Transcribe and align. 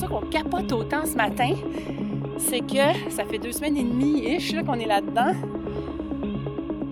ça 0.00 0.06
qu'on 0.06 0.22
capote 0.22 0.72
autant 0.72 1.04
ce 1.04 1.14
matin, 1.14 1.50
c'est 2.38 2.60
que 2.60 3.10
ça 3.10 3.24
fait 3.24 3.38
deux 3.38 3.52
semaines 3.52 3.76
et 3.76 3.82
demie-ish 3.82 4.54
qu'on 4.64 4.74
est 4.74 4.86
là-dedans. 4.86 5.32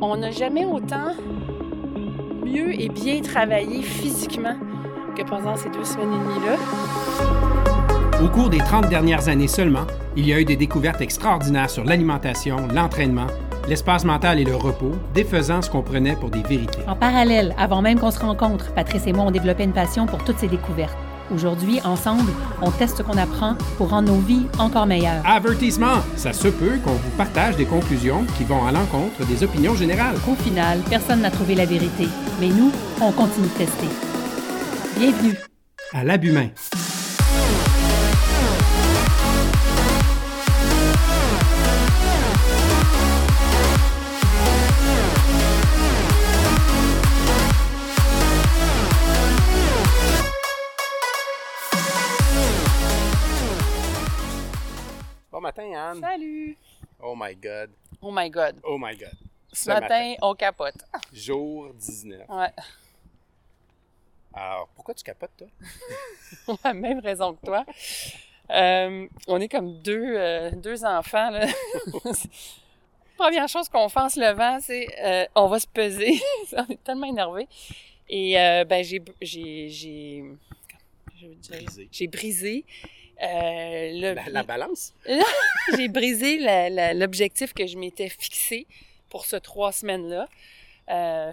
On 0.01 0.17
n'a 0.17 0.31
jamais 0.31 0.67
autant 0.67 1.15
mieux 2.45 2.81
et 2.81 2.89
bien 2.89 3.21
travaillé 3.23 3.83
physiquement 3.83 4.57
que 5.17 5.23
pendant 5.23 5.57
ces 5.57 5.71
deux 5.71 5.85
semaines 5.85 6.13
et 6.13 6.19
demie-là. 6.19 6.57
Au 8.23 8.29
cours 8.29 8.51
des 8.51 8.59
30 8.59 8.89
dernières 8.89 9.29
années 9.29 9.49
seulement, 9.49 9.87
il 10.17 10.27
y 10.27 10.35
a 10.35 10.41
eu 10.41 10.45
des 10.45 10.57
découvertes 10.57 11.01
extraordinaires 11.01 11.71
sur 11.71 11.85
l'alimentation, 11.85 12.69
l'entraînement, 12.75 13.29
l'espace 13.69 14.05
mental 14.05 14.39
et 14.39 14.45
le 14.45 14.57
repos, 14.57 14.93
défaisant 15.15 15.63
ce 15.63 15.71
qu'on 15.71 15.83
prenait 15.83 16.17
pour 16.17 16.31
des 16.31 16.43
vérités. 16.43 16.81
En 16.87 16.97
parallèle, 16.97 17.55
avant 17.59 17.81
même 17.81 17.99
qu'on 17.99 18.11
se 18.11 18.21
rencontre, 18.21 18.75
Patrice 18.75 19.07
et 19.07 19.13
moi 19.13 19.25
ont 19.25 19.31
développé 19.31 19.65
une 19.65 19.73
passion 19.73 20.07
pour 20.07 20.23
toutes 20.25 20.39
ces 20.39 20.49
découvertes. 20.49 20.97
Aujourd'hui, 21.33 21.81
ensemble, 21.85 22.33
on 22.63 22.71
teste 22.71 22.99
ce 22.99 23.03
qu'on 23.03 23.19
apprend 23.19 23.55
pour 23.77 23.91
rendre 23.91 24.13
nos 24.13 24.19
vies 24.19 24.47
encore 24.59 24.87
meilleures. 24.87 25.23
Avertissement! 25.27 26.03
Ça 26.17 26.33
se 26.33 26.49
peut 26.49 26.79
qu'on 26.85 26.93
vous 26.93 27.11
partage 27.17 27.57
des 27.57 27.67
conclusions 27.67 28.25
qui 28.37 28.45
vont 28.45 28.65
à 28.67 28.73
l'encontre 28.73 29.27
des 29.27 29.45
opinions 29.45 29.75
générales. 29.75 30.17
Au 30.31 30.35
final, 30.35 30.81
personne 30.89 31.21
n'a 31.21 31.31
trouvé 31.31 31.55
la 31.55 31.67
vérité, 31.67 32.09
mais 32.41 32.49
nous, 32.49 32.73
on 33.01 33.13
continue 33.13 33.49
de 33.49 33.53
tester. 33.53 33.89
Bienvenue 34.99 35.37
À 35.93 36.05
l'abhumain. 36.05 36.49
Matin, 55.59 55.75
Anne. 55.75 56.01
Salut! 56.01 56.57
Oh 57.01 57.15
my 57.15 57.35
God. 57.35 57.71
Oh 58.01 58.11
my 58.11 58.29
God. 58.31 58.61
Oh 58.65 58.79
my 58.79 58.95
God. 58.95 59.17
Ce 59.53 59.69
matin, 59.69 60.15
on 60.23 60.35
capote. 60.35 60.75
Jour 61.13 61.73
19. 61.75 62.29
Ouais. 62.29 62.53
Alors, 64.35 64.69
pourquoi 64.75 64.95
tu 64.95 65.03
capotes, 65.03 65.37
toi? 65.37 65.49
Pour 66.45 66.59
la 66.65 66.75
même 66.75 67.01
raison 67.01 67.35
que 67.35 67.45
toi. 67.45 67.65
Euh, 68.51 69.07
on 69.27 69.41
est 69.41 69.49
comme 69.49 69.81
deux, 69.81 70.17
euh, 70.17 70.51
deux 70.53 70.85
enfants. 70.85 71.31
Là. 71.31 71.47
Première 73.17 73.49
chose 73.49 73.69
qu'on 73.69 73.89
fait 73.89 74.01
en 74.01 74.09
se 74.09 74.21
levant, 74.21 74.59
c'est 74.61 74.87
euh, 75.03 75.27
on 75.35 75.49
va 75.49 75.59
se 75.59 75.67
peser. 75.67 76.21
on 76.53 76.67
est 76.67 76.83
tellement 76.85 77.07
énervé. 77.07 77.49
Et 78.09 78.35
ben 78.65 78.83
j'ai 78.83 79.03
j'ai 79.21 80.25
j'ai 81.91 82.07
Brisé. 82.07 82.65
j'ai 83.21 83.27
euh, 83.27 83.91
le- 84.11 84.15
La, 84.15 84.29
la 84.31 84.43
balance? 84.43 84.93
j'ai 85.77 85.89
brisé 85.89 86.39
l'objectif 86.95 87.53
que 87.55 87.67
je 87.67 87.77
m'étais 87.77 88.09
fixé 88.09 88.67
pour 89.09 89.25
ce 89.27 89.37
trois 89.37 89.73
semaines-là. 89.73 90.29
Euh, 90.91 91.33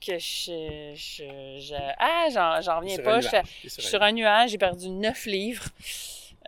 que 0.00 0.18
je, 0.18 0.92
je, 0.94 1.58
je- 1.60 1.92
ah, 1.98 2.28
j'en, 2.62 2.78
reviens 2.80 2.96
pas. 2.98 3.20
Je, 3.20 3.28
suis 3.28 3.36
un 3.36 3.42
sur 3.68 4.02
un 4.02 4.12
nuage, 4.12 4.50
j'ai 4.50 4.58
perdu 4.58 4.88
9 4.88 5.26
livres. 5.26 5.66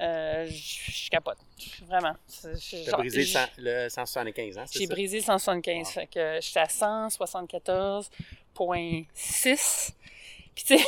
Euh, 0.00 0.48
je, 0.48 1.10
capote. 1.10 1.36
Vraiment. 1.86 2.14
T'as 2.42 2.54
genre, 2.86 3.00
brisé 3.00 3.18
le 3.18 3.24
j- 3.24 3.32
cent- 3.32 3.48
le 3.58 3.88
175 3.90 4.56
ans, 4.56 4.64
c'est 4.66 4.78
J'ai 4.78 4.86
brisé 4.86 5.20
175. 5.20 5.76
Wow. 5.76 5.84
Fait 5.92 6.06
que 6.06 6.38
j'étais 6.40 6.60
à 6.60 6.64
174,6. 8.54 9.90
Puis 10.54 10.64
tu 10.64 10.78
sais, 10.78 10.84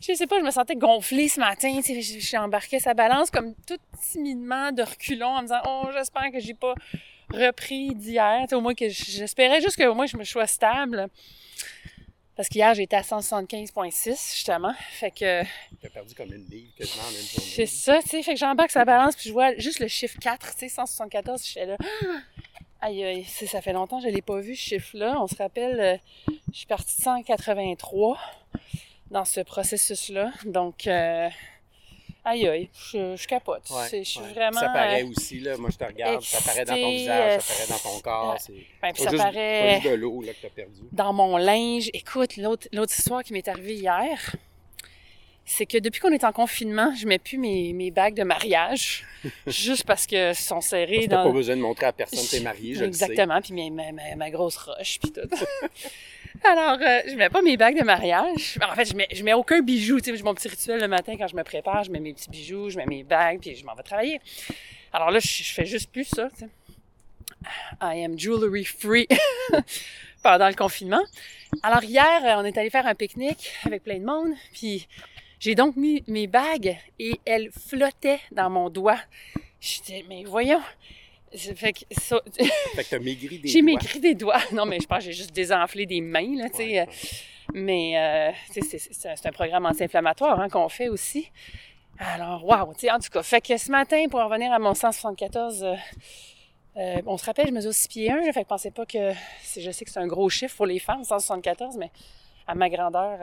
je 0.00 0.14
sais 0.14 0.26
pas, 0.26 0.38
je 0.38 0.44
me 0.44 0.50
sentais 0.50 0.76
gonflée 0.76 1.28
ce 1.28 1.38
matin. 1.40 1.72
Tu 1.76 1.82
sais, 1.82 2.00
je- 2.02 2.18
je 2.20 2.26
suis 2.26 2.36
embarquée 2.36 2.80
sa 2.80 2.94
balance 2.94 3.30
comme 3.30 3.54
tout 3.66 3.76
timidement 4.12 4.72
de 4.72 4.82
reculons 4.82 5.28
en 5.28 5.38
me 5.42 5.46
disant 5.46 5.60
Oh, 5.66 5.88
j'espère 5.92 6.30
que 6.32 6.40
j'ai 6.40 6.54
pas 6.54 6.74
repris 7.32 7.94
d'hier. 7.94 8.40
Tu 8.42 8.48
sais, 8.50 8.54
au 8.56 8.60
moins 8.60 8.74
que 8.74 8.88
j'espérais 8.88 9.60
juste 9.60 9.76
que 9.76 9.84
au 9.84 9.94
moins 9.94 10.06
je 10.06 10.16
me 10.16 10.24
sois 10.24 10.46
stable. 10.46 11.08
Parce 12.36 12.48
qu'hier, 12.48 12.72
j'étais 12.74 12.96
à 12.96 13.02
175,6 13.02 14.34
justement. 14.34 14.72
Fait 14.92 15.10
que 15.10 15.42
T'as 15.82 15.90
perdu 15.90 16.14
comme 16.14 16.32
une 16.32 16.46
livre 16.46 16.72
quasiment 16.74 17.02
en 17.04 17.10
une 17.10 17.16
journée. 17.16 17.50
c'est 17.54 17.66
ça, 17.66 18.00
tu 18.00 18.08
sais. 18.08 18.22
Fait 18.22 18.32
que 18.32 18.38
j'embarque 18.40 18.70
sa 18.70 18.84
balance, 18.86 19.14
puis 19.14 19.28
je 19.28 19.32
vois 19.34 19.54
juste 19.58 19.78
le 19.80 19.88
chiffre 19.88 20.18
4, 20.18 20.54
tu 20.54 20.60
sais, 20.60 20.68
174. 20.70 21.44
J'étais 21.46 21.66
là. 21.66 21.76
Aïe, 22.82 23.04
aïe, 23.04 23.24
ça 23.26 23.60
fait 23.60 23.74
longtemps 23.74 23.98
que 24.00 24.08
je 24.08 24.14
l'ai 24.14 24.22
pas 24.22 24.40
vu, 24.40 24.56
ce 24.56 24.62
chiffre-là. 24.70 25.20
On 25.20 25.26
se 25.26 25.34
rappelle, 25.36 25.78
euh, 25.80 25.96
je 26.50 26.56
suis 26.60 26.66
partie 26.66 26.96
de 26.96 27.02
183 27.02 28.16
dans 29.10 29.24
ce 29.24 29.40
processus-là. 29.40 30.32
Donc, 30.44 30.86
euh, 30.86 31.28
aïe, 32.24 32.46
aïe, 32.46 32.70
je, 32.92 33.16
je 33.16 33.26
capote. 33.26 33.68
Ouais, 33.70 33.98
je 33.98 34.02
suis 34.04 34.20
ouais. 34.20 34.32
vraiment. 34.32 34.60
Ça 34.60 34.68
paraît 34.68 35.02
euh, 35.02 35.08
aussi, 35.08 35.40
là. 35.40 35.56
Moi, 35.56 35.70
je 35.70 35.76
te 35.76 35.84
regarde, 35.84 36.22
ça 36.22 36.40
paraît 36.40 36.64
dans 36.64 36.74
ton 36.74 36.90
visage, 36.90 37.36
euh, 37.36 37.40
ça 37.40 37.54
paraît 37.54 37.68
dans 37.68 37.90
ton 37.90 38.00
corps. 38.00 38.36
C'est 38.38 38.52
ben, 38.80 38.94
ça 38.94 39.10
juste, 39.10 39.22
paraît 39.22 39.80
juste 39.80 39.86
de 39.86 39.94
l'eau 39.94 40.20
que 40.20 40.42
t'as 40.42 40.48
perdu. 40.48 40.80
dans 40.92 41.12
mon 41.12 41.36
linge. 41.36 41.90
Écoute, 41.92 42.36
l'autre 42.36 42.68
l'autre 42.72 42.92
histoire 42.96 43.24
qui 43.24 43.32
m'est 43.32 43.48
arrivée 43.48 43.74
hier, 43.74 44.36
c'est 45.44 45.66
que 45.66 45.78
depuis 45.78 46.00
qu'on 46.00 46.12
est 46.12 46.22
en 46.22 46.32
confinement, 46.32 46.94
je 46.94 47.06
mets 47.06 47.18
plus 47.18 47.36
mes, 47.36 47.72
mes 47.72 47.90
bagues 47.90 48.14
de 48.14 48.22
mariage, 48.22 49.04
juste 49.48 49.84
parce 49.84 50.06
que 50.06 50.32
sont 50.32 50.60
serrées 50.60 51.06
T'as 51.08 51.16
dans... 51.16 51.24
pas 51.24 51.32
besoin 51.32 51.56
de 51.56 51.62
montrer 51.62 51.86
à 51.86 51.92
personne 51.92 52.20
que 52.24 52.30
t'es 52.30 52.40
marié, 52.40 52.74
je 52.74 52.84
le 52.84 52.92
sais. 52.92 53.04
Exactement, 53.06 53.40
puis 53.40 53.52
mes- 53.54 53.70
ma, 53.70 53.90
ma, 53.90 54.14
ma 54.14 54.30
grosse 54.30 54.56
roche, 54.56 55.00
puis 55.00 55.10
tout. 55.10 55.28
Alors, 56.42 56.78
euh, 56.80 57.00
je 57.06 57.14
mets 57.16 57.28
pas 57.28 57.42
mes 57.42 57.56
bagues 57.56 57.78
de 57.78 57.84
mariage. 57.84 58.58
En 58.62 58.74
fait, 58.74 58.86
je 58.86 58.94
mets, 58.94 59.08
je 59.12 59.22
mets 59.22 59.34
aucun 59.34 59.60
bijou. 59.60 60.00
Tu 60.00 60.10
sais, 60.10 60.16
j'ai 60.16 60.22
mon 60.22 60.34
petit 60.34 60.48
rituel 60.48 60.80
le 60.80 60.88
matin 60.88 61.16
quand 61.18 61.28
je 61.28 61.36
me 61.36 61.42
prépare, 61.42 61.84
je 61.84 61.90
mets 61.90 62.00
mes 62.00 62.14
petits 62.14 62.30
bijoux, 62.30 62.70
je 62.70 62.78
mets 62.78 62.86
mes 62.86 63.02
bagues, 63.02 63.40
puis 63.40 63.54
je 63.54 63.64
m'en 63.64 63.74
vais 63.74 63.82
travailler. 63.82 64.20
Alors 64.92 65.10
là, 65.10 65.18
je, 65.20 65.52
fais 65.52 65.66
juste 65.66 65.90
plus 65.92 66.04
ça, 66.04 66.28
tu 66.30 66.40
sais. 66.40 66.48
I 67.80 68.04
am 68.04 68.18
jewelry 68.18 68.64
free 68.64 69.06
pendant 70.22 70.48
le 70.48 70.54
confinement. 70.54 71.02
Alors 71.62 71.84
hier, 71.84 72.24
euh, 72.24 72.40
on 72.42 72.44
est 72.44 72.56
allé 72.58 72.70
faire 72.70 72.86
un 72.86 72.94
pique-nique 72.94 73.52
avec 73.64 73.84
plein 73.84 73.98
de 73.98 74.04
monde, 74.04 74.32
puis 74.52 74.88
j'ai 75.38 75.54
donc 75.54 75.76
mis 75.76 76.04
mes 76.06 76.26
bagues 76.26 76.76
et 76.98 77.20
elles 77.24 77.50
flottaient 77.50 78.20
dans 78.32 78.50
mon 78.50 78.68
doigt. 78.68 78.98
Je 79.60 79.80
disais, 79.80 80.04
mais 80.08 80.24
voyons. 80.24 80.62
Fait 81.34 81.72
que 81.72 81.80
ça- 81.92 82.20
Fait 82.74 82.84
que 82.84 82.90
t'as 82.90 82.98
maigri 82.98 83.38
des 83.38 83.48
j'ai 83.48 83.62
maigri 83.62 84.00
des 84.00 84.14
doigts. 84.14 84.40
Non, 84.52 84.66
mais 84.66 84.78
je 84.80 84.86
pense 84.86 84.98
que 84.98 85.04
j'ai 85.04 85.12
juste 85.12 85.32
désenflé 85.32 85.86
des 85.86 86.00
mains, 86.00 86.36
là, 86.36 86.48
tu 86.50 86.56
sais. 86.56 86.64
Ouais, 86.64 86.78
euh, 86.80 86.84
ouais. 86.86 86.88
Mais, 87.54 87.98
euh, 87.98 88.30
tu 88.52 88.60
sais, 88.62 88.78
c'est- 88.78 89.26
un- 89.28 89.32
programme 89.32 89.66
anti-inflammatoire 89.66 90.38
hein, 90.40 90.48
qu'on 90.48 90.68
fait 90.68 90.88
aussi. 90.88 91.30
Alors, 91.98 92.44
waouh, 92.44 92.72
tu 92.74 92.80
sais, 92.80 92.90
en 92.90 92.98
tout 92.98 93.10
cas. 93.10 93.22
Fait 93.22 93.40
que 93.40 93.56
ce 93.56 93.70
matin, 93.70 94.06
pour 94.10 94.20
en 94.20 94.26
revenir 94.28 94.52
à 94.52 94.58
mon 94.58 94.74
174, 94.74 95.62
euh, 95.62 95.74
euh, 96.76 97.02
on 97.06 97.16
se 97.16 97.24
rappelle, 97.24 97.48
je 97.48 97.52
mesure 97.52 97.72
6 97.74 97.88
pieds 97.88 98.10
1, 98.10 98.32
fait 98.32 98.42
que 98.44 98.48
pensez 98.48 98.70
pas 98.70 98.86
que... 98.86 99.12
Je 99.56 99.70
sais 99.70 99.84
que 99.84 99.90
c'est 99.90 99.98
un 100.00 100.06
gros 100.06 100.28
chiffre 100.30 100.56
pour 100.56 100.66
les 100.66 100.78
femmes, 100.78 101.04
174, 101.04 101.76
mais 101.76 101.90
à 102.46 102.54
ma 102.54 102.68
grandeur... 102.70 103.18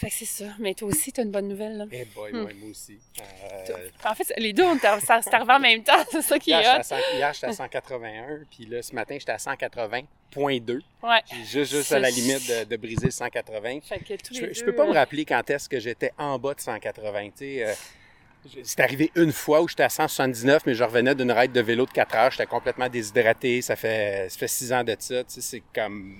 fait 0.00 0.08
que 0.08 0.14
c'est 0.14 0.24
ça. 0.24 0.44
Mais 0.58 0.74
toi 0.74 0.88
aussi, 0.88 1.12
t'as 1.12 1.22
une 1.22 1.30
bonne 1.30 1.48
nouvelle, 1.48 1.76
là. 1.76 1.84
Eh 1.92 2.04
boy, 2.06 2.32
Hmm. 2.32 2.44
ouais, 2.44 2.54
moi 2.54 2.70
aussi. 2.70 2.98
Euh, 3.20 3.88
En 4.04 4.14
fait, 4.14 4.32
les 4.38 4.52
deux, 4.52 4.64
on 4.64 4.78
ça 4.78 5.20
s'est 5.22 5.34
arrivé 5.34 5.52
en 5.52 5.60
même 5.60 5.82
temps. 5.82 5.92
C'est 6.10 6.22
ça 6.22 6.38
qui 6.38 6.50
est 6.50 6.54
hier, 6.60 6.62
j'étais 6.82 6.94
hot. 6.94 6.98
à 6.98 7.02
100 7.10 7.16
hier, 7.16 7.32
j'étais 7.34 7.46
à 7.46 7.52
181, 7.52 8.40
puis 8.50 8.66
là, 8.66 8.82
ce 8.82 8.94
matin, 8.94 9.16
j'étais 9.18 9.32
à 9.32 9.36
180.2. 9.38 10.80
Ouais. 11.02 11.08
Juste, 11.44 11.72
juste 11.72 11.92
à 11.92 11.98
la 11.98 12.10
limite 12.10 12.48
de, 12.48 12.64
de 12.64 12.76
briser 12.76 13.06
le 13.06 13.10
180. 13.12 13.80
Fait 13.82 13.98
que 13.98 14.14
tous 14.22 14.34
Je, 14.34 14.46
les 14.46 14.54
je 14.54 14.64
peux 14.64 14.74
pas 14.74 14.86
me 14.86 14.92
rappeler 14.92 15.24
quand 15.24 15.48
est-ce 15.50 15.68
que 15.68 15.78
j'étais 15.80 16.12
en 16.18 16.38
bas 16.38 16.54
de 16.54 16.60
180. 16.60 17.24
tu 17.30 17.30
sais, 17.36 17.64
euh, 17.66 17.72
c'est 18.62 18.80
arrivé 18.80 19.10
une 19.16 19.32
fois 19.32 19.60
où 19.60 19.68
j'étais 19.68 19.82
à 19.82 19.90
179, 19.90 20.62
mais 20.64 20.74
je 20.74 20.82
revenais 20.82 21.14
d'une 21.14 21.30
ride 21.30 21.52
de 21.52 21.60
vélo 21.60 21.84
de 21.84 21.90
4 21.90 22.14
heures. 22.16 22.30
J'étais 22.30 22.46
complètement 22.46 22.88
déshydraté. 22.88 23.60
Ça 23.60 23.76
fait, 23.76 24.28
ça 24.30 24.38
fait 24.38 24.48
6 24.48 24.72
ans 24.72 24.82
de 24.84 24.96
ça. 24.98 25.22
tu 25.24 25.30
sais, 25.34 25.40
C'est 25.42 25.62
comme. 25.74 26.16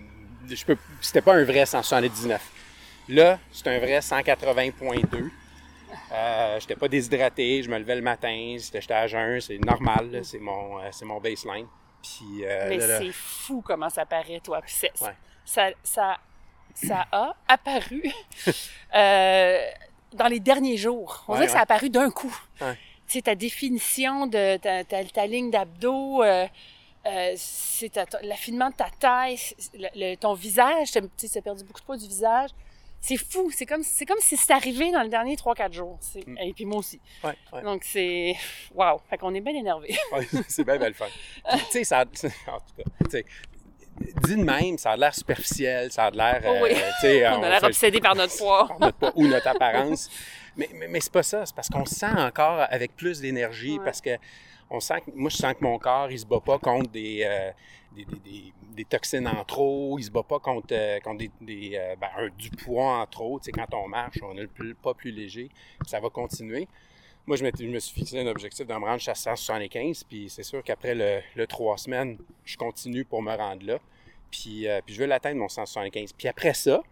Je 0.48 0.64
peux, 0.64 0.76
c'était 1.00 1.22
pas 1.22 1.34
un 1.34 1.44
vrai 1.44 1.64
179. 1.64 2.40
Là, 3.10 3.38
c'est 3.52 3.66
un 3.66 3.78
vrai 3.78 3.98
180.2. 4.00 5.30
Euh, 6.12 6.60
j'étais 6.60 6.76
pas 6.76 6.88
déshydraté, 6.88 7.62
je 7.62 7.70
me 7.70 7.78
levais 7.78 7.96
le 7.96 8.02
matin, 8.02 8.56
j'étais 8.56 8.92
à 8.94 9.06
jeun, 9.08 9.40
c'est 9.40 9.58
normal, 9.58 10.10
là, 10.10 10.20
c'est 10.22 10.38
mon, 10.38 10.78
euh, 10.78 10.88
c'est 10.92 11.04
mon 11.04 11.20
baseline. 11.20 11.66
Puis, 12.02 12.44
euh, 12.44 12.66
Mais 12.68 12.76
là, 12.78 12.98
c'est 13.00 13.12
fou 13.12 13.62
comment 13.64 13.90
ça 13.90 14.06
paraît, 14.06 14.40
toi. 14.42 14.60
Puis 14.62 14.72
c'est- 14.76 15.02
Ouais. 15.02 15.14
ça, 15.44 15.70
ça, 15.82 16.18
ça 16.74 17.06
a 17.10 17.34
apparu 17.48 18.04
euh, 18.94 19.58
dans 20.12 20.26
les 20.28 20.40
derniers 20.40 20.76
jours. 20.76 21.24
On 21.26 21.32
Ouais, 21.32 21.38
dirait 21.38 21.46
que 21.46 21.52
ça 21.52 21.58
a 21.58 21.62
apparu 21.62 21.90
d'un 21.90 22.10
coup. 22.10 22.34
Sais, 23.08 23.22
ta 23.22 23.34
définition 23.34 24.28
de 24.28 24.56
ta, 24.58 24.84
ta- 24.84 25.04
ta 25.04 25.26
ligne 25.26 25.50
d'abdos, 25.50 26.22
euh, 26.22 26.46
c'est 27.36 27.90
ta- 27.90 28.06
l'affinement 28.22 28.70
de 28.70 28.74
ta 28.76 28.88
taille, 29.00 29.36
c'est- 29.36 29.58
le- 29.74 29.88
le- 29.96 30.14
ton 30.16 30.34
visage, 30.34 30.92
tu 30.92 31.28
t'as 31.28 31.40
perdu 31.40 31.64
beaucoup 31.64 31.80
de 31.80 31.84
poids 31.86 31.96
du 31.96 32.06
visage. 32.06 32.50
C'est 33.00 33.16
fou. 33.16 33.50
C'est 33.50 33.64
comme, 33.66 33.82
c'est 33.82 34.04
comme 34.04 34.18
si 34.20 34.36
c'était 34.36 34.52
arrivé 34.52 34.92
dans 34.92 35.00
les 35.02 35.08
derniers 35.08 35.36
3-4 35.36 35.72
jours. 35.72 35.98
C'est- 36.00 36.26
Mm. 36.26 36.36
Et 36.38 36.52
puis 36.52 36.66
moi 36.66 36.78
aussi. 36.78 37.00
ouais, 37.24 37.34
ouais. 37.52 37.62
Donc 37.62 37.82
c'est... 37.84 38.34
Wow! 38.74 39.00
Fait 39.08 39.16
qu'on 39.16 39.34
est 39.34 39.40
bien 39.40 39.54
énervés. 39.54 39.96
Ouais, 40.12 40.26
c'est 40.48 40.64
bien, 40.64 40.76
bien 40.76 40.88
le 40.88 40.94
fun. 40.94 41.06
Tu 41.50 41.58
sais, 41.70 41.84
ça 41.84 42.00
en 42.02 42.04
tout 42.06 42.28
cas, 42.76 42.82
tu 43.04 43.10
sais, 43.10 43.24
dit 44.24 44.36
de 44.36 44.44
même, 44.44 44.76
ça 44.78 44.92
a 44.92 44.96
l'air 44.96 45.14
superficiel, 45.14 45.90
ça 45.92 46.04
a 46.06 46.10
l'air, 46.10 46.42
Oh 46.46 46.58
oui. 46.62 46.70
euh, 46.72 46.90
sais, 47.00 47.26
On 47.32 47.42
a 47.42 47.48
l'air 47.48 47.62
obsédés 47.64 48.00
par 48.00 48.14
notre 48.14 48.36
poids. 48.36 48.68
par 48.68 48.80
notre 48.80 48.98
poids 48.98 49.12
ou 49.16 49.26
notre 49.26 49.48
apparence. 49.48 50.10
Mais, 50.56 50.68
mais, 50.74 50.88
mais 50.88 51.00
c'est 51.00 51.12
pas 51.12 51.22
ça, 51.22 51.46
c'est 51.46 51.54
parce 51.54 51.68
qu'on 51.68 51.86
se 51.86 51.94
sent 51.94 52.06
encore 52.16 52.66
avec 52.70 52.94
plus 52.96 53.20
d'énergie, 53.20 53.78
parce 53.84 54.00
que 54.00 54.10
on 54.70 54.80
sent 54.80 55.00
que, 55.04 55.10
moi, 55.14 55.30
je 55.30 55.36
sens 55.36 55.54
que 55.54 55.64
mon 55.64 55.78
corps, 55.78 56.10
il 56.10 56.18
se 56.18 56.24
bat 56.24 56.40
pas 56.40 56.58
contre 56.58 56.90
des, 56.90 57.22
euh, 57.24 57.50
des, 58.72 58.84
toxines 58.84 59.26
en 59.26 59.44
trop, 59.44 59.98
il 59.98 60.04
se 60.04 60.10
bat 60.10 60.22
pas 60.22 60.38
contre, 60.38 60.68
euh, 60.72 60.98
des, 61.40 61.72
euh, 61.74 61.96
ben, 62.00 62.08
un- 62.16 62.28
du 62.30 62.50
poids 62.50 63.00
en 63.00 63.06
trop. 63.06 63.38
Tu 63.40 63.46
sais, 63.46 63.52
quand 63.52 63.74
on 63.74 63.88
marche, 63.88 64.18
on 64.22 64.36
est 64.36 64.48
pas 64.74 64.94
plus 64.94 65.10
léger, 65.10 65.50
ça 65.86 66.00
va 66.00 66.08
continuer. 66.08 66.68
Moi, 67.26 67.36
je, 67.36 67.44
me 67.44 67.78
suis 67.78 67.94
fixé 67.94 68.18
un 68.20 68.26
objectif 68.26 68.66
de 68.66 68.72
me 68.72 68.78
rendre 68.78 68.98
jusqu'à 68.98 69.14
175, 69.14 70.04
puis 70.04 70.30
c'est 70.30 70.42
sûr 70.42 70.62
qu'après 70.62 70.94
le, 70.94 71.46
trois 71.46 71.76
semaines, 71.76 72.16
je 72.44 72.56
continue 72.56 73.04
pour 73.04 73.22
me 73.22 73.34
rendre 73.34 73.66
là. 73.66 73.78
Puis, 74.30 74.66
puis 74.86 74.94
je 74.94 75.00
veux 75.00 75.06
l'atteindre, 75.06 75.36
mon 75.36 75.48
175. 75.48 76.12
Puis 76.12 76.28
après 76.28 76.54
ça, 76.54 76.82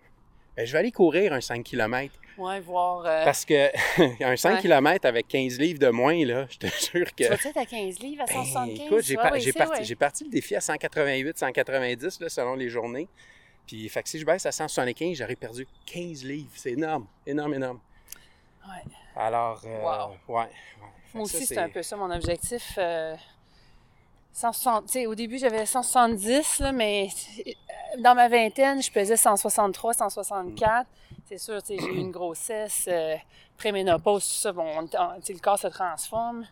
ben, 0.57 0.67
je 0.67 0.73
vais 0.73 0.79
aller 0.79 0.93
courir 0.93 1.33
un 1.33 1.41
5 1.41 1.65
km. 1.65 2.13
Ouais, 2.39 2.61
voir. 2.61 3.05
euh, 3.05 3.25
Parce 3.25 3.45
que 3.45 3.69
un 4.25 4.37
5 4.37 4.55
Ouais. 4.57 4.61
km 4.63 5.07
avec 5.07 5.27
15 5.29 5.59
livres 5.59 5.79
de 5.81 5.89
moins, 5.89 6.25
là, 6.25 6.47
je 6.51 6.59
te 6.59 6.67
jure 6.93 7.15
que. 7.15 7.25
Tu 7.25 7.29
vas-tu 7.29 7.49
être 7.49 7.57
à 7.57 7.67
15 7.67 7.99
livres 7.99 8.23
à 8.23 8.27
Ben, 8.27 8.45
175? 8.45 8.87
écoute, 8.87 9.03
j'ai 9.05 9.15
par- 9.17 9.25
parti, 9.25 9.47
ouais. 9.81 9.85
j'ai 9.85 9.95
parti 9.97 10.25
le 10.25 10.31
défi 10.31 10.55
à 10.57 10.61
188, 10.61 11.37
190 11.39 12.21
là, 12.21 12.29
selon 12.29 12.55
les 12.55 12.69
journées. 12.69 13.09
Puis, 13.67 13.87
fait 13.91 14.03
que 14.03 14.09
si 14.09 14.19
je 14.19 14.25
baisse 14.25 14.47
à 14.47 14.53
175, 14.53 15.17
j'aurais 15.19 15.37
perdu 15.37 15.67
15 15.87 16.25
livres. 16.25 16.49
C'est 16.55 16.73
énorme, 16.73 17.07
énorme, 17.27 17.55
énorme. 17.55 17.81
Ouais. 18.67 18.83
Alors, 19.17 19.61
euh, 19.67 19.83
Wow. 20.29 20.37
ouais. 20.37 20.49
Moi 21.15 21.25
aussi, 21.25 21.45
c'est 21.45 21.59
un 21.59 21.69
peu 21.69 21.83
ça 21.83 21.97
mon 21.97 22.11
objectif. 22.11 22.75
euh, 22.79 23.15
160, 24.33 24.87
tu 24.87 24.93
sais, 24.93 25.07
au 25.07 25.15
début, 25.15 25.39
j'avais 25.39 25.67
170, 25.67 26.61
là, 26.61 26.71
mais 26.73 27.09
euh, 27.47 27.53
dans 28.01 28.15
ma 28.15 28.29
vingtaine, 28.29 28.81
je 28.81 28.91
pesais 28.91 29.17
163, 29.17 29.95
164. 29.95 30.87
C'est 31.29 31.39
sûr, 31.39 31.61
j'ai 31.67 31.75
eu 31.77 31.99
une 31.99 32.11
grossesse, 32.11 32.87
euh, 32.89 33.15
préménopause, 33.59 34.25
tout 34.25 34.35
ça, 34.41 34.53
bon, 34.53 34.65
on- 34.79 34.83
le 35.29 35.39
corps 35.41 35.59
se 35.59 35.67
transforme. 35.67 36.47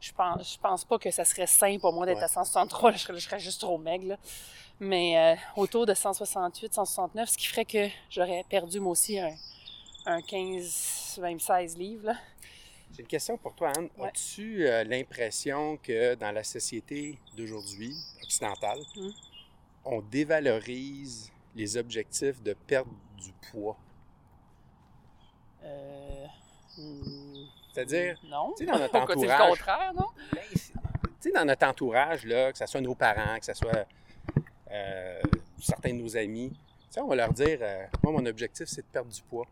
Je 0.00 0.10
pense, 0.12 0.54
je 0.54 0.58
pense 0.58 0.84
pas 0.86 0.98
que 0.98 1.10
ça 1.10 1.24
serait 1.24 1.46
sain 1.46 1.76
pour 1.78 1.92
moi 1.92 2.06
d'être 2.06 2.16
Ouais. 2.18 2.24
à 2.24 2.28
163, 2.28 2.92
là, 2.92 2.96
je, 2.96 3.02
serais, 3.02 3.18
je 3.18 3.24
serais 3.28 3.38
juste 3.38 3.60
trop 3.60 3.76
maigre. 3.76 4.06
là. 4.08 4.16
Mais 4.80 5.18
euh, 5.18 5.36
autour 5.60 5.84
de 5.84 5.92
168, 5.94 6.72
169, 6.72 7.28
ce 7.28 7.36
qui 7.38 7.46
ferait 7.46 7.66
que 7.66 7.88
j'aurais 8.08 8.42
perdu 8.48 8.80
moi 8.80 8.92
aussi 8.92 9.18
un, 9.20 9.34
un 10.06 10.22
15, 10.22 11.18
même 11.20 11.38
16 11.38 11.76
livres. 11.76 12.06
Là. 12.06 12.16
J'ai 12.94 13.02
une 13.02 13.06
question 13.08 13.36
pour 13.36 13.54
toi, 13.54 13.70
Anne. 13.76 13.90
Ouais. 13.98 14.08
As-tu 14.08 14.66
euh, 14.66 14.82
l'impression 14.84 15.76
que 15.76 16.14
dans 16.14 16.32
la 16.32 16.42
société 16.42 17.18
d'aujourd'hui, 17.36 17.94
occidentale, 18.22 18.80
Mm. 18.96 19.10
on 19.84 20.00
dévalorise 20.00 21.30
les 21.54 21.76
objectifs 21.76 22.42
de 22.42 22.54
perte 22.54 22.88
du 23.22 23.30
poids? 23.50 23.76
Euh, 25.64 26.26
hmm, 26.78 27.44
C'est-à-dire, 27.72 28.18
non. 28.24 28.52
tu 28.56 28.64
sais, 28.64 28.70
dans 28.70 28.78
notre 28.78 28.92
Pourquoi 28.92 29.14
c'est 29.16 29.26
le 29.26 29.32
entourage- 29.32 29.48
contraire, 29.58 29.92
non? 29.94 30.06
Ben, 30.32 30.40
tu 30.52 30.58
sais, 31.20 31.32
dans 31.32 31.44
notre 31.44 31.66
entourage, 31.66 32.24
là, 32.24 32.52
que 32.52 32.58
ce 32.58 32.66
soit 32.66 32.80
nos 32.80 32.94
parents, 32.94 33.38
que 33.38 33.44
ce 33.46 33.54
soit 33.54 33.86
euh, 34.70 35.20
certains 35.60 35.90
de 35.94 35.98
nos 36.02 36.16
amis, 36.16 36.50
tu 36.50 36.86
sais, 36.90 37.00
on 37.00 37.06
va 37.06 37.14
leur 37.16 37.32
dire 37.32 37.58
euh, 37.62 37.84
Moi, 38.02 38.12
mon 38.12 38.26
objectif, 38.26 38.66
c'est 38.66 38.82
de 38.82 38.86
perdre 38.86 39.10
du 39.10 39.22
poids. 39.22 39.46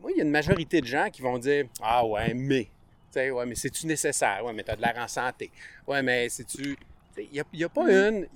Moi, 0.00 0.12
il 0.12 0.18
y 0.18 0.20
a 0.20 0.24
une 0.24 0.30
majorité 0.30 0.80
de 0.80 0.86
gens 0.86 1.08
qui 1.10 1.22
vont 1.22 1.38
dire 1.38 1.66
Ah, 1.80 2.04
ouais, 2.04 2.34
mais. 2.34 2.64
Tu 2.64 2.70
sais, 3.14 3.30
ouais, 3.30 3.46
mais 3.46 3.54
c'est-tu 3.54 3.86
nécessaire? 3.86 4.44
Ouais, 4.44 4.52
mais 4.52 4.62
t'as 4.62 4.76
de 4.76 4.82
l'air 4.82 4.94
en 4.98 5.08
santé. 5.08 5.50
Ouais, 5.86 6.02
mais 6.02 6.28
c'est-tu. 6.28 6.76
Il 7.16 7.30
n'y 7.30 7.62
a, 7.62 7.66
a 7.66 7.68
pas 7.70 7.90
une. 7.90 8.26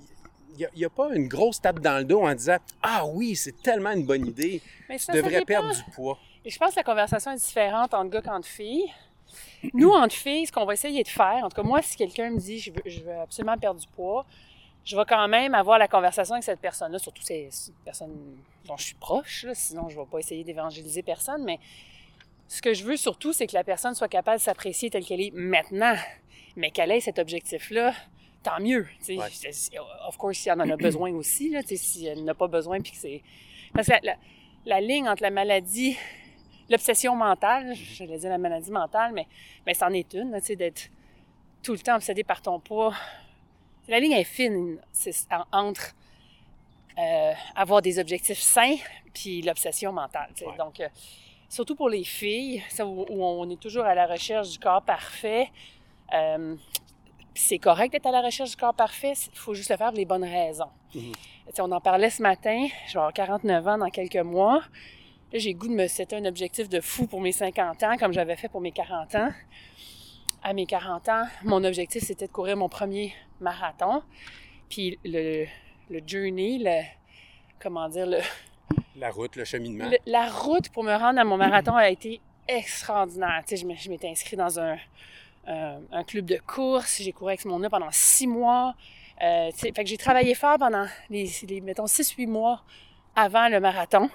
Il 0.53 0.59
y 0.59 0.65
a- 0.65 0.69
y 0.75 0.85
a 0.85 0.89
pas 0.89 1.13
une 1.13 1.27
grosse 1.27 1.59
tape 1.61 1.79
dans 1.79 1.97
le 1.97 2.03
dos 2.05 2.21
en 2.21 2.33
disant 2.33 2.57
Ah 2.81 3.05
oui, 3.05 3.35
c'est 3.35 3.61
tellement 3.61 3.91
une 3.91 4.05
bonne 4.05 4.25
idée, 4.27 4.61
Mais 4.89 4.97
tu 4.97 5.03
ça, 5.03 5.13
ça 5.13 5.21
devrais 5.21 5.43
perdre 5.45 5.73
du 5.73 5.83
poids. 5.91 6.17
Et 6.45 6.49
je 6.49 6.57
pense 6.59 6.71
que 6.71 6.75
la 6.77 6.83
conversation 6.83 7.31
est 7.31 7.37
différente 7.43 7.93
entre 7.93 8.09
gars 8.09 8.21
qu'entre 8.21 8.47
filles. 8.47 8.91
Nous, 9.73 9.89
entre 9.89 10.13
filles, 10.15 10.45
ce 10.45 10.51
qu'on 10.51 10.65
va 10.65 10.73
essayer 10.73 11.01
de 11.03 11.07
faire, 11.07 11.43
en 11.43 11.49
tout 11.49 11.55
cas, 11.55 11.63
moi, 11.63 11.81
si 11.81 11.95
quelqu'un 11.95 12.29
me 12.29 12.37
dit 12.37 12.59
je 12.59 12.71
veux, 12.71 12.81
je 12.85 12.99
veux 13.01 13.17
absolument 13.19 13.57
perdre 13.57 13.79
du 13.79 13.87
poids, 13.87 14.25
je 14.85 14.95
vais 14.95 15.05
quand 15.07 15.27
même 15.27 15.55
avoir 15.55 15.79
la 15.79 15.87
conversation 15.87 16.33
avec 16.35 16.43
cette 16.43 16.59
personne-là, 16.59 16.99
surtout 16.99 17.23
c'est 17.23 17.47
c'est 17.49 17.69
une 17.71 17.77
personne 17.85 18.37
dont 18.65 18.77
je 18.77 18.83
suis 18.83 18.95
proche, 18.95 19.43
là, 19.45 19.55
sinon 19.55 19.87
je 19.89 19.97
ne 19.97 20.01
vais 20.03 20.07
pas 20.09 20.19
essayer 20.19 20.43
d'évangéliser 20.43 21.01
personne, 21.01 21.43
mais 21.45 21.57
ce 22.47 22.61
que 22.61 22.73
je 22.73 22.83
veux 22.83 22.97
surtout, 22.97 23.33
c'est 23.33 23.47
que 23.47 23.55
la 23.55 23.63
personne 23.63 23.95
soit 23.95 24.09
capable 24.09 24.37
de 24.37 24.43
s'apprécier 24.43 24.89
telle 24.89 25.05
qu'elle 25.05 25.21
est 25.21 25.31
maintenant, 25.33 25.95
mais 26.57 26.69
qu'elle 26.69 26.91
ait 26.91 26.99
cet 26.99 27.17
objectif-là, 27.17 27.93
tant 28.43 28.59
mieux. 28.59 28.87
Ouais. 29.17 29.29
Of 30.07 30.17
course, 30.17 30.37
si 30.37 30.49
elle 30.49 30.61
en 30.61 30.69
a 30.69 30.75
besoin 30.77 31.11
aussi, 31.15 31.49
là, 31.49 31.61
si 31.65 32.05
elle 32.05 32.23
n'a 32.23 32.33
pas 32.33 32.47
besoin, 32.47 32.79
puis 32.81 32.91
que 32.91 32.97
c'est... 32.97 33.21
Parce 33.73 33.87
que 33.87 33.93
la, 33.93 33.99
la- 34.03 34.17
la 34.65 34.79
ligne 34.81 35.09
entre 35.09 35.23
la 35.23 35.31
maladie 35.31 35.97
l'obsession 36.69 37.15
mentale, 37.15 37.73
j'allais 37.75 38.17
dire 38.17 38.29
la 38.29 38.37
maladie 38.37 38.71
mentale, 38.71 39.11
mais, 39.13 39.27
mais 39.65 39.73
c'en 39.73 39.89
est 39.89 40.13
une, 40.13 40.31
d'être 40.55 40.89
tout 41.61 41.73
le 41.73 41.79
temps 41.79 41.95
obsédé 41.95 42.23
par 42.23 42.41
ton 42.41 42.59
poids. 42.59 42.93
La 43.89 43.99
ligne 43.99 44.13
est 44.13 44.23
fine 44.23 44.79
entre 45.51 45.93
euh, 46.97 47.33
avoir 47.55 47.81
des 47.81 47.99
objectifs 47.99 48.39
sains 48.39 48.75
puis 49.13 49.41
l'obsession 49.41 49.91
mentale. 49.91 50.29
Ouais. 50.45 50.55
Donc, 50.57 50.79
euh, 50.79 50.87
surtout 51.49 51.75
pour 51.75 51.89
les 51.89 52.03
filles, 52.05 52.63
ça, 52.69 52.85
où, 52.85 53.05
où 53.09 53.23
on 53.23 53.49
est 53.49 53.59
toujours 53.59 53.83
à 53.83 53.93
la 53.93 54.07
recherche 54.07 54.49
du 54.51 54.59
corps 54.59 54.81
parfait. 54.83 55.49
euh, 56.13 56.55
c'est 57.35 57.59
correct 57.59 57.91
d'être 57.91 58.05
à 58.05 58.11
la 58.11 58.21
recherche 58.21 58.51
du 58.51 58.55
corps 58.55 58.73
parfait, 58.73 59.13
il 59.31 59.37
faut 59.37 59.53
juste 59.53 59.69
le 59.71 59.77
faire 59.77 59.87
pour 59.89 59.97
les 59.97 60.05
bonnes 60.05 60.23
raisons. 60.23 60.69
Tu 60.91 60.99
sais, 61.51 61.61
On 61.61 61.71
en 61.71 61.81
parlait 61.81 62.09
ce 62.09 62.21
matin, 62.21 62.67
je 62.87 62.93
vais 62.93 62.99
avoir 62.99 63.13
49 63.13 63.67
ans 63.67 63.77
dans 63.77 63.89
quelques 63.89 64.15
mois. 64.17 64.61
Là, 65.31 65.39
j'ai 65.39 65.53
goût 65.55 65.67
de 65.67 65.73
me 65.73 65.87
c'était 65.87 66.15
un 66.15 66.25
objectif 66.25 66.69
de 66.69 66.79
fou 66.79 67.07
pour 67.07 67.19
mes 67.21 67.31
50 67.31 67.81
ans, 67.83 67.97
comme 67.97 68.13
j'avais 68.13 68.35
fait 68.35 68.49
pour 68.49 68.61
mes 68.61 68.71
40 68.71 69.15
ans. 69.15 69.29
À 70.43 70.53
mes 70.53 70.65
40 70.65 71.09
ans, 71.09 71.23
mon 71.43 71.63
objectif, 71.63 72.03
c'était 72.03 72.27
de 72.27 72.31
courir 72.31 72.55
mon 72.57 72.69
premier 72.69 73.13
marathon. 73.39 74.03
Puis 74.69 74.99
le, 75.05 75.45
le 75.89 76.01
journey, 76.05 76.59
le, 76.61 76.81
comment 77.59 77.87
dire, 77.89 78.05
le, 78.05 78.19
La 78.97 79.09
route, 79.09 79.35
le 79.37 79.45
cheminement. 79.45 79.89
le- 79.89 79.97
la 80.05 80.29
route 80.29 80.69
pour 80.69 80.83
me 80.83 80.93
rendre 80.93 81.19
à 81.19 81.23
mon 81.23 81.37
marathon 81.37 81.75
a 81.75 81.89
été 81.89 82.19
extraordinaire. 82.47 83.41
Tu 83.47 83.57
sais, 83.57 83.65
je 83.77 83.89
m'étais 83.89 84.09
inscrite 84.09 84.37
dans 84.37 84.59
un, 84.59 84.77
un, 85.47 85.79
un 85.91 86.03
club 86.03 86.25
de 86.25 86.37
course. 86.37 87.01
J'ai 87.01 87.11
couru 87.11 87.31
avec 87.31 87.41
ce 87.41 87.47
monde-là 87.47 87.69
pendant 87.69 87.91
six 87.91 88.27
mois. 88.27 88.75
Euh, 89.21 89.51
fait 89.51 89.71
que 89.71 89.85
j'ai 89.85 89.97
travaillé 89.97 90.33
fort 90.35 90.57
pendant 90.57 90.85
les, 91.09 91.29
les 91.47 91.61
mettons, 91.61 91.87
six, 91.87 92.11
huit 92.13 92.27
mois 92.27 92.63
avant 93.15 93.47
le 93.47 93.59
marathon. 93.59 94.09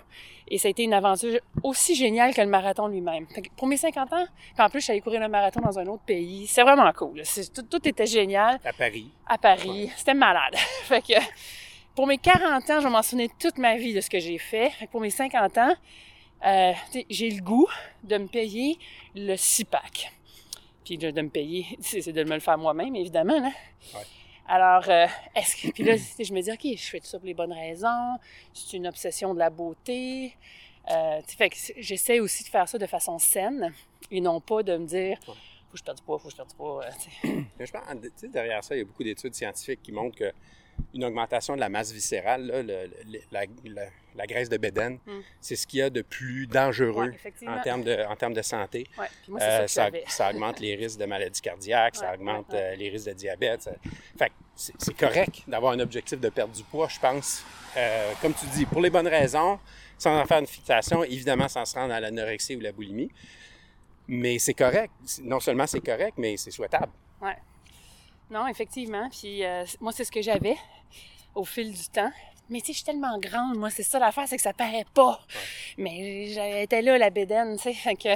Et 0.51 0.59
ça 0.59 0.69
a 0.69 0.71
été 0.71 0.83
une 0.83 0.95
aventure 0.95 1.39
aussi 1.63 1.95
géniale 1.95 2.35
que 2.35 2.41
le 2.41 2.47
marathon 2.49 2.89
lui-même. 2.89 3.27
Pour 3.57 3.69
mes 3.69 3.77
50 3.77 4.13
ans, 4.15 4.27
puis 4.55 4.65
en 4.65 4.69
plus, 4.71 4.89
allée 4.91 5.01
courir 5.01 5.21
le 5.21 5.29
marathon 5.29 5.61
dans 5.61 5.79
un 5.79 5.87
autre 5.87 6.03
pays. 6.05 6.47
C'est 6.47 6.63
vraiment 6.63 6.91
cool. 6.93 7.23
Tout, 7.55 7.63
tout 7.63 7.87
était 7.89 8.07
génial 8.07 8.59
À 8.65 8.73
Paris. 8.73 9.11
à 9.27 9.39
Paris. 9.39 9.91
C'était 9.97 10.15
malade. 10.15 10.55
fait 10.85 11.03
que 11.03 11.21
pour 11.95 12.07
mes 12.07 12.19
40 12.19 12.71
ans, 12.71 12.81
je 12.81 12.85
vais 12.85 12.91
m'en 12.91 13.03
souvenir 13.03 13.29
toute 13.39 13.59
ma 13.59 13.77
vie 13.77 13.93
de 13.93 14.01
ce 14.01 14.09
que 14.11 14.19
j'ai 14.19 14.39
fait. 14.39 14.71
Fait 14.71 14.87
que 14.87 14.91
pour 14.91 15.01
mes 15.03 15.11
50 15.11 15.59
ans, 15.59 15.75
euh, 16.47 16.73
j'ai 17.11 17.31
le 17.31 17.43
goût 17.43 17.69
de 18.05 18.17
me 18.17 18.27
payer 18.27 18.79
le 19.15 19.37
six-pack. 19.37 20.11
Puis 20.89 20.97
de, 20.97 21.21
me 21.21 21.29
payer, 21.29 21.67
c'est 21.81 22.13
de 22.13 22.25
me 22.25 22.33
le 22.33 22.41
faire 22.41 22.57
moi-même, 22.57 22.97
évidemment. 22.97 23.39
Là. 23.39 23.51
Ouais. 23.95 24.07
Alors, 24.47 24.89
euh, 24.89 25.07
est-ce 25.37 25.55
que. 25.55 25.71
Puis 25.71 25.85
là, 25.85 25.97
je 25.97 26.33
me 26.33 26.41
dis, 26.41 26.51
OK, 26.51 26.79
je 26.79 26.89
fais 26.89 26.99
tout 26.99 27.07
ça 27.07 27.19
pour 27.19 27.27
les 27.27 27.35
bonnes 27.35 27.53
raisons. 27.53 28.17
C'est 28.55 28.75
une 28.75 28.87
obsession 28.87 29.35
de 29.35 29.39
la 29.39 29.51
beauté. 29.51 30.35
Euh, 30.91 31.21
fait 31.27 31.51
que 31.51 31.57
j'essaie 31.77 32.21
aussi 32.21 32.43
de 32.43 32.49
faire 32.49 32.67
ça 32.67 32.79
de 32.79 32.87
façon 32.87 33.19
saine 33.19 33.75
et 34.11 34.23
non 34.23 34.41
pas 34.41 34.63
de 34.63 34.79
me 34.79 34.87
dire, 34.87 35.19
faut 35.27 35.35
que 35.73 35.79
je 35.79 35.85
perde 35.85 35.99
du 35.99 36.03
poids, 36.03 36.19
faut 36.19 36.29
que 36.29 36.33
je 36.33 36.37
perde 36.37 36.49
du 36.49 36.57
poids. 36.57 36.83
euh, 36.83 37.37
je 37.61 37.71
pense, 37.71 38.31
derrière 38.33 38.65
ça, 38.65 38.75
il 38.75 38.79
y 38.79 38.81
a 38.81 38.85
beaucoup 38.87 39.05
d'études 39.05 39.35
scientifiques 39.35 39.83
qui 39.83 39.93
montrent 39.93 40.17
que 40.17 40.33
une 40.95 41.05
augmentation 41.05 41.55
de 41.55 41.61
la 41.61 41.69
masse 41.69 41.93
viscérale, 41.93 42.47
là, 42.47 42.63
le- 42.63 42.91
le- 43.11 43.21
la, 43.31 43.43
la- 43.65 43.89
la 44.15 44.27
graisse 44.27 44.49
de 44.49 44.57
bédaine, 44.57 44.99
Mm. 45.07 45.21
c'est 45.41 45.55
ce 45.57 45.67
qu'il 45.67 45.79
y 45.81 45.83
a 45.83 45.91
de 45.91 46.03
plus 46.03 46.47
dangereux 46.47 47.13
Ouais, 47.13 47.49
en 47.49 47.61
termes 47.61 47.85
de, 47.85 48.05
en 48.09 48.17
termes 48.17 48.35
de 48.35 48.43
santé. 48.43 48.87
Ouais, 48.99 49.07
moi, 49.29 49.41
Euh, 49.41 49.67
ça 49.69 50.31
augmente 50.31 50.59
les 50.61 50.75
risques 50.75 50.99
de 50.99 51.05
maladies 51.07 51.41
cardiaques, 51.41 51.97
ça 51.97 52.15
augmente 52.15 52.53
euh, 52.55 52.75
les 52.75 52.89
risques 52.91 53.07
de 53.09 53.13
diabète. 53.13 53.63
ça- 53.63 53.73
Fait 54.19 54.33
c'est 54.57 54.97
correct 54.97 55.43
d'avoir 55.47 55.73
un 55.75 55.79
objectif 55.81 56.19
de 56.19 56.29
perdre 56.31 56.53
du 56.53 56.65
poids, 56.65 56.89
je 56.89 56.99
pense. 56.99 57.45
Euh, 57.77 58.13
comme 58.21 58.35
tu 58.35 58.45
dis, 58.47 58.67
pour 58.67 58.81
les 58.81 58.91
bonnes 58.91 59.07
raisons, 59.07 59.61
sans 59.97 60.19
en 60.21 60.27
faire 60.27 60.39
une 60.41 60.47
fixation, 60.49 61.05
évidemment, 61.05 61.47
sans 61.49 61.65
se 61.65 61.75
rendre 61.79 61.95
à 61.95 62.01
l'anorexie 62.01 62.57
ou 62.57 62.61
la 62.61 62.73
boulimie. 62.73 63.11
Mais 64.09 64.39
c'est 64.39 64.55
correct. 64.55 64.91
Non 65.23 65.39
seulement 65.39 65.67
c'est 65.67 65.81
correct, 65.85 66.15
mais 66.17 66.37
c'est 66.37 66.51
souhaitable. 66.51 66.91
Ouais. 67.21 67.37
Non, 68.31 68.47
effectivement. 68.47 69.09
Puis 69.11 69.45
euh, 69.45 69.65
moi, 69.81 69.93
c'est 69.93 70.05
ce 70.05 70.13
que 70.13 70.23
j'avais 70.23 70.57
au 71.35 71.45
fil 71.45 71.73
du 71.73 71.89
temps. 71.89 72.11
Mais 72.51 72.61
tu 72.61 72.67
sais, 72.69 72.73
je 72.73 72.77
suis 72.79 72.85
tellement 72.87 73.19
grande, 73.19 73.57
moi, 73.57 73.69
c'est 73.71 73.83
ça 73.83 73.99
l'affaire, 73.99 74.27
c'est 74.27 74.37
que 74.37 74.43
ça 74.43 74.55
paraît 74.55 74.87
pas. 74.95 75.21
Mais 75.77 76.29
j'étais 76.29 76.81
là, 76.83 76.97
la 76.97 77.11
bédaine, 77.11 77.57
tu 77.57 77.63
sais. 77.65 77.75
Fait 77.75 77.95
que. 77.97 78.09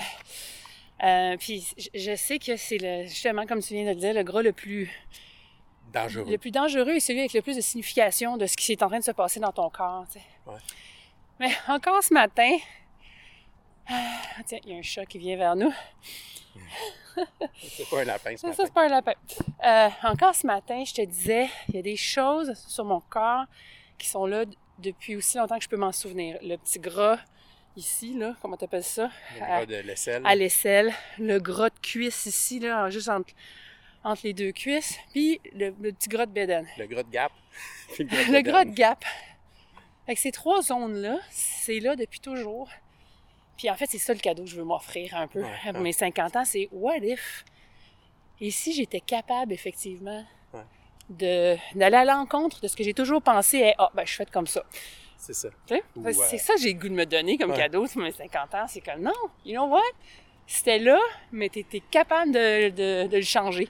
euh, 1.05 1.37
puis 1.39 1.67
je- 1.95 2.15
sais 2.17 2.39
que 2.39 2.57
c'est 2.57 2.79
le, 2.79 3.03
justement, 3.07 3.45
comme 3.47 3.61
tu 3.63 3.75
viens 3.75 3.85
de 3.85 3.91
le 3.91 3.95
dire, 3.97 4.15
le 4.15 4.23
gras 4.23 4.41
le 4.43 4.53
plus, 4.53 4.91
Dangereux. 5.93 6.31
le 6.31 6.39
plus 6.39 6.51
dangereux 6.51 6.95
et 6.95 7.01
celui 7.01 7.21
avec 7.21 7.35
le 7.35 7.43
plus 7.43 7.57
de 7.57 7.61
signification 7.61 8.39
de 8.39 8.47
ce 8.47 8.57
qui 8.57 8.73
est 8.73 8.83
en 8.83 8.89
train 8.89 9.01
de 9.01 9.05
se 9.05 9.11
passer 9.11 9.39
dans 9.41 9.53
ton 9.53 9.69
corps, 9.69 10.07
tu 10.11 10.19
sais. 10.19 10.25
Ouais. 10.47 10.59
Mais 11.39 11.51
encore 11.69 12.03
ce 12.03 12.15
matin, 12.15 12.57
Ah, 13.89 14.43
tiens, 14.47 14.61
il 14.65 14.71
y 14.71 14.75
a 14.75 14.79
un 14.79 14.83
chat 14.83 15.05
qui 15.05 15.19
vient 15.19 15.37
vers 15.37 15.57
nous. 15.57 15.73
C'est 17.63 17.89
pas 17.89 18.01
un 18.01 18.05
lapin 18.05 18.37
ce 18.37 18.47
Ça, 18.53 18.65
c'est 18.67 18.73
pas 18.73 18.87
un 18.87 18.89
lapin. 18.89 19.13
Euh, 19.65 19.89
encore 20.05 20.35
ce 20.35 20.47
matin, 20.47 20.83
je 20.85 20.95
te 20.95 21.03
disais, 21.03 21.49
il 21.69 21.77
y 21.77 21.79
a 21.79 21.83
des 21.83 21.97
choses 21.97 22.53
sur 22.69 22.85
mon 22.85 23.01
corps 23.01 23.45
qui 23.99 24.09
sont 24.09 24.27
là 24.27 24.45
depuis 24.79 25.17
aussi 25.17 25.37
longtemps 25.39 25.59
que 25.59 25.65
je 25.65 25.69
peux 25.69 25.77
m'en 25.77 25.93
souvenir. 25.93 26.39
Le 26.43 26.57
petit 26.57 26.79
gras 26.79 27.19
ici, 27.77 28.15
là, 28.15 28.35
comment 28.43 28.57
t'appelles 28.57 28.83
ça? 28.85 29.11
Le 29.37 29.43
À, 29.43 29.47
bras 29.47 29.67
de 29.67 29.77
l'aisselle. 29.77 30.23
à 30.27 30.35
l'aisselle. 30.35 30.93
Le 31.19 31.39
gras 31.39 31.71
de 31.71 31.79
cuisse 31.81 32.27
ici, 32.27 32.59
là, 32.59 32.91
juste 32.91 33.09
entre, 33.09 33.33
entre 34.05 34.23
les 34.25 34.33
deux 34.35 34.53
cuisses. 34.53 34.99
Puis 35.13 35.41
le, 35.55 35.75
le 35.81 35.93
petit 35.93 36.09
gras 36.09 36.27
de 36.27 36.33
bédaine. 36.33 36.67
Le 36.79 36.87
gras 36.87 37.03
de 37.03 37.11
gap. 37.11 37.33
Le 37.99 38.41
gras 38.41 38.65
de 38.65 38.71
gap. 38.71 39.05
Fait 40.07 40.15
que 40.15 40.21
ces 40.21 40.33
trois 40.33 40.63
zones-là, 40.63 41.19
c'est 41.31 41.79
là 41.79 41.95
depuis 41.95 42.19
toujours. 42.21 42.69
Puis 43.63 43.71
en 43.71 43.77
fait, 43.77 43.87
c'est 43.89 43.99
ça 43.99 44.13
le 44.13 44.19
cadeau 44.19 44.43
que 44.43 44.49
je 44.51 44.57
veux 44.57 44.65
m'offrir 44.65 45.15
un 45.15 45.29
peu 45.29 45.41
Ouais, 45.41 45.49
pour 45.67 45.75
ouais. 45.75 45.81
mes 45.81 45.93
50 45.93 46.35
ans, 46.35 46.45
c'est 46.45 46.69
what 46.73 46.97
if? 46.97 47.45
Et 48.41 48.51
si 48.51 48.73
j'étais 48.73 48.99
capable, 48.99 49.53
effectivement, 49.53 50.25
Ouais. 50.53 50.63
de, 51.09 51.57
d'aller 51.79 51.99
à 51.99 52.05
l'encontre 52.05 52.61
de 52.61 52.67
ce 52.67 52.75
que 52.75 52.83
j'ai 52.83 52.93
toujours 52.93 53.23
pensé, 53.23 53.59
est, 53.59 53.75
ah, 53.79 53.89
ben, 53.95 54.05
je 54.05 54.15
fais 54.17 54.27
comme 54.27 54.49
ça. 54.49 54.65
C'est 55.17 55.33
ça. 55.33 55.49
Tu? 55.65 55.81
Ou, 55.95 56.05
euh, 56.09 56.13
C'est 56.13 56.39
ça 56.39 56.55
que 56.55 56.61
j'ai 56.61 56.73
le 56.73 56.81
goût 56.81 56.89
de 56.89 56.95
me 56.95 57.07
donner 57.07 57.39
comme 57.39 57.53
Ouais. 57.53 57.57
cadeau 57.57 57.87
pour 57.87 58.03
mes 58.03 58.11
50 58.11 58.53
ans. 58.57 58.67
C'est 58.67 58.81
comme, 58.81 59.01
non, 59.01 59.13
you 59.45 59.53
know 59.55 59.69
what? 59.69 59.81
C'était 60.45 60.81
là, 60.81 60.99
mais 61.31 61.49
t'étais 61.49 61.79
capable 61.89 62.33
de, 62.33 62.71
de, 62.71 63.07
de 63.07 63.17
le 63.17 63.23
changer. 63.23 63.69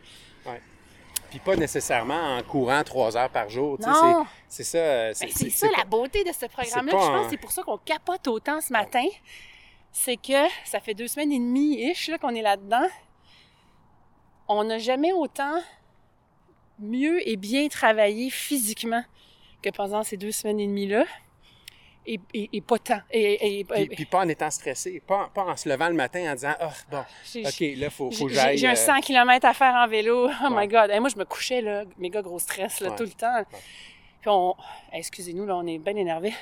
Puis 1.28 1.38
pas 1.38 1.54
nécessairement 1.56 2.36
en 2.38 2.42
courant 2.42 2.82
trois 2.82 3.14
heures 3.16 3.30
par 3.30 3.48
jour. 3.50 3.78
tu 3.78 3.86
Non. 3.88 4.26
C'est 4.48 4.64
ça. 4.64 4.78
euh, 4.78 5.12
Ben, 5.20 5.28
c'est 5.34 5.50
ça 5.50 5.66
la 5.76 5.84
beauté 5.84 6.24
de 6.24 6.32
ce 6.32 6.44
programme-là. 6.46 6.92
Je 6.92 6.96
pense 6.96 7.24
que 7.26 7.30
c'est 7.30 7.36
pour 7.38 7.52
ça 7.52 7.62
qu'on 7.62 7.76
capote 7.78 8.26
autant 8.28 8.60
ce 8.62 8.72
matin. 8.72 9.04
C'est 9.92 10.16
que 10.16 10.48
ça 10.64 10.80
fait 10.80 10.94
deux 10.94 11.06
semaines 11.08 11.32
et 11.32 11.38
demie-ish 11.38 12.08
là, 12.08 12.18
qu'on 12.18 12.34
est 12.34 12.42
là-dedans. 12.42 12.86
On 14.48 14.64
n'a 14.64 14.78
jamais 14.78 15.12
autant 15.12 15.60
mieux 16.78 17.26
et 17.28 17.36
bien 17.36 17.68
travaillé 17.68 18.30
physiquement 18.30 19.04
que 19.62 19.70
pendant 19.70 20.02
ces 20.02 20.16
deux 20.16 20.32
semaines 20.32 20.60
et 20.60 20.66
demie-là. 20.66 21.04
Et, 22.04 22.18
et, 22.34 22.50
et 22.54 22.60
pas 22.60 22.78
tant. 22.80 23.00
Et, 23.12 23.60
et- 23.60 23.64
Puis, 23.64 23.86
puis 23.88 24.04
pas 24.06 24.20
en 24.24 24.28
étant 24.28 24.50
stressé, 24.50 25.00
pas, 25.06 25.30
pas 25.32 25.44
en 25.44 25.56
se 25.56 25.68
levant 25.68 25.88
le 25.88 25.94
matin 25.94 26.32
en 26.32 26.34
disant 26.34 26.54
Ah, 26.58 26.72
bon, 26.90 27.04
j'ai- 27.32 27.46
OK, 27.46 27.78
là, 27.78 27.90
faut, 27.90 28.10
faut 28.10 28.26
que 28.26 28.32
j'aille. 28.32 28.58
J'ai 28.58 28.66
un 28.66 28.72
euh, 28.72 28.74
100 28.74 29.00
km 29.02 29.46
à 29.46 29.54
faire 29.54 29.74
en 29.74 29.86
vélo. 29.86 30.28
Oh 30.28 30.52
Ouais. 30.52 30.66
my 30.66 30.68
God. 30.68 30.90
Et 30.90 30.98
moi, 30.98 31.10
je 31.10 31.16
me 31.16 31.24
couchais, 31.24 31.60
là, 31.60 31.84
méga 31.98 32.20
gros 32.20 32.40
stress, 32.40 32.80
là, 32.80 32.90
Ouais. 32.90 32.96
tout 32.96 33.04
le 33.04 33.10
temps. 33.10 33.44
Puis 34.20 34.30
on... 34.30 34.56
Excusez-nous, 34.92 35.46
là, 35.46 35.54
on 35.56 35.66
est 35.66 35.78
bien 35.78 35.94
énervés. 35.94 36.34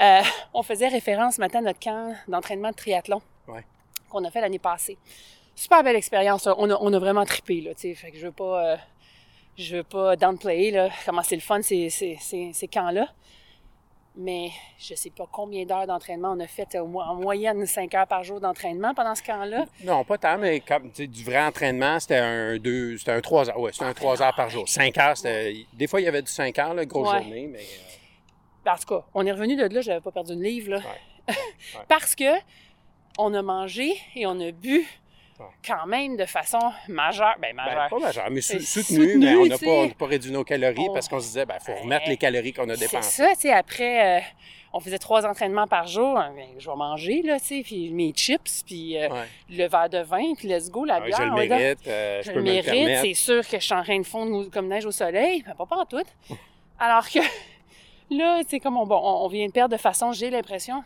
Euh, 0.00 0.20
on 0.54 0.62
faisait 0.62 0.88
référence 0.88 1.36
ce 1.36 1.40
matin 1.40 1.58
à 1.60 1.62
notre 1.62 1.80
camp 1.80 2.14
d'entraînement 2.28 2.70
de 2.70 2.74
triathlon 2.76 3.20
Ouais. 3.48 3.64
qu'on 4.10 4.24
a 4.24 4.30
fait 4.30 4.40
l'année 4.40 4.58
passée. 4.58 4.98
Super 5.54 5.82
belle 5.82 5.96
expérience. 5.96 6.46
On 6.46 6.70
a, 6.70 6.76
on 6.80 6.92
a 6.92 6.98
vraiment 6.98 7.24
trippé, 7.24 7.60
là, 7.62 7.74
tu 7.74 7.82
sais. 7.82 7.94
Fait 7.94 8.10
que 8.10 8.18
je 8.18 8.26
veux 8.26 8.32
pas... 8.32 8.72
euh, 8.72 8.76
je 9.56 9.76
veux 9.76 9.84
pas 9.84 10.16
downplayer, 10.16 10.70
là, 10.70 10.90
comment 11.06 11.22
c'est 11.22 11.34
le 11.36 11.40
fun, 11.40 11.62
ces, 11.62 11.88
ces, 11.88 12.18
ces, 12.20 12.50
ces 12.52 12.68
camps-là. 12.68 13.08
Mais 14.18 14.50
je 14.78 14.94
sais 14.94 15.10
pas 15.10 15.26
combien 15.30 15.64
d'heures 15.66 15.86
d'entraînement 15.86 16.32
on 16.36 16.40
a 16.40 16.46
fait, 16.46 16.74
en 16.76 17.14
moyenne 17.14 17.64
5 17.66 17.94
heures 17.94 18.06
par 18.06 18.22
jour 18.24 18.40
d'entraînement 18.40 18.94
pendant 18.94 19.14
ce 19.14 19.22
camp-là. 19.22 19.66
Non, 19.84 20.04
pas 20.04 20.16
tant, 20.18 20.38
mais 20.38 20.60
comme 20.60 20.90
du 20.90 21.24
vrai 21.24 21.42
entraînement, 21.42 22.00
c'était 22.00 22.16
un 22.16 22.56
deux, 22.58 22.96
c'était 22.96 23.12
un 23.12 23.20
3 23.20 23.50
heures. 23.50 23.60
Ouais, 23.60 23.72
c'était 23.72 23.84
un 23.84 23.92
3 23.94 24.22
heures 24.22 24.34
par 24.34 24.48
jour. 24.50 24.66
5 24.68 24.96
heures, 24.98 25.16
c'était. 25.18 25.66
Des 25.74 25.86
fois, 25.86 26.00
il 26.00 26.04
y 26.04 26.08
avait 26.08 26.22
du 26.22 26.30
5 26.30 26.58
heures, 26.58 26.72
là, 26.74 26.84
grosse 26.86 27.12
Ouais. 27.12 27.22
journée, 27.22 27.46
mais. 27.46 27.58
euh, 27.60 27.62
En 28.68 28.76
tout 28.76 28.86
cas, 28.94 29.04
on 29.14 29.24
est 29.26 29.32
revenu 29.32 29.56
de 29.56 29.64
là, 29.66 29.80
j'avais 29.80 30.00
pas 30.00 30.10
perdu 30.10 30.32
une 30.34 30.42
livre, 30.42 30.70
là. 30.70 30.76
Ouais. 30.78 31.34
Ouais. 31.74 31.80
Parce 31.88 32.14
que 32.14 32.24
on 33.18 33.32
a 33.34 33.42
mangé 33.42 33.96
et 34.14 34.26
on 34.26 34.38
a 34.40 34.52
bu 34.52 34.86
Ouais. 35.38 35.44
quand 35.66 35.84
même 35.86 36.16
de 36.16 36.24
façon 36.24 36.58
majeure. 36.88 37.34
Ben, 37.38 37.54
Ben, 37.54 37.56
majeure. 37.66 37.88
pas 37.90 37.98
majeur, 37.98 38.30
mais 38.30 38.40
sou- 38.40 38.56
Euh, 38.56 38.60
soutenu, 38.60 38.96
soutenu, 39.06 39.18
mais 39.18 39.34
on 39.36 39.44
n'a 39.46 39.58
pas, 39.58 39.88
pas 39.98 40.06
réduit 40.06 40.30
nos 40.32 40.44
calories 40.44 40.86
On- 40.88 40.94
parce 40.94 41.08
qu'on 41.08 41.20
se 41.20 41.26
disait, 41.26 41.44
ben, 41.44 41.58
faut 41.60 41.74
remettre 41.74 42.08
les 42.08 42.16
calories 42.16 42.54
qu'on 42.54 42.66
a 42.70 42.74
c'est 42.74 42.86
dépensées. 42.86 43.22
ça, 43.22 43.28
tu 43.34 43.40
sais, 43.42 43.52
après, 43.52 44.18
euh, 44.18 44.20
on 44.72 44.80
faisait 44.80 44.96
trois 44.98 45.26
entraînements 45.26 45.66
par 45.66 45.86
jour. 45.88 46.16
hein, 46.16 46.32
ben, 46.34 46.46
je 46.58 46.70
vais 46.70 46.76
manger, 46.76 47.20
là, 47.22 47.38
tu 47.38 47.46
sais, 47.46 47.62
puis 47.62 47.90
mes 47.90 48.12
chips, 48.12 48.62
puis 48.64 48.96
euh, 48.96 49.08
le 49.50 49.66
verre 49.68 49.90
de 49.90 49.98
vin, 49.98 50.32
puis 50.34 50.48
let's 50.48 50.70
go, 50.70 50.86
la 50.86 50.94
Ah, 50.94 51.00
bière. 51.00 51.16
je 51.18 51.22
le 51.24 51.30
on 51.30 51.34
mérite, 51.34 51.86
euh, 51.86 52.22
je, 52.22 52.26
Je 52.28 52.32
peux 52.32 52.38
le 52.38 52.42
mérite, 52.44 52.98
c'est 53.02 53.14
sûr 53.14 53.46
que 53.46 53.58
je 53.58 53.64
suis 53.64 53.74
en 53.74 53.82
train 53.82 53.98
de 53.98 54.06
fondre 54.06 54.50
comme 54.50 54.68
neige 54.68 54.86
au 54.86 54.90
soleil, 54.92 55.44
mais 55.46 55.52
pas, 55.54 55.66
pas 55.66 55.76
en 55.76 55.84
tout. 55.84 56.02
Alors 56.78 57.06
que 57.10 57.18
là, 58.10 58.42
c'est 58.48 58.60
comme 58.60 58.76
on, 58.76 58.86
on 58.90 59.28
vient 59.28 59.46
de 59.46 59.52
perdre 59.52 59.74
de 59.74 59.80
façon, 59.80 60.12
j'ai 60.12 60.30
l'impression, 60.30 60.82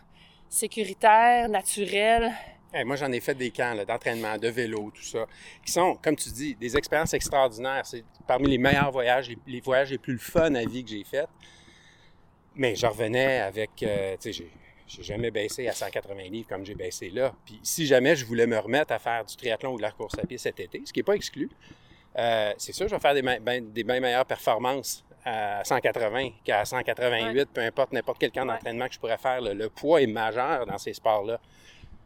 sécuritaire, 0.49 1.49
naturelle. 1.49 2.33
Moi, 2.85 2.95
j'en 2.95 3.11
ai 3.11 3.21
fait 3.21 3.35
des 3.35 3.51
camps 3.51 3.75
d'entraînement, 3.85 4.39
de 4.39 4.49
vélo, 4.49 4.93
tout 4.95 5.03
ça, 5.03 5.27
qui 5.65 5.73
sont, 5.73 5.99
comme 6.01 6.15
tu 6.15 6.31
dis, 6.31 6.55
des 6.55 6.77
expériences 6.77 7.15
extraordinaires. 7.15 7.85
C'est 7.85 8.05
parmi 8.29 8.49
les 8.49 8.59
meilleurs 8.59 8.93
voyages, 8.93 9.31
les, 9.47 9.61
voyages 9.61 9.91
les 9.91 9.99
plus 9.99 10.19
fun 10.19 10.55
à 10.55 10.65
vie 10.65 10.85
que 10.85 10.91
j'ai 10.91 11.03
fait. 11.03 11.29
Mais 12.55 12.77
je 12.77 12.87
revenais 12.87 13.41
avec, 13.41 13.83
euh, 13.83 14.17
tu 14.21 14.33
sais, 14.33 14.45
j'ai, 14.87 15.03
jamais 15.03 15.31
baissé 15.31 15.69
à 15.69 15.73
180 15.73 16.15
livres 16.31 16.49
comme 16.49 16.65
j'ai 16.65 16.75
baissé 16.75 17.11
là. 17.11 17.33
Puis 17.45 17.59
si 17.63 17.87
jamais 17.87 18.17
je 18.17 18.25
voulais 18.25 18.47
me 18.47 18.59
remettre 18.59 18.93
à 18.93 18.99
faire 18.99 19.25
du 19.25 19.37
triathlon 19.37 19.75
ou 19.75 19.77
de 19.77 19.83
la 19.83 19.93
course 19.93 20.19
à 20.19 20.27
pied 20.27 20.39
cet 20.39 20.59
été, 20.59 20.83
ce 20.85 20.93
qui 20.93 20.99
n'est 20.99 21.05
pas 21.05 21.15
exclu, 21.15 21.49
euh, 22.19 22.53
c'est 22.57 22.73
sûr, 22.73 22.89
je 22.89 22.95
vais 22.95 23.01
faire 23.01 23.15
des, 23.15 23.23
ben- 23.23 23.73
des 23.73 23.85
bien 23.85 24.01
meilleures 24.01 24.27
performances 24.27 25.05
à 25.25 25.63
180 25.65 26.31
qu'à 26.45 26.65
188, 26.65 27.49
peu 27.53 27.61
importe 27.61 27.93
n'importe 27.93 28.19
quel 28.19 28.33
camp 28.33 28.43
Ouais. 28.43 28.55
d'entraînement 28.55 28.87
que 28.89 28.95
je 28.95 28.99
pourrais 29.01 29.19
faire. 29.19 29.41
là. 29.41 29.53
Le 29.55 29.69
poids 29.69 30.01
est 30.03 30.07
majeur 30.07 30.67
dans 30.67 30.79
ces 30.79 30.95
sports-là. 30.95 31.39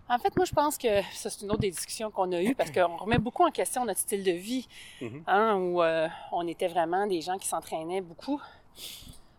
En 0.09 0.19
fait, 0.19 0.35
moi, 0.37 0.45
je 0.45 0.53
pense 0.53 0.77
que 0.77 1.01
ça, 1.13 1.31
c'est 1.31 1.43
une 1.45 1.51
autre 1.51 1.61
des 1.63 1.71
discussions 1.71 2.11
qu'on 2.11 2.31
a 2.33 2.43
eues 2.43 2.55
parce 2.55 2.71
qu'on 2.73 2.97
remet 2.97 3.19
beaucoup 3.19 3.45
en 3.47 3.51
question 3.51 3.85
notre 3.85 4.01
style 4.01 4.23
de 4.23 4.33
vie, 4.33 4.67
Mhm. 5.01 5.23
hein, 5.27 5.55
où 5.57 5.83
euh, 5.83 6.09
on 6.33 6.47
était 6.47 6.69
vraiment 6.69 7.07
des 7.07 7.21
gens 7.23 7.39
qui 7.39 7.49
s'entraînaient 7.49 8.03
beaucoup 8.03 8.41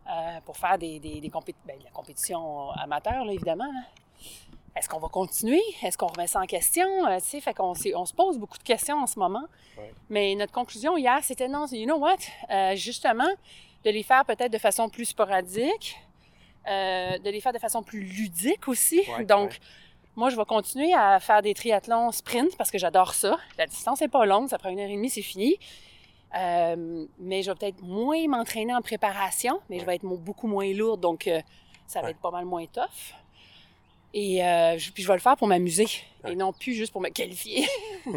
euh, 0.10 0.40
pour 0.46 0.58
faire 0.58 0.78
des, 0.78 1.00
des, 1.00 1.20
des 1.20 1.30
compé- 1.30 1.56
ben, 1.66 1.78
la 1.84 1.90
compétition 1.92 2.72
amateur, 2.72 3.26
là, 3.26 3.32
évidemment. 3.34 3.66
là. 3.72 3.82
Est-ce 4.78 4.90
qu'on 4.90 5.00
va 5.00 5.08
continuer? 5.08 5.62
Est-ce 5.84 5.98
qu'on 5.98 6.08
remet 6.08 6.28
ça 6.28 6.42
en 6.42 6.46
question? 6.46 6.86
Euh, 7.08 7.20
fait 7.20 7.54
qu'on 7.54 7.74
on 7.96 8.06
se 8.06 8.14
pose 8.14 8.38
beaucoup 8.38 8.58
de 8.58 8.64
questions 8.64 8.98
en 8.98 9.08
ce 9.08 9.18
moment. 9.18 9.46
Ouais. 9.78 9.94
Mais 10.10 10.36
notre 10.36 10.52
conclusion 10.52 10.98
hier, 10.98 11.20
c'était 11.24 11.48
non, 11.48 11.66
you 11.72 11.86
know 11.86 11.98
what? 11.98 12.18
Justement, 12.76 13.30
de 13.86 13.90
les 13.92 14.04
faire 14.04 14.26
peut-être 14.26 14.52
de 14.52 14.58
façon 14.58 14.90
plus 14.90 15.06
sporadique, 15.06 15.96
euh, 16.68 17.18
de 17.20 17.30
les 17.30 17.40
faire 17.40 17.54
de 17.54 17.60
façon 17.60 17.84
plus 17.84 18.02
ludique 18.02 18.68
aussi. 18.68 19.02
Ouais, 19.18 19.24
Donc, 19.26 19.52
ouais. 19.52 19.58
moi, 20.16 20.30
je 20.30 20.36
vais 20.36 20.46
continuer 20.46 20.94
à 20.94 21.20
faire 21.20 21.42
des 21.42 21.54
triathlons 21.54 22.12
sprint 22.12 22.58
parce 22.58 22.72
que 22.72 22.78
j'adore 22.80 23.14
ça. 23.14 23.38
La 23.58 23.68
distance 23.68 24.02
n'est 24.02 24.08
pas 24.08 24.26
longue, 24.26 24.50
ça 24.50 24.58
prend 24.58 24.70
une 24.70 24.80
heure 24.80 24.90
et 24.90 24.96
demie, 24.96 25.10
c'est 25.10 25.22
fini. 25.22 25.58
Euh, 26.36 27.06
mais 27.20 27.44
je 27.44 27.52
vais 27.52 27.56
peut-être 27.56 27.82
moins 27.84 28.28
m'entraîner 28.28 28.74
en 28.76 28.82
préparation, 28.82 29.62
mais 29.70 29.80
je 29.80 29.86
vais 29.86 29.96
être 29.96 30.04
beaucoup 30.06 30.48
moins 30.48 30.74
lourde, 30.74 31.00
donc 31.00 31.28
euh, 31.28 31.40
ça 31.88 32.00
va 32.02 32.06
Ouais. 32.08 32.12
être 32.12 32.20
pas 32.20 32.32
mal 32.32 32.44
moins 32.46 32.66
tough. 32.66 33.14
Et 34.14 34.44
euh, 34.44 34.78
je- 34.78 34.92
puis 34.92 35.04
je 35.04 35.08
vais 35.08 35.14
le 35.14 35.20
faire 35.22 35.38
pour 35.38 35.48
m'amuser 35.48 35.88
Ouais. 36.24 36.32
et 36.34 36.36
non 36.36 36.52
plus 36.52 36.74
juste 36.74 36.92
pour 36.92 37.02
me 37.02 37.10
qualifier. 37.10 37.68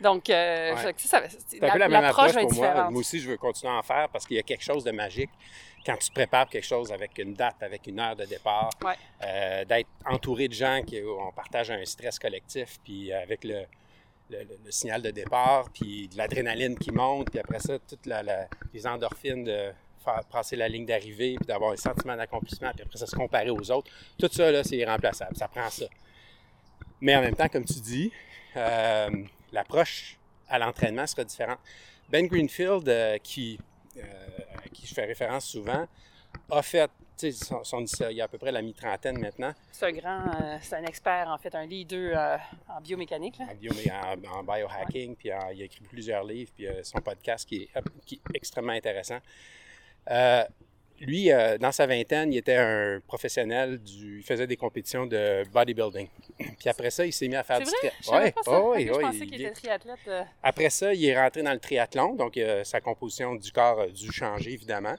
Donc, 0.00 0.28
euh, 0.30 0.74
Ouais. 0.74 0.94
ça, 0.96 1.22
C'est 1.46 1.62
un 1.62 1.70
peu 1.72 1.78
la 1.78 1.88
même 1.88 2.04
approche 2.04 2.32
va 2.32 2.42
être 2.42 2.48
pour 2.48 2.58
moi. 2.58 2.66
différente. 2.68 2.90
Moi 2.92 3.00
aussi, 3.00 3.20
je 3.20 3.30
veux 3.30 3.36
continuer 3.36 3.72
à 3.72 3.76
en 3.78 3.82
faire 3.82 4.08
parce 4.10 4.26
qu'il 4.26 4.36
y 4.36 4.40
a 4.40 4.42
quelque 4.42 4.64
chose 4.64 4.84
de 4.84 4.90
magique 4.90 5.30
quand 5.84 5.96
tu 5.96 6.10
prépares 6.10 6.48
quelque 6.48 6.64
chose 6.66 6.90
avec 6.92 7.16
une 7.18 7.34
date, 7.34 7.62
avec 7.62 7.86
une 7.86 8.00
heure 8.00 8.16
de 8.16 8.24
départ, 8.24 8.70
Ouais. 8.84 8.94
euh, 9.24 9.64
d'être 9.64 9.88
entouré 10.04 10.48
de 10.48 10.52
gens 10.54 10.82
qui 10.84 11.00
on 11.06 11.30
partage 11.32 11.70
un 11.70 11.84
stress 11.84 12.18
collectif, 12.18 12.78
puis 12.84 13.12
avec 13.12 13.44
le, 13.44 13.64
le- 14.30 14.38
le- 14.42 14.58
le 14.64 14.70
signal 14.72 15.00
de 15.00 15.10
départ, 15.12 15.68
puis 15.72 16.08
de 16.08 16.16
l'adrénaline 16.18 16.76
qui 16.76 16.90
monte, 16.90 17.30
puis 17.30 17.38
après 17.38 17.60
ça, 17.60 17.78
toutes 17.78 18.04
la- 18.06 18.24
la- 18.24 18.48
les 18.74 18.84
endorphines 18.86 19.44
de 19.44 19.72
faire 20.04 20.24
passer 20.30 20.56
la 20.56 20.68
ligne 20.68 20.84
d'arrivée, 20.86 21.36
puis 21.36 21.46
d'avoir 21.46 21.70
un 21.72 21.76
sentiment 21.76 22.16
d'accomplissement, 22.16 22.72
puis 22.72 22.82
après 22.82 22.98
ça, 22.98 23.06
se 23.06 23.14
comparer 23.14 23.50
aux 23.50 23.70
autres. 23.70 23.90
Tout 24.18 24.28
ça, 24.30 24.50
là, 24.50 24.64
c'est 24.64 24.76
irremplaçable. 24.76 25.36
Ça 25.36 25.46
prend 25.46 25.70
ça. 25.70 25.86
Mais 27.00 27.14
en 27.14 27.20
même 27.20 27.36
temps, 27.36 27.48
comme 27.48 27.64
tu 27.64 27.78
dis, 27.80 28.10
euh, 28.56 29.10
l'approche 29.52 30.18
à 30.48 30.58
l'entraînement 30.58 31.06
sera 31.06 31.24
différente. 31.24 31.58
Ben 32.08 32.26
Greenfield, 32.26 32.88
euh, 32.88 33.18
qui, 33.18 33.58
euh, 33.96 34.02
à 34.64 34.68
qui 34.68 34.86
je 34.86 34.94
fais 34.94 35.04
référence 35.04 35.46
souvent, 35.46 35.86
a 36.50 36.62
fait, 36.62 36.90
son, 37.32 37.64
son- 37.64 37.84
il 38.10 38.16
y 38.16 38.20
a 38.20 38.24
à 38.24 38.28
peu 38.28 38.38
près 38.38 38.52
la 38.52 38.60
mi-trentaine 38.62 39.18
maintenant, 39.18 39.52
C'est 39.72 39.86
un 39.86 39.92
grand, 39.92 40.26
euh, 40.40 40.58
c'est 40.60 40.76
un 40.76 40.84
expert, 40.84 41.26
en 41.28 41.38
fait, 41.38 41.54
un 41.54 41.64
leader 41.66 42.38
en 42.68 42.80
biomécanique. 42.80 43.38
Là. 43.38 43.46
en, 43.50 43.54
bio, 43.54 43.72
en, 43.90 44.38
en 44.38 44.42
biohacking, 44.44 45.16
puis 45.16 45.32
en- 45.32 45.48
il 45.48 45.62
a 45.62 45.64
écrit 45.64 45.80
plusieurs 45.80 46.24
livres, 46.24 46.52
puis 46.54 46.66
son 46.82 46.98
podcast 47.00 47.48
qui 47.48 47.62
est, 47.62 47.70
qui 48.04 48.16
est 48.16 48.36
extrêmement 48.36 48.72
intéressant. 48.74 49.18
Lui, 51.00 51.30
euh, 51.30 51.58
dans 51.58 51.72
sa 51.72 51.86
vingtaine, 51.86 52.32
il 52.32 52.38
était 52.38 52.56
un 52.56 53.00
professionnel 53.06 53.78
du. 53.82 54.18
Il 54.18 54.22
faisait 54.22 54.46
des 54.46 54.56
compétitions 54.56 55.06
de 55.06 55.42
bodybuilding. 55.52 56.08
Puis 56.38 56.68
après 56.68 56.90
ça, 56.90 57.04
il 57.04 57.12
s'est 57.12 57.28
mis 57.28 57.36
à 57.36 57.42
faire 57.42 57.58
du 57.58 57.64
vrai? 57.66 57.74
tri- 57.78 57.90
Je 58.00 58.06
savais 58.06 58.24
Ouais, 58.24 58.32
pas 58.32 58.42
ça. 58.42 58.50
ouais, 58.52 58.58
Ok, 58.60 58.74
ouais, 58.74 58.86
je 58.86 58.92
ouais, 58.92 59.02
pensais 59.02 59.18
il 59.18 59.30
qu'il 59.30 59.40
était 59.42 59.50
triathlète. 59.52 59.98
euh, 60.08 60.22
Après 60.42 60.70
ça, 60.70 60.94
il 60.94 61.04
est 61.04 61.20
rentré 61.20 61.42
dans 61.42 61.52
le 61.52 61.58
triathlon, 61.60 62.14
donc 62.14 62.36
euh, 62.38 62.64
sa 62.64 62.80
composition 62.80 63.34
du 63.34 63.52
corps 63.52 63.80
a 63.80 63.86
dû 63.88 64.10
changer, 64.10 64.52
évidemment. 64.52 64.94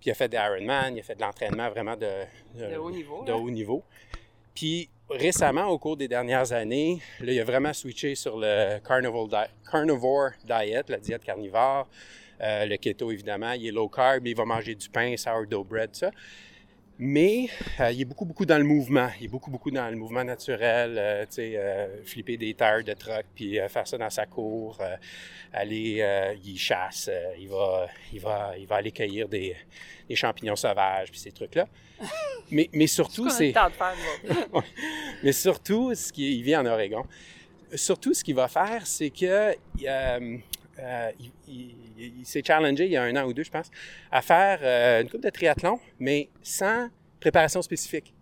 Puis 0.00 0.08
il 0.08 0.10
a 0.12 0.14
fait 0.14 0.28
des 0.28 0.36
Ironman, 0.36 0.94
il 0.96 1.00
a 1.00 1.02
fait 1.02 1.14
de 1.16 1.20
l'entraînement 1.22 1.68
vraiment 1.70 1.96
de, 1.96 2.10
De 2.54 2.76
haut 2.76 2.90
niveau, 2.90 3.24
de 3.24 3.30
là. 3.32 3.36
haut 3.36 3.50
niveau. 3.50 3.82
Puis 4.54 4.88
récemment, 5.10 5.66
au 5.66 5.78
cours 5.78 5.96
des 5.96 6.06
dernières 6.08 6.52
années, 6.52 7.00
là, 7.20 7.32
il 7.32 7.40
a 7.40 7.44
vraiment 7.44 7.72
switché 7.72 8.14
sur 8.14 8.36
le 8.38 8.78
carnival 8.86 9.26
di- 9.28 9.70
carnivore 9.70 10.30
diet, 10.44 10.84
la 10.88 10.98
diète 10.98 11.24
carnivore. 11.24 11.88
Euh, 12.44 12.66
le 12.66 12.76
keto, 12.76 13.10
évidemment, 13.10 13.52
il 13.52 13.66
est 13.66 13.72
low 13.72 13.88
carb, 13.88 14.26
il 14.26 14.36
va 14.36 14.44
manger 14.44 14.74
du 14.74 14.88
pain, 14.88 15.16
sourdough 15.16 15.66
bread, 15.66 15.90
ça. 15.94 16.10
Mais 16.96 17.48
euh, 17.80 17.90
il 17.90 18.02
est 18.02 18.04
beaucoup, 18.04 18.24
beaucoup 18.24 18.46
dans 18.46 18.58
le 18.58 18.64
mouvement. 18.64 19.08
Il 19.18 19.24
est 19.24 19.28
beaucoup, 19.28 19.50
beaucoup 19.50 19.70
dans 19.70 19.88
le 19.90 19.96
mouvement 19.96 20.22
naturel. 20.22 20.94
euh, 20.96 21.24
tu 21.26 21.32
sais, 21.32 21.88
flipper 22.04 22.36
des 22.36 22.54
tires 22.54 22.84
de 22.84 22.92
truck, 22.92 23.24
puis 23.34 23.58
faire 23.68 23.86
ça 23.86 23.98
dans 23.98 24.10
sa 24.10 24.26
cour. 24.26 24.78
aller, 25.52 26.36
il 26.44 26.58
chasse. 26.58 27.10
il, 27.38 27.48
va, 27.48 27.88
il, 28.12 28.20
va, 28.20 28.54
il 28.58 28.66
va 28.66 28.76
aller 28.76 28.92
cueillir 28.92 29.28
des, 29.28 29.56
des 30.08 30.14
champignons 30.14 30.56
sauvages, 30.56 31.10
puis 31.10 31.18
ces 31.18 31.32
trucs-là. 31.32 31.66
Mais, 32.50 32.68
mais 32.72 32.86
surtout, 32.86 33.28
c'est... 33.30 33.52
Mais 35.22 35.32
surtout, 35.32 35.94
ce 35.94 36.12
qui, 36.12 36.38
il 36.38 36.42
vit 36.42 36.56
en 36.56 36.66
Oregon. 36.66 37.04
Surtout, 37.74 38.14
ce 38.14 38.22
qu'il 38.22 38.34
va 38.34 38.48
faire, 38.48 38.86
c'est 38.86 39.10
que 39.10 39.54
euh, 39.86 40.36
euh, 40.78 41.10
il, 41.20 41.30
il- 41.48 41.74
il 42.20 42.26
s'est 42.26 42.42
challengé 42.44 42.86
il 42.86 42.92
y 42.92 42.96
a 42.96 43.02
un 43.04 43.14
an 43.16 43.24
ou 43.26 43.32
deux, 43.32 43.44
je 43.44 43.50
pense, 43.50 43.70
à 44.10 44.20
faire 44.22 44.58
euh, 44.62 45.02
une 45.02 45.08
coupe 45.08 45.22
de 45.22 45.30
triathlon, 45.30 45.78
mais 45.98 46.28
sans 46.42 46.88
préparation 47.20 47.62
spécifique. 47.62 48.12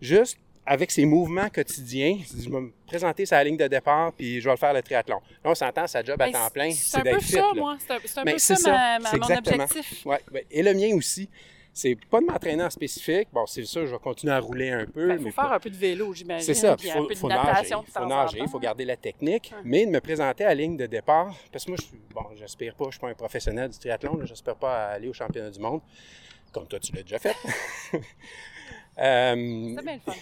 Juste 0.00 0.38
avec 0.66 0.90
ses 0.90 1.04
mouvements 1.04 1.48
quotidiens, 1.50 2.16
il 2.18 2.24
se 2.24 2.36
dit, 2.36 2.44
je 2.44 2.50
vais 2.50 2.60
me 2.60 2.72
présenter 2.86 3.24
la 3.30 3.44
ligne 3.44 3.56
de 3.58 3.66
départ, 3.68 4.12
puis 4.14 4.40
je 4.40 4.44
vais 4.46 4.52
le 4.52 4.56
faire 4.56 4.72
le 4.72 4.82
triathlon. 4.82 5.16
Là, 5.44 5.50
on 5.50 5.54
s'entend, 5.54 5.86
sa 5.86 6.02
job 6.02 6.20
à 6.22 6.30
temps 6.30 6.48
plein, 6.50 6.70
C'est 6.70 6.76
c'est 6.92 6.96
un 6.98 7.02
peu 7.02 7.10
d'être 7.10 7.22
fit. 7.22 7.32
ça, 7.32 7.52
moi. 7.54 7.76
C'est 7.78 7.92
un, 7.92 8.00
peu 8.00 8.08
ça, 8.08 8.24
ma- 8.24 8.98
ma- 8.98 9.10
mon 9.12 9.16
exactement. 9.28 9.64
objectif. 9.64 10.06
Ouais, 10.06 10.20
ben, 10.32 10.42
et 10.50 10.62
le 10.62 10.72
mien 10.72 10.94
aussi. 10.96 11.28
C'est 11.76 11.96
pas 12.08 12.20
de 12.20 12.26
m'entraîner 12.26 12.62
en 12.62 12.70
spécifique. 12.70 13.26
Bon, 13.32 13.46
c'est 13.46 13.64
ça, 13.64 13.84
je 13.84 13.90
vais 13.90 13.98
continuer 13.98 14.32
à 14.32 14.38
rouler 14.38 14.70
un 14.70 14.86
peu. 14.86 15.10
Il 15.10 15.16
faut 15.18 15.24
mais 15.24 15.30
faire 15.32 15.48
pas- 15.48 15.56
un 15.56 15.58
peu 15.58 15.70
de 15.70 15.76
vélo, 15.76 16.14
j'imagine. 16.14 16.46
c'est 16.46 16.54
ça, 16.54 16.76
il 16.80 16.88
faut, 16.90 17.08
faut 17.16 17.28
nager, 17.28 17.68
il 17.68 17.90
faut 17.92 18.06
nager, 18.06 18.38
il 18.38 18.48
faut 18.48 18.60
garder 18.60 18.84
la 18.84 18.96
technique, 18.96 19.52
mais 19.64 19.84
de 19.84 19.90
me 19.90 20.00
présenter 20.00 20.44
à 20.44 20.48
la 20.50 20.54
ligne 20.54 20.76
de 20.76 20.86
départ, 20.86 21.34
parce 21.50 21.64
que 21.64 21.70
moi, 21.72 21.78
je 21.80 21.86
suis, 21.88 21.98
bon, 22.14 22.22
j'aspire 22.36 22.76
pas, 22.76 22.84
je 22.86 22.90
suis 22.92 23.00
pas 23.00 23.08
un 23.08 23.14
professionnel 23.14 23.70
du 23.70 23.78
triathlon, 23.78 24.24
j'espère 24.24 24.54
pas 24.54 24.86
aller 24.90 25.08
au 25.08 25.12
championnat 25.12 25.50
du 25.50 25.58
monde, 25.58 25.80
comme 26.52 26.68
toi, 26.68 26.78
tu 26.78 26.92
l'as 26.92 27.02
déjà 27.02 27.18
fait. 27.18 27.34
Euh, 28.98 29.74
C'est 29.76 29.84
bien 29.84 29.94
le 29.94 30.00
fun. 30.00 30.12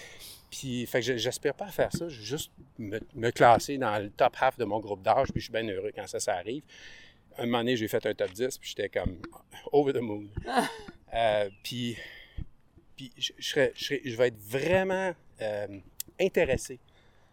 puis, 0.51 0.87
fait 0.87 1.01
que 1.01 1.05
je- 1.07 1.17
j'espère 1.19 1.53
pas 1.55 1.67
faire 1.67 1.93
ça, 1.93 2.09
je 2.09 2.17
veux 2.19 2.25
juste 2.25 2.51
me, 2.79 2.99
me 3.15 3.31
classer 3.31 3.77
dans 3.77 3.99
le 4.03 4.09
top 4.09 4.35
half 4.41 4.57
de 4.57 4.65
mon 4.65 4.81
groupe 4.81 5.03
d'âge, 5.03 5.29
puis 5.31 5.41
je 5.43 5.45
suis 5.45 5.53
bien 5.53 5.69
heureux 5.69 5.93
quand 5.95 6.07
ça, 6.07 6.19
ça 6.21 6.35
arrive. 6.37 6.63
Un 7.37 7.45
moment 7.45 7.59
donné, 7.59 7.77
j'ai 7.77 7.87
fait 7.89 8.05
un 8.07 8.15
top 8.15 8.31
10, 8.33 8.57
puis 8.57 8.71
j'étais 8.75 8.89
comme 8.89 9.19
over 9.73 9.93
the 9.93 10.01
moon. 10.01 10.25
Euh, 11.15 11.51
puis, 11.63 11.97
puis 12.97 13.13
je, 13.19 13.33
je 13.39 13.49
serais- 13.51 13.73
je 13.75 13.85
serais- 13.85 14.01
je 14.05 14.17
vais 14.17 14.29
être 14.29 14.39
vraiment 14.39 15.13
euh, 15.41 15.67
intéressé 16.21 16.79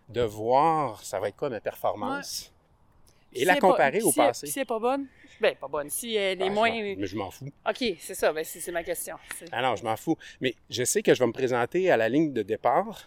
de 0.09 0.21
voir 0.21 1.03
ça 1.03 1.19
va 1.19 1.29
être 1.29 1.35
quoi 1.35 1.49
ma 1.49 1.61
performance 1.61 2.51
et 3.33 3.39
Si 3.39 3.45
la 3.45 3.53
pas- 3.55 3.59
comparer 3.59 4.01
au 4.01 4.11
si 4.11 4.19
elle- 4.19 4.25
passé. 4.27 4.47
Si 4.47 4.57
elle 4.59 4.61
n'est 4.63 4.65
pas 4.65 4.79
bonne, 4.79 5.05
ben 5.39 5.55
pas 5.55 5.67
bonne. 5.67 5.89
Si 5.89 6.15
elle 6.15 6.41
est 6.41 6.47
Ah, 6.47 6.49
moins... 6.49 6.71
mais 6.71 7.05
je 7.05 7.15
m'en 7.15 7.29
fous. 7.29 7.51
OK, 7.67 7.83
c'est 7.99 8.15
ça, 8.15 8.33
ben, 8.33 8.43
c'est 8.43 8.71
ma 8.71 8.83
question. 8.83 9.15
Ah 9.51 9.61
non, 9.61 9.75
je 9.75 9.83
m'en 9.83 9.95
fous. 9.95 10.17
Mais 10.41 10.55
je 10.69 10.83
sais 10.83 11.03
que 11.03 11.13
je 11.13 11.19
vais 11.19 11.27
me 11.27 11.31
présenter 11.33 11.91
à 11.91 11.97
la 11.97 12.09
ligne 12.09 12.33
de 12.33 12.41
départ 12.41 13.05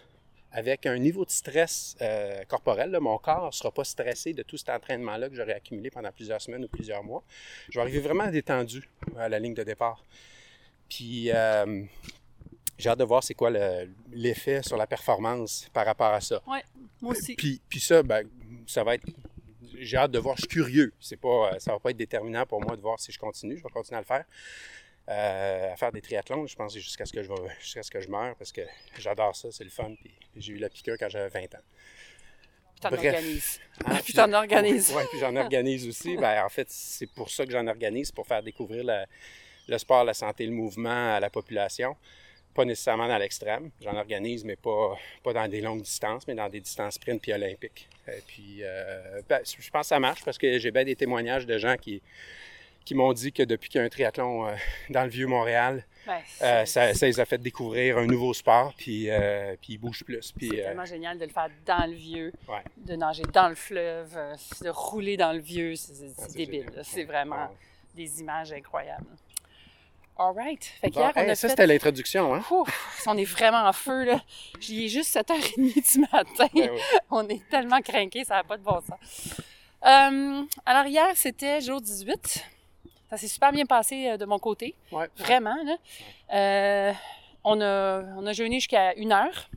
avec 0.53 0.85
un 0.85 0.97
niveau 0.97 1.25
de 1.25 1.31
stress 1.31 1.95
euh, 2.01 2.43
corporel. 2.45 2.91
là. 2.91 2.99
Mon 2.99 3.17
corps 3.17 3.47
ne 3.47 3.51
sera 3.51 3.71
pas 3.71 3.83
stressé 3.83 4.33
de 4.33 4.43
tout 4.43 4.55
cet 4.55 4.69
entraînement-là 4.69 5.27
que 5.27 5.35
j'aurais 5.35 5.55
accumulé 5.55 5.89
pendant 5.91 6.11
plusieurs 6.11 6.41
semaines 6.41 6.63
ou 6.63 6.67
plusieurs 6.69 7.03
mois. 7.03 7.23
Je 7.69 7.77
vais 7.77 7.81
arriver 7.81 7.99
vraiment 7.99 8.27
détendu 8.27 8.87
à 9.17 9.27
la 9.29 9.39
ligne 9.39 9.55
de 9.55 9.63
départ. 9.63 10.03
Puis 10.95 11.31
euh, 11.31 11.83
j'ai 12.77 12.89
hâte 12.89 12.99
de 12.99 13.03
voir 13.03 13.23
c'est 13.23 13.33
quoi 13.33 13.49
le- 13.49 13.89
l'effet 14.11 14.61
sur 14.63 14.77
la 14.77 14.85
performance 14.87 15.67
par 15.73 15.85
rapport 15.85 16.13
à 16.13 16.21
ça. 16.21 16.41
Ouais, 16.47 16.61
moi 17.01 17.11
aussi. 17.13 17.35
Puis, 17.35 17.61
puis 17.69 17.79
ça, 17.79 18.03
ben, 18.03 18.27
ça 18.67 18.83
va 18.83 18.95
être. 18.95 19.05
J'ai 19.79 19.97
hâte 19.97 20.11
de 20.11 20.19
voir. 20.19 20.35
Je 20.35 20.41
suis 20.41 20.47
curieux. 20.49 20.93
C'est 20.99 21.17
pas, 21.19 21.59
ça 21.59 21.71
va 21.71 21.79
pas 21.79 21.89
être 21.91 21.97
déterminant 21.97 22.45
pour 22.45 22.61
moi 22.61 22.75
de 22.75 22.81
voir 22.81 22.99
si 22.99 23.11
je 23.11 23.17
continue. 23.19 23.57
Je 23.57 23.63
vais 23.63 23.69
continuer 23.69 23.97
à 23.97 24.01
le 24.01 24.05
faire. 24.05 24.25
Euh, 25.09 25.73
à 25.73 25.75
faire 25.75 25.91
des 25.91 26.01
triathlons, 26.01 26.47
je 26.47 26.55
pense 26.55 26.73
jusqu'à 26.75 27.05
ce 27.05 27.11
que 27.11 27.21
je 27.23 27.27
vais, 27.29 27.35
jusqu'à 27.59 27.83
ce 27.83 27.91
que 27.91 27.99
je 27.99 28.07
meure 28.07 28.35
parce 28.37 28.53
que 28.53 28.61
j'adore 28.99 29.35
ça, 29.35 29.51
c'est 29.51 29.63
le 29.65 29.69
fun. 29.69 29.93
Puis 30.01 30.13
j'ai 30.37 30.53
eu 30.53 30.57
la 30.57 30.69
piqûre 30.69 30.95
quand 30.97 31.09
j'avais 31.09 31.27
20 31.27 31.55
ans. 31.55 31.61
Puis 32.73 32.79
t'en 32.81 32.89
organises. 32.93 33.59
Hein, 33.85 33.99
Puis 34.03 34.13
t'en 34.13 34.31
organises. 34.33 34.93
Oui, 34.95 35.03
puis 35.09 35.19
j'en 35.19 35.35
organise 35.35 35.87
aussi. 35.87 36.15
Ben, 36.17 36.43
en 36.45 36.49
fait, 36.49 36.67
c'est 36.69 37.07
pour 37.07 37.29
ça 37.29 37.45
que 37.45 37.51
j'en 37.51 37.67
organise, 37.67 38.11
pour 38.11 38.25
faire 38.27 38.41
découvrir 38.43 38.83
la- 38.85 39.05
le 39.67 39.77
sport, 39.77 40.03
la 40.03 40.13
santé, 40.13 40.45
le 40.45 40.51
mouvement 40.51 41.15
à 41.15 41.19
la 41.19 41.29
population. 41.29 41.95
Pas 42.53 42.65
nécessairement 42.65 43.07
dans 43.07 43.17
l'extrême. 43.17 43.71
J'en 43.81 43.95
organise, 43.95 44.43
mais 44.45 44.55
pas, 44.55 44.95
pas 45.23 45.33
dans 45.33 45.47
des 45.47 45.59
longues 45.61 45.81
distances, 45.81 46.27
mais 46.27 46.35
dans 46.35 46.49
des 46.49 46.59
distances 46.59 46.95
sprint 46.95 47.19
puis 47.21 47.33
olympiques. 47.33 47.89
Et 48.07 48.21
puis, 48.27 48.59
euh, 48.61 49.21
ben, 49.27 49.41
je 49.43 49.69
pense 49.71 49.81
que 49.81 49.87
ça 49.87 49.99
marche 49.99 50.23
parce 50.23 50.37
que 50.37 50.59
j'ai 50.59 50.69
bien 50.71 50.83
des 50.83 50.95
témoignages 50.95 51.47
de 51.47 51.57
gens 51.57 51.75
qui, 51.77 52.01
qui 52.85 52.93
m'ont 52.93 53.11
dit 53.13 53.31
que 53.31 53.41
depuis 53.41 53.69
qu'il 53.69 53.79
y 53.79 53.81
a 53.81 53.85
un 53.85 53.89
triathlon 53.89 54.47
euh, 54.47 54.53
dans 54.91 55.03
le 55.03 55.09
Vieux-Montréal, 55.09 55.83
Ben, 56.05 56.19
euh, 56.43 56.65
ça, 56.65 56.93
ça 56.93 57.07
les 57.07 57.19
a 57.19 57.25
fait 57.25 57.39
découvrir 57.39 57.97
un 57.97 58.05
nouveau 58.05 58.33
sport, 58.35 58.73
puis, 58.77 59.09
euh, 59.09 59.55
puis 59.59 59.73
ils 59.73 59.77
bougent 59.79 60.03
plus. 60.03 60.31
Puis, 60.33 60.49
c'est 60.51 60.57
tellement 60.61 60.85
génial 60.85 61.17
de 61.17 61.23
le 61.25 61.31
faire 61.31 61.49
dans 61.65 61.87
le 61.89 61.95
vieux, 61.95 62.33
ouais. 62.49 62.61
de 62.77 62.95
nager 62.95 63.23
dans 63.33 63.49
le 63.49 63.55
fleuve, 63.55 64.13
de 64.61 64.69
rouler 64.69 65.17
dans 65.17 65.31
le 65.33 65.39
vieux. 65.39 65.75
C'est 65.75 65.95
c'est- 65.95 66.13
Ah, 66.19 66.25
c'est 66.27 66.37
débile. 66.37 66.69
C'est 66.83 67.05
vraiment 67.05 67.45
Ouais. 67.45 67.55
des 67.95 68.19
images 68.19 68.51
incroyables. 68.51 69.07
All 70.17 70.33
right. 70.35 70.63
Fait 70.63 70.89
Bon, 70.89 70.93
qu'hier, 71.01 71.11
on 71.15 71.19
hey, 71.21 71.29
a 71.31 71.35
ça, 71.35 71.47
fait... 71.47 71.49
c'était 71.49 71.67
l'introduction, 71.67 72.35
hein? 72.35 72.43
Ouf, 72.51 73.03
on 73.07 73.17
est 73.17 73.25
vraiment 73.25 73.63
en 73.67 73.73
feu, 73.73 74.03
là. 74.03 74.21
J'y 74.59 74.85
ai 74.85 74.89
juste 74.89 75.15
7h30 75.15 75.93
du 75.93 75.99
matin. 76.01 76.47
Ben 76.53 76.69
oui. 76.71 76.79
On 77.09 77.27
est 77.27 77.41
tellement 77.49 77.81
craqués, 77.81 78.23
ça 78.23 78.35
n'a 78.35 78.43
pas 78.43 78.57
de 78.57 78.63
bon 78.63 78.79
sens. 78.81 79.41
Euh, 79.85 80.43
alors, 80.65 80.85
hier, 80.85 81.09
c'était 81.15 81.61
jour 81.61 81.81
18. 81.81 82.45
Ça 83.09 83.17
s'est 83.17 83.27
super 83.27 83.51
bien 83.51 83.65
passé 83.65 84.09
euh, 84.09 84.17
de 84.17 84.25
mon 84.25 84.37
côté. 84.39 84.75
Ouais. 84.91 85.09
Vraiment, 85.17 85.57
là. 85.65 85.75
Euh, 86.33 86.93
on, 87.43 87.59
a, 87.61 88.03
on 88.17 88.25
a 88.27 88.33
jeûné 88.33 88.57
jusqu'à 88.59 88.93
une 88.95 89.11
heure. 89.11 89.49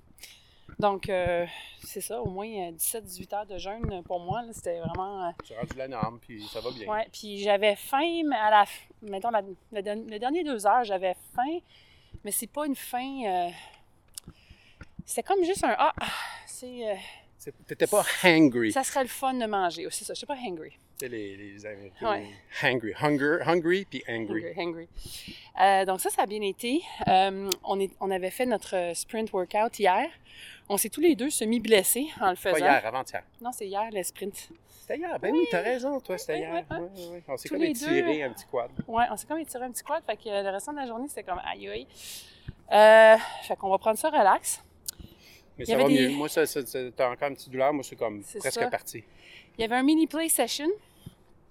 Donc, 0.79 1.09
euh, 1.09 1.47
c'est 1.83 2.03
ça, 2.03 2.21
au 2.21 2.29
moins 2.29 2.47
17-18 2.47 3.35
heures 3.35 3.47
de 3.47 3.57
jeûne 3.57 4.03
pour 4.05 4.21
moi. 4.21 4.43
C'était 4.53 4.79
vraiment... 4.81 5.27
euh, 5.29 5.31
J'ai 5.45 5.57
rendu 5.57 5.75
la 5.77 5.89
norme, 5.89 6.19
puis 6.21 6.43
ça 6.53 6.61
va 6.61 6.71
bien. 6.71 6.87
Ouais, 6.87 7.07
puis 7.13 7.39
j'avais 7.39 7.77
faim, 7.77 8.23
mais 8.27 8.37
à 8.37 8.51
la 8.51 8.65
mettons, 9.03 9.31
la, 9.31 9.43
le, 9.73 10.19
dernier 10.19 10.45
deux 10.45 10.67
heures, 10.67 10.85
j'avais 10.85 11.15
faim, 11.35 11.61
mais 12.25 12.31
c'est 12.31 12.47
pas 12.47 12.67
une 12.67 12.77
faim. 12.77 13.23
euh, 13.27 13.49
C'était 15.05 15.23
comme 15.23 15.43
juste 15.45 15.65
un 15.65 15.75
ah, 15.79 15.95
c'est. 16.47 16.91
euh, 16.91 16.95
T'étais 17.67 17.87
pas 17.87 18.05
hangry. 18.25 18.73
ça 18.73 18.83
serait 18.83 19.03
le 19.03 19.09
fun 19.09 19.33
de 19.35 19.47
manger. 19.47 19.87
C'est 19.91 20.05
ça, 20.05 20.15
je 20.15 20.19
suis 20.19 20.27
pas 20.27 20.35
hungry. 20.35 20.73
C'est 20.99 21.09
les, 21.09 21.37
les 21.37 21.65
Américains. 21.67 22.11
Ouais. 22.11 22.27
Hangry. 22.63 22.93
Hunger, 23.01 23.39
hungry 23.47 23.85
puis 23.89 24.03
angry. 24.09 24.47
Hungry. 24.47 24.55
hungry. 24.59 24.89
Euh, 25.61 25.85
donc 25.85 26.01
ça, 26.01 26.11
ça 26.11 26.23
a 26.23 26.27
bien 26.27 26.41
été. 26.43 26.83
Euh, 27.07 27.49
on, 27.63 27.79
est, 27.79 27.93
on 28.01 28.11
avait 28.11 28.31
fait 28.31 28.47
notre 28.47 28.93
sprint 28.95 29.33
workout 29.33 29.79
hier. 29.79 30.09
On 30.69 30.77
s'est 30.77 30.89
tous 30.89 31.01
les 31.01 31.15
deux 31.15 31.31
semi-blessés 31.31 32.09
en 32.21 32.31
le 32.31 32.35
Pas 32.37 32.55
faisant. 32.55 32.57
hier, 32.67 32.85
avant-hier. 32.87 33.23
Non, 33.41 33.53
c'est 33.53 33.67
hier 33.69 33.89
le 33.93 34.03
sprint. 34.03 34.49
C'était 34.81 34.99
hier. 34.99 35.19
Ben 35.21 35.33
oui, 35.33 35.47
t'as 35.51 35.61
raison, 35.63 36.01
toi, 36.01 36.19
c'était 36.19 36.35
Oui, 36.35 36.39
hier. 36.41 36.53
ouais. 36.71 37.23
On 37.29 37.37
s'est 37.37 37.49
comme 37.49 37.63
étiré 37.63 38.03
deux. 38.03 38.23
un 38.25 38.33
petit 38.33 38.47
quad. 38.47 38.71
Ouais, 38.89 39.05
on 39.11 39.17
s'est 39.17 39.27
comme 39.27 39.39
étiré 39.39 39.65
un 39.65 39.71
petit 39.71 39.85
quad, 39.85 40.03
fait 40.05 40.17
que 40.17 40.29
le 40.29 40.51
restant 40.51 40.73
de 40.73 40.79
la 40.79 40.87
journée, 40.87 41.07
c'était 41.09 41.23
comme 41.23 41.41
aïe 41.45 41.69
aïe. 41.69 41.87
Euh, 42.73 43.17
fait 43.43 43.57
qu'on 43.57 43.69
va 43.71 43.79
prendre 43.79 43.99
ça 43.99 44.09
relax. 44.11 44.63
Mais 45.59 45.65
Il 45.65 45.67
ça 45.67 45.77
va 45.77 45.85
des- 45.85 46.09
mieux. 46.09 46.17
Moi, 46.17 46.29
ça, 46.29 46.45
ça, 46.47 46.67
ça- 46.67 46.79
t'as 46.95 47.11
encore 47.11 47.29
une 47.29 47.35
petite 47.37 47.51
douleur. 47.51 47.73
Moi, 47.73 47.83
c'est 47.85 47.97
comme 47.97 48.23
presque 48.23 48.61
ça. 48.61 48.69
parti. 48.69 49.05
Il 49.57 49.63
y 49.63 49.65
avait 49.65 49.77
un 49.77 49.83
mini 49.85 50.07
play 50.07 50.29
session. 50.29 50.67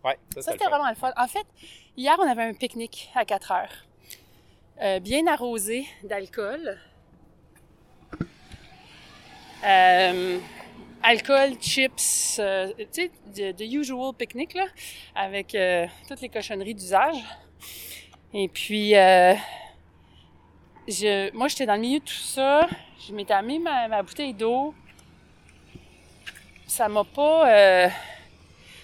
Ouais, 0.04 0.17
ça, 0.36 0.41
Ça, 0.41 0.51
c'était 0.51 0.65
vraiment 0.65 0.89
le 0.89 0.95
fun. 0.95 1.12
En 1.17 1.28
fait, 1.28 1.45
hier, 1.97 2.15
on 2.19 2.30
avait 2.30 2.43
un 2.43 2.54
pique-nique 2.54 3.10
à 3.15 3.25
4 3.25 3.51
heures. 3.51 3.86
Euh, 4.82 4.99
bien 4.99 5.25
arrosé 5.25 5.86
d'alcool. 6.04 6.78
Euh, 9.65 10.39
alcool, 11.01 11.56
chips, 11.60 12.38
euh, 12.39 12.71
tu 12.93 13.10
sais, 13.34 13.54
the, 13.54 13.62
usual 13.62 14.13
pique-nique, 14.13 14.54
là, 14.54 14.65
avec 15.15 15.56
euh, 15.56 15.88
toutes 16.08 16.21
les 16.21 16.30
cochonneries 16.30 16.75
d'usage. 16.75 17.17
Et 18.34 18.47
puis, 18.47 18.91
je, 18.91 19.36
moi, 21.34 21.47
j'étais 21.47 21.65
dans 21.65 21.75
le 21.75 21.82
milieu 21.82 21.99
de 21.99 22.06
tout 22.06 22.13
ça. 22.13 22.67
Je 23.08 23.13
m'étais 23.13 23.34
amené 23.34 23.60
ma, 23.60 24.01
bouteille 24.04 24.34
d'eau. 24.34 24.73
Ça 26.67 26.88
m'a 26.88 27.04
pas... 27.04 27.89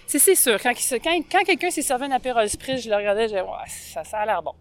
c'est, 0.06 0.34
sûr, 0.34 0.60
quand, 0.60 0.72
quand, 1.04 1.44
quelqu'un 1.44 1.70
s'est 1.70 1.82
servi 1.82 2.06
un 2.06 2.12
apérol 2.12 2.48
spritz, 2.48 2.82
je 2.82 2.88
le 2.88 2.96
regardais, 2.96 3.24
je 3.24 3.28
disais, 3.28 3.42
ouais, 3.42 3.68
ça, 3.68 4.04
ça 4.04 4.20
a 4.20 4.26
l'air 4.26 4.42
bon. 4.42 4.54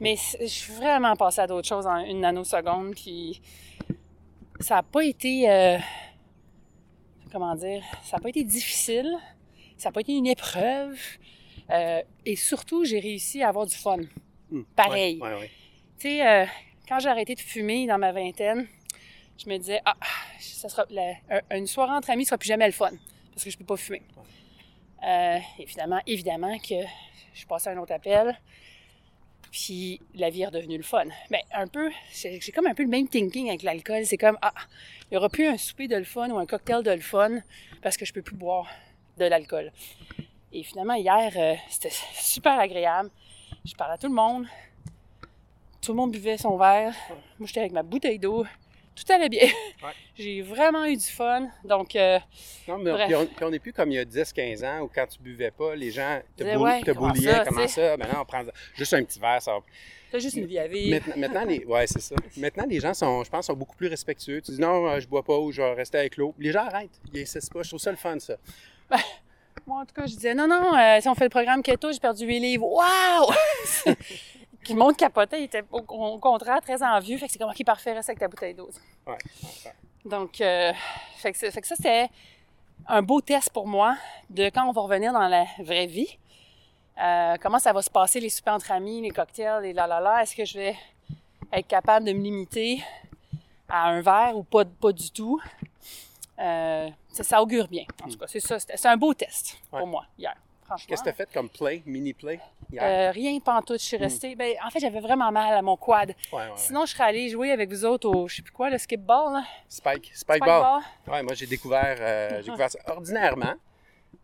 Mais 0.00 0.16
je 0.40 0.46
suis 0.46 0.72
vraiment 0.72 1.14
passée 1.14 1.42
à 1.42 1.46
d'autres 1.46 1.68
choses 1.68 1.86
en 1.86 1.98
une 1.98 2.20
nanoseconde, 2.20 2.96
puis 2.96 3.40
ça 4.62 4.76
n'a 4.76 4.82
pas 4.82 5.04
été, 5.04 5.48
euh, 5.50 5.78
comment 7.30 7.54
dire, 7.54 7.82
ça 8.02 8.16
n'a 8.16 8.22
pas 8.22 8.28
été 8.28 8.44
difficile, 8.44 9.10
ça 9.76 9.88
n'a 9.88 9.92
pas 9.92 10.00
été 10.00 10.12
une 10.14 10.26
épreuve, 10.26 10.98
euh, 11.70 12.02
et 12.26 12.36
surtout, 12.36 12.84
j'ai 12.84 13.00
réussi 13.00 13.42
à 13.42 13.48
avoir 13.48 13.66
du 13.66 13.74
fun. 13.76 13.98
Hum, 14.52 14.64
Pareil. 14.76 15.18
Ouais, 15.20 15.28
ouais, 15.34 15.40
ouais. 15.40 15.50
Tu 15.98 16.08
sais, 16.08 16.26
euh, 16.26 16.46
quand 16.88 16.98
j'ai 16.98 17.08
arrêté 17.08 17.34
de 17.34 17.40
fumer 17.40 17.86
dans 17.86 17.98
ma 17.98 18.12
vingtaine, 18.12 18.66
je 19.42 19.48
me 19.48 19.56
disais, 19.56 19.80
ah, 19.84 19.96
ça 20.38 20.68
sera, 20.68 20.84
la- 20.90 21.14
une 21.56 21.66
soirée 21.66 21.92
entre 21.92 22.10
amis 22.10 22.24
sera 22.24 22.38
plus 22.38 22.48
jamais 22.48 22.66
le 22.66 22.72
fun, 22.72 22.90
parce 23.32 23.44
que 23.44 23.50
je 23.50 23.56
peux 23.58 23.64
pas 23.64 23.76
fumer. 23.76 24.02
Euh, 25.04 25.38
et 25.58 25.66
finalement, 25.66 26.00
évidemment 26.06 26.56
que 26.58 26.74
je 27.34 27.46
à 27.66 27.70
un 27.70 27.78
autre 27.78 27.92
appel, 27.92 28.38
puis 29.52 30.00
la 30.14 30.30
vie 30.30 30.42
est 30.42 30.46
redevenue 30.46 30.78
le 30.78 30.82
fun. 30.82 31.04
Mais 31.30 31.44
un 31.54 31.66
peu, 31.66 31.90
j'ai 32.10 32.40
comme 32.52 32.66
un 32.66 32.74
peu 32.74 32.82
le 32.82 32.88
même 32.88 33.06
thinking 33.06 33.50
avec 33.50 33.62
l'alcool. 33.62 34.06
C'est 34.06 34.16
comme, 34.16 34.38
ah, 34.40 34.54
il 35.10 35.14
y 35.14 35.16
aura 35.18 35.28
plus 35.28 35.46
un 35.46 35.58
souper 35.58 35.86
de 35.86 35.96
le 35.96 36.04
fun 36.04 36.30
ou 36.30 36.38
un 36.38 36.46
cocktail 36.46 36.82
de 36.82 36.90
le 36.90 37.00
fun 37.00 37.40
parce 37.82 37.98
que 37.98 38.06
je 38.06 38.14
peux 38.14 38.22
plus 38.22 38.34
boire 38.34 38.66
de 39.18 39.26
l'alcool. 39.26 39.70
Et 40.54 40.62
finalement, 40.62 40.94
hier, 40.94 41.32
euh, 41.36 41.54
c'était 41.68 41.92
super 42.14 42.58
agréable. 42.58 43.10
Je 43.64 43.74
parlais 43.74 43.94
à 43.94 43.98
tout 43.98 44.08
le 44.08 44.14
monde. 44.14 44.46
Tout 45.82 45.92
le 45.92 45.96
monde 45.96 46.12
buvait 46.12 46.38
son 46.38 46.56
verre. 46.56 46.94
Moi, 47.38 47.46
j'étais 47.46 47.60
avec 47.60 47.72
ma 47.72 47.82
bouteille 47.82 48.18
d'eau. 48.18 48.46
Tout 48.94 49.10
allait 49.12 49.28
bien. 49.28 49.46
Ouais. 49.82 49.92
J'ai 50.18 50.42
vraiment 50.42 50.84
eu 50.84 50.96
du 50.96 51.06
fun. 51.06 51.48
Donc, 51.64 51.96
euh, 51.96 52.18
Non, 52.68 52.78
mais 52.78 52.92
Bref. 52.92 53.06
puis 53.06 53.14
on, 53.16 53.26
puis 53.26 53.44
on 53.44 53.50
n'est 53.50 53.58
plus 53.58 53.72
comme 53.72 53.90
il 53.90 53.94
y 53.94 53.98
a 53.98 54.04
10-15 54.04 54.64
ans 54.66 54.80
où 54.82 54.90
quand 54.94 55.06
tu 55.06 55.18
buvais 55.18 55.50
pas, 55.50 55.74
les 55.74 55.90
gens 55.90 56.20
te, 56.36 56.42
Disaient, 56.44 56.56
bou- 56.56 56.64
ouais, 56.64 56.82
te 56.82 56.90
comment 56.92 57.14
ça, 57.14 57.44
comment 57.46 57.68
ça? 57.68 57.96
Maintenant, 57.96 58.20
on 58.22 58.24
prend 58.26 58.42
juste 58.76 58.92
un 58.94 59.02
petit 59.02 59.18
verre. 59.18 59.40
Ça... 59.40 59.58
t'as 60.10 60.18
juste 60.18 60.36
une 60.36 60.44
vie 60.46 60.58
à 60.58 60.68
vivre. 60.68 60.90
Maintenant, 60.94 61.14
maintenant, 61.16 61.44
les... 61.46 61.64
ouais, 61.64 61.86
c'est 61.86 62.00
ça. 62.02 62.14
Maintenant, 62.36 62.64
les 62.68 62.80
gens 62.80 62.92
sont, 62.92 63.24
je 63.24 63.30
pense, 63.30 63.46
sont 63.46 63.54
beaucoup 63.54 63.76
plus 63.76 63.88
respectueux. 63.88 64.42
Tu 64.42 64.52
dis 64.52 64.60
non, 64.60 64.86
euh, 64.88 65.00
je 65.00 65.08
bois 65.08 65.22
pas 65.22 65.38
ou 65.38 65.50
je 65.52 65.62
vais 65.62 65.72
rester 65.72 65.98
avec 65.98 66.16
l'eau. 66.18 66.34
Les 66.38 66.52
gens 66.52 66.66
arrêtent. 66.66 67.00
Ils 67.14 67.22
insistent 67.22 67.52
pas. 67.52 67.62
Je 67.62 67.68
trouve 67.68 67.80
ça 67.80 67.90
le 67.90 67.96
fun, 67.96 68.18
ça. 68.18 68.36
Moi, 69.66 69.80
en 69.80 69.86
tout 69.86 69.94
cas, 69.94 70.06
je 70.06 70.14
disais, 70.14 70.34
non, 70.34 70.48
non, 70.48 70.74
euh, 70.76 71.00
si 71.00 71.08
on 71.08 71.14
fait 71.14 71.24
le 71.24 71.30
programme 71.30 71.62
keto, 71.62 71.92
j'ai 71.92 71.98
perdu 72.00 72.26
8 72.26 72.40
livres. 72.40 72.66
Waouh! 72.66 73.32
Puis 74.64 74.74
le 74.74 74.78
monde 74.78 74.96
capotait, 74.96 75.40
il 75.40 75.44
était 75.44 75.64
au, 75.72 75.78
au 75.80 76.18
contraire 76.18 76.60
très 76.60 76.82
envieux. 76.82 77.18
Fait 77.18 77.26
que 77.26 77.32
c'est 77.32 77.38
comme, 77.38 77.50
OK, 77.50 77.64
parfait, 77.64 77.92
reste 77.92 78.08
avec 78.10 78.20
ta 78.20 78.28
bouteille 78.28 78.54
d'eau. 78.54 78.70
Ouais. 79.06 79.18
Donc, 80.04 80.40
euh, 80.40 80.72
fait, 81.16 81.32
que, 81.32 81.38
c'est- 81.38 81.50
fait 81.50 81.60
que 81.60 81.66
ça, 81.66 81.76
c'était 81.76 82.08
un 82.88 83.02
beau 83.02 83.20
test 83.20 83.50
pour 83.50 83.66
moi 83.66 83.96
de 84.30 84.44
quand 84.50 84.66
on 84.68 84.72
va 84.72 84.82
revenir 84.82 85.12
dans 85.12 85.28
la 85.28 85.44
vraie 85.60 85.86
vie. 85.86 86.18
Euh, 87.00 87.36
comment 87.40 87.58
ça 87.58 87.72
va 87.72 87.82
se 87.82 87.90
passer, 87.90 88.20
les 88.20 88.28
soupers 88.28 88.54
entre 88.54 88.70
amis, 88.72 89.00
les 89.00 89.10
cocktails, 89.10 89.62
les 89.62 89.72
la 89.72 89.86
la 89.86 90.00
la. 90.00 90.22
Est-ce 90.22 90.36
que 90.36 90.44
je 90.44 90.58
vais 90.58 90.76
être 91.52 91.66
capable 91.66 92.06
de 92.06 92.12
me 92.12 92.20
limiter 92.22 92.82
à 93.68 93.88
un 93.88 94.00
verre 94.00 94.36
ou 94.36 94.42
pas, 94.42 94.64
pas 94.64 94.92
du 94.92 95.10
tout? 95.10 95.40
Euh, 96.38 96.88
ça, 97.08 97.22
ça 97.22 97.42
augure 97.42 97.68
bien. 97.68 97.84
En 98.04 98.08
tout 98.08 98.18
cas, 98.18 98.26
c'est 98.26 98.40
ça. 98.40 98.58
C'est 98.58 98.86
un 98.88 98.96
beau 98.96 99.14
test 99.14 99.56
pour 99.70 99.86
moi 99.86 100.04
hier. 100.18 100.34
Franchement. 100.72 100.86
Qu'est-ce 100.88 101.00
que 101.02 101.04
tu 101.04 101.10
as 101.10 101.12
fait 101.26 101.32
comme 101.32 101.48
play, 101.48 101.82
mini 101.86 102.12
play 102.14 102.40
hier? 102.70 102.82
Euh, 102.82 103.10
rien 103.10 103.38
pantoute, 103.40 103.80
je 103.80 103.84
suis 103.84 103.96
restée. 103.96 104.34
Ben, 104.34 104.54
en 104.64 104.70
fait, 104.70 104.80
j'avais 104.80 105.00
vraiment 105.00 105.30
mal 105.32 105.54
à 105.54 105.62
mon 105.62 105.76
quad. 105.76 106.08
ouais, 106.08 106.14
ouais, 106.32 106.38
ouais. 106.46 106.52
Sinon, 106.56 106.86
je 106.86 106.92
serais 106.92 107.04
allée 107.04 107.28
jouer 107.28 107.50
avec 107.52 107.68
vous 107.70 107.84
autres 107.84 108.08
au, 108.08 108.28
je 108.28 108.36
sais 108.36 108.42
plus 108.42 108.52
quoi, 108.52 108.70
le 108.70 108.78
skip 108.78 109.00
ball, 109.00 109.32
là. 109.32 109.44
Spike, 109.68 110.06
spike, 110.06 110.16
Spike 110.16 110.40
ball. 110.44 110.62
ball. 111.06 111.14
Ouais, 111.14 111.22
moi, 111.22 111.34
j'ai 111.34 111.46
découvert, 111.46 111.96
euh, 112.00 112.36
j'ai 112.38 112.44
découvert 112.44 112.70
ça. 112.70 112.78
Ordinairement, 112.86 113.54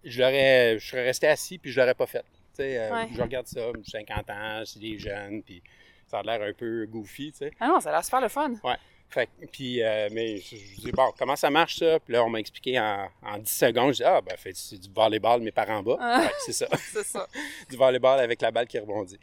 je 0.05 0.21
l'aurais, 0.23 0.79
je 0.79 0.87
serais 0.89 1.05
resté 1.05 1.27
assis 1.29 1.59
puis 1.59 1.71
je 1.73 1.81
l'aurais 1.81 1.95
pas 1.95 2.07
fait. 2.07 2.25
Euh, 2.61 2.91
Ouais. 2.93 3.09
je 3.15 3.23
regarde 3.23 3.47
ça, 3.47 3.61
j'ai 3.85 3.91
50 4.05 4.31
ans, 4.31 4.63
c'est 4.65 4.81
des 4.81 4.99
jeunes, 4.99 5.43
puis 5.45 5.63
ça 6.09 6.19
a 6.19 6.23
l'air 6.25 6.43
un 6.43 6.53
peu 6.53 6.87
goofy, 6.87 7.31
tu 7.31 7.39
sais. 7.39 7.53
Ah 7.61 7.69
non, 7.69 7.79
ça 7.79 7.91
a 7.91 7.93
l'air 7.93 8.05
super 8.05 8.21
le 8.21 8.29
fun. 8.29 8.53
Ouais. 8.65 8.75
Fait 9.11 9.29
puis, 9.51 9.83
euh, 9.83 10.09
mais 10.13 10.37
je, 10.37 10.57
je 10.57 10.81
dis, 10.83 10.93
bon, 10.93 11.11
comment 11.19 11.35
ça 11.37 11.49
marche 11.49 11.79
ça? 11.79 11.99
Puis 12.01 12.13
là, 12.13 12.23
on 12.25 12.29
m'a 12.29 12.41
expliqué 12.41 12.79
en, 12.79 13.09
en 13.23 13.39
10 13.39 13.51
secondes. 13.51 13.93
Je 13.93 13.99
dis, 13.99 14.05
ah, 14.05 14.21
ben, 14.21 14.37
fait, 14.37 14.55
c'est 14.55 14.79
du 14.79 14.89
volleyball, 14.95 15.41
mais 15.41 15.51
par 15.51 15.71
en 15.71 15.83
bas. 15.83 15.97
Ah. 15.99 16.31
C'est 16.45 16.53
ça. 16.53 16.69
C'est 16.93 17.05
ça. 17.07 17.27
du 17.71 17.77
volleyball 17.77 18.21
avec 18.21 18.43
la 18.43 18.51
balle 18.51 18.67
qui 18.67 18.79
rebondit. 18.79 19.19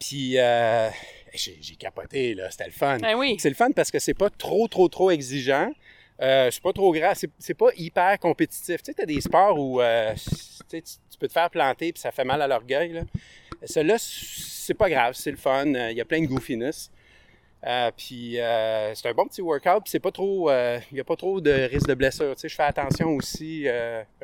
Puis, 0.00 0.38
euh, 0.38 0.88
j'ai 1.34 1.58
j'ai 1.60 1.76
capoté, 1.76 2.34
là. 2.34 2.50
C'était 2.50 2.64
le 2.66 2.72
fun. 2.72 2.98
Ben 2.98 3.14
oui. 3.14 3.36
C'est 3.38 3.50
le 3.50 3.54
fun 3.54 3.70
parce 3.72 3.90
que 3.90 3.98
c'est 3.98 4.14
pas 4.14 4.30
trop, 4.30 4.66
trop, 4.66 4.88
trop 4.88 5.10
exigeant. 5.10 5.70
Euh, 6.20 6.50
c'est 6.50 6.62
pas 6.62 6.72
trop 6.72 6.92
grave. 6.92 7.16
C'est, 7.16 7.30
c'est 7.38 7.54
pas 7.54 7.70
hyper 7.76 8.18
compétitif. 8.18 8.82
Tu 8.82 8.92
sais, 8.92 8.94
t'as 8.94 9.06
des 9.06 9.20
sports 9.20 9.58
où 9.58 9.80
euh, 9.80 10.14
tu, 10.70 10.82
tu- 10.82 11.18
peux 11.18 11.28
te 11.28 11.32
faire 11.32 11.50
planter 11.50 11.92
puis 11.92 12.00
ça 12.00 12.10
fait 12.10 12.24
mal 12.24 12.40
à 12.42 12.48
l'orgueil. 12.48 12.92
Là. 12.92 13.02
Celui-là, 13.64 13.96
c'est 13.98 14.74
pas 14.74 14.88
grave. 14.90 15.14
C'est 15.14 15.30
le 15.30 15.36
fun. 15.36 15.66
Il 15.66 15.96
y 15.96 16.00
a 16.00 16.04
plein 16.04 16.20
de 16.20 16.26
goofiness. 16.26 16.90
Euh, 17.64 17.90
puis 17.96 18.40
euh, 18.40 18.92
c'est 18.94 19.08
un 19.08 19.14
bon 19.14 19.26
petit 19.26 19.40
workout. 19.40 19.82
Puis 19.84 19.90
c'est 19.90 20.00
pas 20.00 20.10
trop, 20.10 20.50
euh, 20.50 20.78
il 20.90 20.96
y 20.96 21.00
a 21.00 21.04
pas 21.04 21.14
trop 21.16 21.40
de 21.40 21.50
risque 21.50 21.86
de 21.86 21.94
blessure. 21.94 22.34
Tu 22.34 22.40
sais, 22.42 22.48
je 22.48 22.54
fais 22.56 22.64
attention 22.64 23.10
aussi. 23.16 23.66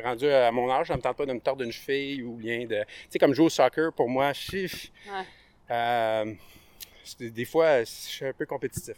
rendu 0.03 0.29
à 0.29 0.51
mon 0.51 0.71
âge, 0.71 0.89
je 0.89 0.93
me 0.93 0.99
tente 0.99 1.17
pas 1.17 1.27
de 1.27 1.33
me 1.33 1.41
tordre 1.41 1.63
une 1.65 1.73
cheville 1.73 2.23
ou 2.25 2.35
bien 2.35 2.61
de. 2.67 2.81
Tu 2.83 2.87
sais, 3.11 3.19
comme 3.19 3.35
jouer 3.35 3.47
au 3.47 3.51
soccer 3.51 3.93
pour 3.93 4.09
moi, 4.09 4.33
chif, 4.33 4.91
Ouais. 5.71 6.37
des 7.21 7.45
fois, 7.45 7.81
je 7.81 7.85
suis 7.85 8.25
un 8.27 8.33
peu 8.33 8.47
compétitif. 8.47 8.97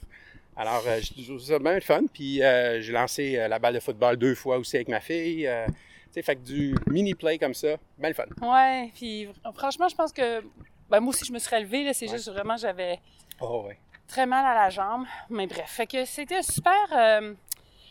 Alors, 0.57 0.83
je 0.85 1.24
trouve 1.24 1.40
ça 1.40 1.59
bien 1.59 1.74
le 1.74 1.81
fun. 1.81 2.03
Puis, 2.12 2.37
j'ai 2.38 2.92
lancé 2.92 3.33
la 3.48 3.59
balle 3.59 3.74
de 3.74 3.81
football 3.81 4.16
deux 4.16 4.35
fois 4.35 4.59
aussi 4.59 4.76
avec 4.76 4.88
ma 4.88 5.00
fille. 5.00 5.48
tu 5.66 5.74
sais, 6.12 6.22
fait 6.22 6.37
que 6.37 6.40
du 6.40 6.74
mini-play 6.88 7.38
comme 7.38 7.55
ça, 7.55 7.76
bien 7.98 8.09
le 8.09 8.14
fun. 8.14 8.24
Ouais, 8.42 8.90
puis 8.94 9.26
fr- 9.26 9.55
franchement, 9.55 9.88
je 9.88 9.94
pense 9.94 10.12
que 10.12 10.40
ben, 10.90 10.98
moi 10.98 11.11
aussi, 11.11 11.24
je 11.24 11.33
me 11.33 11.38
serais 11.38 11.61
levée. 11.61 11.85
Là, 11.85 11.92
c'est 11.94 12.07
Ouais. 12.11 12.16
juste 12.16 12.29
vraiment, 12.31 12.57
j'avais 12.57 12.98
Oh, 13.40 13.64
ouais. 13.68 13.79
Très 14.11 14.27
mal 14.27 14.44
à 14.44 14.55
la 14.55 14.70
jambe. 14.70 15.07
Mais 15.31 15.46
bref, 15.46 15.70
fait 15.70 15.87
que 15.87 16.05
c'était 16.05 16.37
un 16.38 16.42
super. 16.42 16.75
euh, 16.92 17.35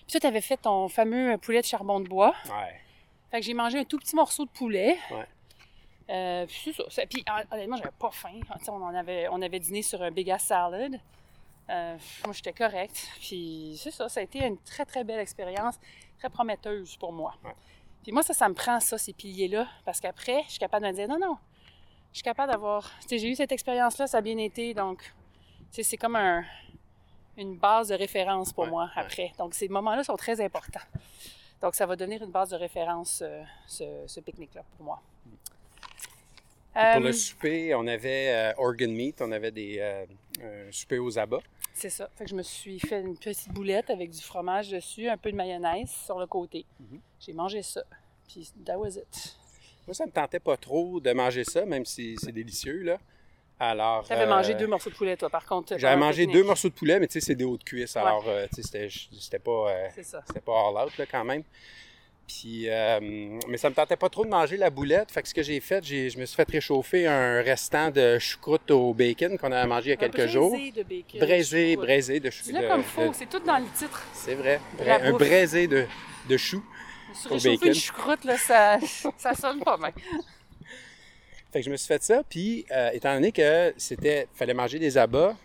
Puis 0.01 0.11
toi, 0.11 0.19
t'avais 0.19 0.41
fait 0.41 0.57
ton 0.57 0.87
fameux 0.89 1.37
poulet 1.37 1.61
de 1.61 1.65
charbon 1.65 1.99
de 1.99 2.07
bois. 2.07 2.35
Ouais. 2.45 2.79
Fait 3.31 3.39
que 3.39 3.45
j'ai 3.45 3.53
mangé 3.53 3.79
un 3.79 3.83
tout 3.83 3.97
petit 3.97 4.15
morceau 4.15 4.45
de 4.45 4.49
poulet. 4.49 4.97
Ouais. 5.11 5.25
Euh, 6.09 6.45
puis 6.47 6.61
c'est 6.65 6.73
ça. 6.73 6.83
Ça- 6.89 7.05
Puis 7.05 7.23
hon- 7.29 7.55
honnêtement, 7.55 7.77
j'avais 7.77 7.91
pas 7.97 8.09
faim. 8.11 8.39
On, 8.67 8.71
en 8.83 8.95
avait, 8.95 9.27
on 9.29 9.41
avait 9.41 9.59
dîné 9.59 9.81
sur 9.81 10.01
un 10.01 10.11
big 10.11 10.29
ass 10.31 10.43
salad. 10.43 10.99
Euh, 11.69 11.97
moi, 12.25 12.33
j'étais 12.33 12.53
correcte. 12.53 13.07
Puis 13.19 13.79
c'est 13.81 13.91
ça, 13.91 14.09
ça 14.09 14.19
a 14.19 14.23
été 14.23 14.43
une 14.43 14.57
très, 14.57 14.85
très 14.85 15.03
belle 15.03 15.19
expérience, 15.19 15.79
très 16.17 16.29
prometteuse 16.29 16.97
pour 16.97 17.13
moi. 17.13 17.35
Ouais. 17.43 17.51
Puis 18.01 18.11
moi, 18.11 18.23
ça, 18.23 18.33
ça 18.33 18.49
me 18.49 18.55
prend 18.55 18.79
ça, 18.79 18.97
ces 18.97 19.13
piliers-là, 19.13 19.67
parce 19.85 19.99
qu'après, 19.99 20.41
je 20.45 20.51
suis 20.51 20.59
capable 20.59 20.85
de 20.85 20.91
me 20.91 20.95
dire 20.95 21.07
non, 21.07 21.19
non, 21.19 21.37
je 22.11 22.17
suis 22.17 22.23
capable 22.23 22.51
d'avoir. 22.51 22.89
Tu 23.01 23.09
sais, 23.09 23.17
j'ai 23.19 23.29
eu 23.29 23.35
cette 23.35 23.51
expérience-là, 23.51 24.07
ça 24.07 24.17
a 24.17 24.21
bien 24.21 24.37
été, 24.39 24.73
donc, 24.73 25.13
c'est 25.71 25.97
comme 25.97 26.15
un, 26.15 26.43
une 27.37 27.55
base 27.57 27.89
de 27.89 27.95
référence 27.95 28.51
pour 28.53 28.65
Ouais, 28.65 28.69
moi 28.69 28.83
ouais. 28.85 29.01
après. 29.01 29.31
Donc, 29.37 29.53
ces 29.53 29.67
moments-là 29.67 30.03
sont 30.03 30.15
très 30.17 30.41
importants. 30.41 30.79
Donc, 31.61 31.75
ça 31.75 31.85
va 31.85 31.95
devenir 31.95 32.23
une 32.23 32.31
base 32.31 32.49
de 32.49 32.55
référence, 32.55 33.21
euh, 33.21 33.43
ce, 33.67 33.83
ce 34.07 34.19
pique-nique-là, 34.19 34.63
pour 34.77 34.85
moi. 34.85 35.01
Pour 36.73 36.81
Euh, 36.81 36.99
le 36.99 37.13
souper, 37.13 37.73
on 37.75 37.85
avait 37.87 38.29
euh, 38.29 38.53
organ 38.57 38.91
meat, 38.91 39.21
on 39.21 39.31
avait 39.31 39.51
des 39.51 39.77
euh, 39.79 40.05
un 40.41 40.71
souper 40.71 40.99
aux 40.99 41.17
abats. 41.17 41.41
C'est 41.73 41.89
ça. 41.89 42.09
Fait 42.15 42.25
que 42.25 42.29
je 42.29 42.35
me 42.35 42.43
suis 42.43 42.79
fait 42.79 43.01
une 43.01 43.17
petite 43.17 43.49
boulette 43.51 43.89
avec 43.89 44.11
du 44.11 44.21
fromage 44.21 44.69
dessus, 44.69 45.07
un 45.09 45.17
peu 45.17 45.31
de 45.31 45.35
mayonnaise 45.35 45.89
sur 46.05 46.19
le 46.19 46.27
côté. 46.27 46.65
Mhm. 46.79 46.99
J'ai 47.19 47.33
mangé 47.33 47.61
ça. 47.63 47.83
Puis, 48.27 48.51
that 48.65 48.77
was 48.77 48.97
it. 48.97 49.37
Moi, 49.87 49.93
ça 49.95 50.05
me 50.05 50.11
tentait 50.11 50.39
pas 50.39 50.55
trop 50.55 50.99
de 50.99 51.11
manger 51.11 51.43
ça, 51.43 51.65
même 51.65 51.83
si 51.85 52.15
c'est 52.21 52.31
délicieux, 52.31 52.83
là. 52.83 52.97
Alors. 53.59 54.05
Tu 54.05 54.13
avais 54.13 54.23
euh, 54.23 54.27
mangé 54.27 54.53
deux 54.53 54.67
morceaux 54.67 54.89
de 54.89 54.95
poulet, 54.95 55.17
toi, 55.17 55.29
par 55.29 55.45
contre. 55.45 55.77
J'avais 55.77 55.97
mangé 55.97 56.25
deux 56.27 56.43
morceaux 56.43 56.69
de 56.69 56.73
poulet, 56.73 56.99
mais 56.99 57.07
tu 57.07 57.13
sais, 57.13 57.25
c'est 57.25 57.35
des 57.35 57.43
hauts 57.43 57.57
de 57.57 57.63
cuisse. 57.63 57.95
Alors, 57.97 58.23
euh, 58.27 58.47
tu 58.55 58.63
sais, 58.63 58.89
c'était- 59.19 59.39
pas. 59.39 59.51
euh, 59.69 59.87
C'est 59.93 60.03
ça. 60.03 60.21
C'était 60.27 60.39
pas 60.41 60.53
all 60.69 60.85
out, 60.85 60.97
là, 60.97 61.05
quand 61.11 61.25
même. 61.25 61.43
Puis, 62.27 62.67
mais 63.47 63.57
ça 63.57 63.69
me 63.71 63.75
tentait 63.75 63.95
pas 63.95 64.07
trop 64.09 64.23
de 64.23 64.29
manger 64.29 64.55
la 64.55 64.69
boulette. 64.69 65.11
Fait 65.11 65.23
que 65.23 65.27
ce 65.27 65.33
que 65.33 65.41
j'ai 65.41 65.59
fait, 65.59 65.83
je 65.83 66.17
me 66.19 66.25
suis 66.25 66.35
fait 66.35 66.47
réchauffer 66.49 67.07
un 67.07 67.41
restant 67.41 67.89
de 67.89 68.19
choucroute 68.19 68.69
au 68.69 68.93
bacon 68.93 69.35
qu'on 69.39 69.51
avait 69.51 69.67
mangé 69.67 69.87
il 69.87 69.89
y 69.89 69.93
a 69.93 69.97
quelques 69.97 70.27
jours. 70.27 70.51
braisé 70.51 70.71
de 70.71 70.83
bacon. 70.83 71.19
Braisé, 71.19 71.69
choucroute. 71.71 71.85
braisé 71.87 72.19
de 72.19 72.29
chou. 72.29 72.43
Dis-le 72.45 72.61
de- 72.61 72.67
comme 72.67 72.81
de- 72.81 72.85
faux, 72.85 73.11
c'est 73.13 73.27
tout 73.29 73.39
dans 73.39 73.57
le 73.57 73.65
titre. 73.75 74.03
C'est 74.13 74.35
vrai. 74.35 74.61
Un 74.87 75.11
braisé 75.13 75.67
de, 75.67 75.85
de 76.29 76.37
chou. 76.37 76.63
Je 77.07 77.09
me 77.09 77.15
suis 77.15 77.27
Au 77.29 77.33
réchauffé 77.33 77.49
bacon. 77.57 77.67
une 77.69 77.73
choucroute, 77.73 78.23
là, 78.25 78.37
ça, 78.37 78.77
ça 79.17 79.33
sonne 79.33 79.59
pas 79.61 79.77
mal. 79.77 79.93
Fait 81.51 81.59
que 81.61 81.65
je 81.65 81.71
me 81.71 81.77
suis 81.77 81.87
fait 81.87 82.03
ça. 82.03 82.21
Puis, 82.29 82.65
euh, 82.71 82.91
étant 82.93 83.13
donné 83.13 83.31
que 83.31 83.73
c'était, 83.77 84.27
fallait 84.35 84.53
manger 84.53 84.77
des 84.79 84.97
abats, 84.97 85.35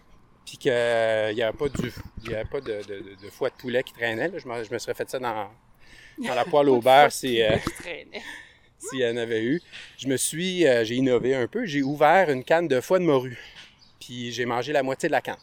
puis 0.44 0.58
qu'il 0.58 0.70
n'y 0.72 1.42
avait 1.42 1.56
pas, 1.56 1.68
du, 1.68 1.92
il 2.24 2.30
y 2.30 2.34
avait 2.34 2.44
pas 2.48 2.60
de, 2.60 2.72
de- 2.86 3.00
de- 3.00 3.22
de 3.24 3.30
foie 3.30 3.48
de 3.48 3.54
poulet 3.54 3.82
qui 3.82 3.92
traînait, 3.94 4.28
là, 4.28 4.38
je, 4.38 4.46
me, 4.46 4.62
je 4.64 4.70
me 4.72 4.78
serais 4.78 4.92
fait 4.94 5.08
ça 5.08 5.18
dans, 5.18 5.48
dans 6.18 6.34
la 6.34 6.44
poêle 6.44 6.68
au 6.68 6.80
beurre 6.82 7.10
si, 7.10 7.40
euh, 7.42 7.56
s'il 8.78 8.98
y 8.98 9.06
en 9.06 9.16
avait 9.16 9.42
eu. 9.42 9.60
Je 9.96 10.06
me 10.08 10.16
suis, 10.18 10.66
euh, 10.66 10.84
j'ai 10.84 10.96
innové 10.96 11.34
un 11.34 11.46
peu, 11.46 11.64
j'ai 11.64 11.82
ouvert 11.82 12.30
une 12.30 12.44
canne 12.44 12.68
de 12.68 12.80
foie 12.80 12.98
de 12.98 13.04
morue. 13.04 13.38
Puis 14.00 14.30
j'ai 14.32 14.44
mangé 14.44 14.72
la 14.72 14.82
moitié 14.82 15.08
de 15.08 15.12
la 15.12 15.22
canne. 15.22 15.38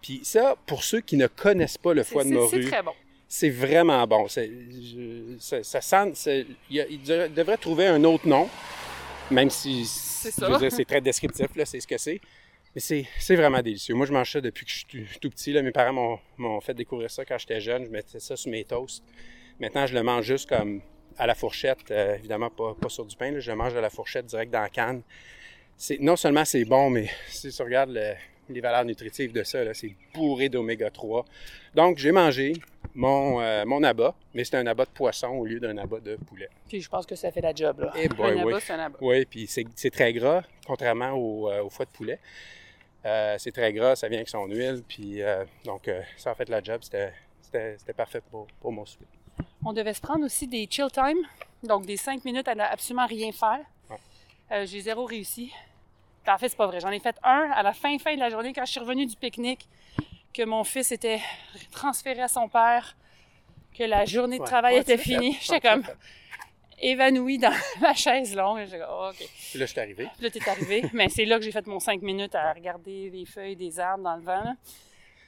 Puis 0.00 0.20
ça, 0.22 0.56
pour 0.64 0.82
ceux 0.82 1.02
qui 1.02 1.18
ne 1.18 1.26
connaissent 1.26 1.76
pas 1.76 1.92
le 1.92 2.02
foie 2.04 2.24
de 2.24 2.30
morue, 2.30 2.62
C'est 2.62 2.70
très 2.70 2.82
bon. 2.82 2.92
c'est 3.28 3.50
vraiment 3.50 4.06
bon. 4.06 4.26
C'est- 4.28 4.48
je- 4.50 5.36
ça, 5.38 5.62
ça 5.62 5.82
sent, 5.82 6.12
c'est- 6.14 6.46
il, 6.70 6.80
a- 7.12 7.28
devrait 7.28 7.58
trouver 7.58 7.86
un 7.86 8.02
autre 8.04 8.26
nom, 8.26 8.48
même 9.30 9.50
si 9.50 9.84
C'est 9.84 10.84
très 10.84 11.00
descriptif, 11.00 11.46
c'est 11.64 11.80
ce 11.80 11.86
que 11.86 11.98
c'est. 11.98 12.20
Mais 12.74 12.80
c'est, 12.80 13.36
vraiment 13.36 13.60
délicieux. 13.62 13.94
Moi, 13.94 14.06
je 14.06 14.12
mange 14.12 14.30
ça 14.30 14.40
depuis 14.40 14.64
que 14.64 14.70
je 14.70 14.76
suis 14.76 15.18
tout, 15.20 15.30
petit. 15.30 15.52
Là. 15.52 15.62
Mes 15.62 15.72
parents 15.72 16.20
m'ont, 16.36 16.60
fait 16.60 16.74
découvrir 16.74 17.10
ça 17.10 17.24
quand 17.24 17.36
j'étais 17.36 17.60
jeune. 17.60 17.84
Je 17.84 17.90
mettais 17.90 18.20
ça 18.20 18.36
sur 18.36 18.50
mes 18.50 18.64
toasts. 18.64 19.02
Maintenant, 19.58 19.86
je 19.86 19.94
le 19.94 20.02
mange 20.04 20.24
juste 20.24 20.48
comme 20.48 20.80
à 21.18 21.26
la 21.26 21.34
fourchette. 21.34 21.90
euh, 21.90 22.14
évidemment, 22.14 22.48
pas, 22.48 22.74
pas 22.80 22.88
sur 22.88 23.04
du 23.04 23.16
pain. 23.16 23.32
là. 23.32 23.40
Je 23.40 23.50
le 23.50 23.56
mange 23.56 23.74
à 23.74 23.80
la 23.80 23.90
fourchette 23.90 24.26
direct 24.26 24.52
dans 24.52 24.60
la 24.60 24.68
canne. 24.68 25.02
C'est, 25.76 25.98
non 25.98 26.14
seulement 26.14 26.44
c'est 26.44 26.64
bon, 26.64 26.90
mais 26.90 27.08
si 27.28 27.50
tu 27.50 27.62
regardes 27.62 27.90
le, 27.90 28.14
les 28.54 28.60
valeurs 28.60 28.84
nutritives 28.84 29.32
de 29.32 29.42
ça. 29.42 29.72
C'est 29.74 29.94
bourré 30.14 30.48
d'oméga 30.48 30.90
3. 30.90 31.24
Donc, 31.74 31.98
j'ai 31.98 32.12
mangé 32.12 32.52
mon, 32.94 33.40
euh, 33.40 33.64
mon 33.64 33.82
abat, 33.82 34.14
mais 34.34 34.44
c'est 34.44 34.56
un 34.56 34.66
abat 34.66 34.84
de 34.84 34.90
poisson 34.90 35.28
au 35.28 35.44
lieu 35.46 35.60
d'un 35.60 35.76
abat 35.78 36.00
de 36.00 36.16
poulet. 36.16 36.48
Puis 36.68 36.80
je 36.80 36.88
pense 36.88 37.06
que 37.06 37.14
ça 37.14 37.30
fait 37.30 37.40
la 37.40 37.54
job, 37.54 37.80
là. 37.80 37.92
Eh 37.96 38.08
boy, 38.08 38.32
un 38.40 38.44
oui. 38.44 38.52
abat, 38.52 38.60
c'est 38.60 38.72
un 38.72 38.78
abat. 38.80 38.98
Oui, 39.00 39.24
puis 39.26 39.46
c'est 39.46 39.90
très 39.90 40.12
gras, 40.12 40.42
contrairement 40.66 41.12
au, 41.12 41.50
euh, 41.50 41.62
au 41.62 41.70
foie 41.70 41.84
de 41.84 41.90
poulet. 41.90 42.18
Euh, 43.06 43.36
c'est 43.38 43.52
très 43.52 43.72
gras, 43.72 43.96
ça 43.96 44.08
vient 44.08 44.18
avec 44.18 44.28
son 44.28 44.44
huile, 44.46 44.82
puis 44.86 45.20
donc 45.64 45.90
ça 46.18 46.32
a 46.32 46.34
fait 46.34 46.48
la 46.50 46.62
job, 46.62 46.80
c'était- 46.82 47.12
c'était 47.40 47.76
c'était 47.78 47.92
parfait 47.94 48.20
pour, 48.30 48.46
pour 48.60 48.72
mon 48.72 48.84
souper. 48.84 49.06
On 49.64 49.72
devait 49.72 49.94
se 49.94 50.00
prendre 50.02 50.24
aussi 50.24 50.46
des 50.46 50.66
chill 50.70 50.88
time, 50.92 51.16
donc 51.62 51.86
des 51.86 51.96
cinq 51.96 52.24
minutes 52.26 52.46
à 52.48 52.52
absolument 52.70 53.06
rien 53.06 53.32
faire. 53.32 53.60
Ouais. 53.88 54.66
J'ai 54.66 54.80
zéro 54.80 55.06
réussi. 55.06 55.50
En 56.34 56.38
fait, 56.38 56.48
c'est 56.48 56.56
pas 56.56 56.66
vrai. 56.66 56.80
J'en 56.80 56.90
ai 56.90 57.00
fait 57.00 57.16
un 57.22 57.50
à 57.54 57.62
la 57.62 57.72
fin, 57.72 57.98
fin 57.98 58.14
de 58.14 58.20
la 58.20 58.30
journée, 58.30 58.52
quand 58.52 58.64
je 58.64 58.70
suis 58.70 58.80
revenue 58.80 59.06
du 59.06 59.16
pique-nique, 59.16 59.68
que 60.32 60.42
mon 60.44 60.64
fils 60.64 60.92
était 60.92 61.20
transféré 61.70 62.22
à 62.22 62.28
son 62.28 62.48
père, 62.48 62.96
que 63.76 63.84
la 63.84 64.04
journée 64.04 64.38
de 64.38 64.44
travail 64.44 64.74
Ouais, 64.76 64.80
était 64.82 64.98
finie. 64.98 65.36
J'étais 65.40 65.60
comme 65.60 65.82
évanouie 66.80 67.38
dans 67.38 67.52
ma 67.80 67.94
chaise 67.94 68.34
longue. 68.34 68.60
J'étais 68.64 68.78
comme, 68.78 68.88
oh, 68.90 69.08
OK. 69.10 69.16
Puis 69.50 69.58
là, 69.58 69.66
je 69.66 69.70
suis 69.70 69.80
arrivé. 69.80 70.08
Puis 70.16 70.22
là, 70.24 70.30
t'es 70.30 70.48
arrivé. 70.48 70.84
Mais 70.92 71.08
c'est 71.08 71.24
là 71.24 71.38
que 71.38 71.44
j'ai 71.44 71.52
fait 71.52 71.66
mon 71.66 71.80
cinq 71.80 72.02
minutes 72.02 72.34
à 72.34 72.52
regarder 72.52 73.10
les 73.10 73.26
feuilles 73.26 73.56
des 73.56 73.78
arbres 73.80 74.04
dans 74.04 74.16
le 74.16 74.22
vent. 74.22 74.44
là. 74.44 74.54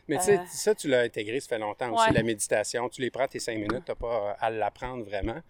Mais 0.08 0.18
tu 0.18 0.24
sais, 0.24 0.38
Euh. 0.38 0.44
ça, 0.48 0.74
tu 0.74 0.88
l'as 0.88 1.00
intégré, 1.02 1.38
ça 1.38 1.48
fait 1.48 1.58
longtemps 1.58 1.92
aussi, 1.92 2.08
Ouais. 2.08 2.12
la 2.12 2.22
méditation. 2.24 2.88
Tu 2.88 3.00
les 3.00 3.10
prends 3.10 3.28
tes 3.28 3.38
cinq 3.38 3.54
minutes, 3.56 3.84
tu 3.84 3.92
n'as 3.92 3.94
pas 3.94 4.36
à 4.40 4.50
l'apprendre 4.50 5.04
vraiment. 5.04 5.40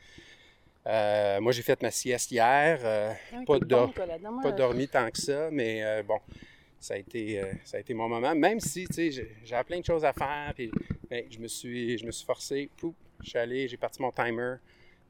Euh, 0.86 1.40
moi, 1.40 1.52
j'ai 1.52 1.62
fait 1.62 1.80
ma 1.82 1.90
sieste 1.90 2.30
hier. 2.30 2.80
euh, 2.82 3.12
Ah, 3.32 3.36
pas, 3.46 3.58
dor- 3.60 3.92
bon, 4.20 4.48
euh, 4.48 4.52
dormi 4.52 4.88
tant 4.88 5.10
que 5.10 5.18
ça, 5.20 5.48
mais 5.50 5.82
euh, 5.84 6.02
bon, 6.02 6.18
ça 6.80 6.94
a, 6.94 6.96
été, 6.96 7.40
ça 7.64 7.76
a 7.76 7.80
été 7.80 7.94
mon 7.94 8.08
moment. 8.08 8.34
Même 8.34 8.58
si, 8.60 8.86
tu 8.86 9.12
sais, 9.12 9.26
j'avais 9.44 9.64
plein 9.64 9.80
de 9.80 9.84
choses 9.84 10.04
à 10.04 10.12
faire, 10.12 10.52
puis 10.54 10.70
ben, 11.08 11.24
je, 11.30 11.38
me 11.38 11.46
suis, 11.46 11.96
je 11.98 12.04
me 12.04 12.10
suis 12.10 12.26
forcé. 12.26 12.68
Poup, 12.76 12.94
je 13.22 13.28
suis 13.30 13.38
allé, 13.38 13.68
j'ai 13.68 13.76
parti 13.76 14.02
mon 14.02 14.10
timer, 14.10 14.56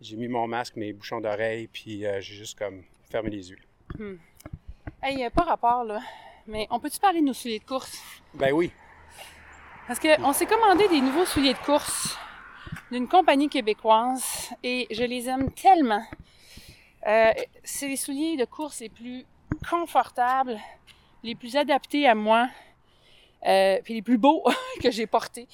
j'ai 0.01 0.17
mis 0.17 0.29
mon 0.29 0.47
masque, 0.47 0.77
mes 0.77 0.93
bouchons 0.93 1.21
d'oreille, 1.21 1.69
puis 1.69 2.01
j'ai 2.01 2.21
juste 2.21 2.59
comme 2.59 2.83
fermé 3.11 3.31
les 3.31 3.51
yeux. 3.51 3.59
Hey, 5.03 5.25
euh, 5.25 5.31
pas 5.31 5.43
rapport, 5.45 5.85
là. 5.85 6.01
Mais 6.47 6.67
on 6.71 6.79
peut-tu 6.81 6.99
parler 6.99 7.21
de 7.21 7.27
nos 7.27 7.33
souliers 7.33 7.61
de 7.61 7.65
course? 7.65 7.99
Ben 8.35 8.53
oui, 8.53 8.71
Parce 9.87 9.99
qu'on 9.99 10.33
s'est 10.33 10.47
commandé 10.47 10.89
des 10.89 11.01
nouveaux 11.01 11.25
souliers 11.25 11.55
de 11.55 11.59
course 11.59 12.17
d'une 12.91 13.09
compagnie 13.09 13.49
québécoise 13.49 14.51
et 14.63 14.87
je 14.91 15.03
les 15.03 15.29
aime 15.29 15.51
tellement. 15.53 16.05
Euh, 17.07 17.33
c'est 17.65 17.89
les 17.89 17.97
souliers 17.97 18.37
de 18.37 18.45
course 18.45 18.81
les 18.81 18.89
plus 18.89 19.25
confortables, 19.69 20.59
les 21.23 21.35
plus 21.35 21.57
adaptés 21.57 22.07
à 22.07 22.15
moi, 22.15 22.49
euh, 23.47 23.81
puis 23.83 23.95
les 23.95 24.03
plus 24.03 24.19
beaux 24.19 24.45
que 24.83 24.91
j'ai 24.91 25.07
portés. 25.07 25.49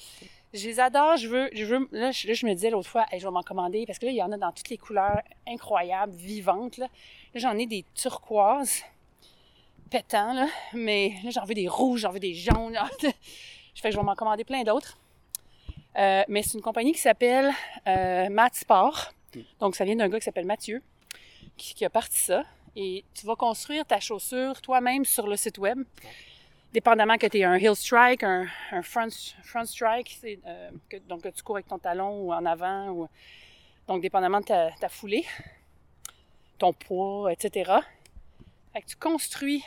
Je 0.53 0.67
les 0.67 0.79
adore, 0.79 1.17
je 1.17 1.27
veux, 1.27 1.49
je 1.53 1.63
veux 1.63 1.87
là, 1.91 2.11
je, 2.11 2.45
me 2.45 2.53
disais 2.53 2.71
l'autre 2.71 2.89
fois, 2.89 3.05
je 3.11 3.23
vais 3.23 3.31
m'en 3.31 3.43
commander 3.43 3.85
parce 3.85 3.99
que 3.99 4.05
là, 4.05 4.11
il 4.11 4.17
y 4.17 4.23
en 4.23 4.31
a 4.31 4.37
dans 4.37 4.51
toutes 4.51 4.69
les 4.69 4.77
couleurs 4.77 5.21
incroyables, 5.47 6.13
vivantes. 6.15 6.77
Là, 6.77 6.87
j'en 7.35 7.55
ai 7.57 7.67
des 7.67 7.85
turquoises, 7.93 8.83
pétants, 9.91 10.47
mais 10.73 11.13
là, 11.23 11.29
j'en 11.29 11.45
veux 11.45 11.53
des 11.53 11.67
rouges, 11.67 12.01
j'en 12.01 12.11
veux 12.11 12.19
des 12.19 12.33
jaunes. 12.33 12.77
Je 13.75 13.81
fais 13.81 13.91
je 13.93 13.97
vais 13.97 14.03
m'en 14.03 14.15
commander 14.15 14.43
plein 14.43 14.63
d'autres. 14.63 14.97
Euh, 15.97 16.23
mais 16.27 16.43
c'est 16.43 16.53
une 16.57 16.61
compagnie 16.63 16.91
qui 16.93 16.99
s'appelle 16.99 17.51
euh, 17.87 18.29
Matt 18.29 18.55
Sport. 18.55 19.11
Donc, 19.59 19.75
ça 19.75 19.85
vient 19.85 19.95
d'un 19.95 20.07
gars 20.09 20.19
qui 20.19 20.25
s'appelle 20.25 20.45
Mathieu, 20.45 20.81
qui, 21.57 21.73
qui 21.73 21.85
a 21.85 21.89
parti 21.89 22.17
ça. 22.19 22.43
Et 22.75 23.03
tu 23.13 23.25
vas 23.25 23.35
construire 23.35 23.85
ta 23.85 23.99
chaussure 23.99 24.61
toi-même 24.61 25.03
sur 25.05 25.27
le 25.27 25.35
site 25.35 25.57
web. 25.57 25.79
Dépendamment 26.71 27.17
que 27.17 27.25
tu 27.27 27.39
aies 27.39 27.43
un 27.43 27.55
heel 27.55 27.75
strike, 27.75 28.23
un, 28.23 28.45
un 28.71 28.81
front, 28.83 29.09
front 29.43 29.65
strike, 29.65 30.19
euh, 30.23 30.69
que- 30.87 30.97
donc 30.97 31.23
que 31.23 31.29
tu 31.29 31.41
cours 31.41 31.55
avec 31.55 31.67
ton 31.67 31.79
talon 31.79 32.21
ou 32.21 32.33
en 32.33 32.45
avant. 32.45 32.89
Ou, 32.89 33.09
donc, 33.87 34.01
dépendamment 34.01 34.39
de 34.39 34.45
ta, 34.45 34.69
ta 34.79 34.87
foulée, 34.89 35.25
ton 36.59 36.73
poids, 36.73 37.31
etc. 37.33 37.71
Fait 38.73 38.81
que 38.81 38.87
tu 38.87 38.95
construis 38.95 39.63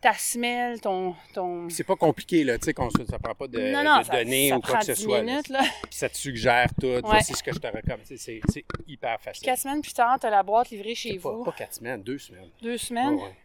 ta 0.00 0.14
semelle, 0.14 0.80
ton, 0.80 1.14
ton, 1.34 1.68
c'est 1.68 1.84
pas 1.84 1.96
compliqué, 1.96 2.42
là, 2.44 2.58
tu 2.58 2.64
sais, 2.64 2.72
qu'on 2.74 2.88
ça 2.90 3.18
prend 3.18 3.34
pas 3.34 3.46
de, 3.48 3.58
non, 3.70 3.84
non, 3.84 3.98
de 4.00 4.04
ça, 4.04 4.12
données 4.16 4.48
ça 4.48 4.56
ou 4.56 4.60
quoi 4.60 4.78
que 4.78 4.86
ce 4.86 4.92
10 4.92 5.02
soit. 5.02 5.22
minutes, 5.22 5.48
là. 5.48 5.60
Puis 5.82 5.92
ça 5.94 6.08
te 6.08 6.16
suggère 6.16 6.68
tout, 6.80 6.86
Ouais. 6.86 7.00
voici 7.04 7.34
ce 7.34 7.42
que 7.42 7.52
je 7.52 7.58
te 7.58 7.66
recommande. 7.66 8.00
C'est 8.04 8.16
c'est 8.16 8.64
hyper 8.88 9.20
facile. 9.20 9.44
Quatre 9.44 9.58
semaines 9.60 9.82
plus 9.82 9.92
tard, 9.92 10.18
tu 10.18 10.26
as 10.26 10.30
la 10.30 10.42
boîte 10.42 10.70
livrée 10.70 10.94
chez 10.94 11.12
C'est 11.12 11.18
pas, 11.18 11.32
vous. 11.32 11.44
pas 11.44 11.52
quatre 11.52 11.74
semaines, 11.74 12.02
deux 12.02 12.18
semaines. 12.18 12.48
Deux 12.62 12.78
semaines? 12.78 13.14
Ouais, 13.16 13.22
ouais. 13.24 13.36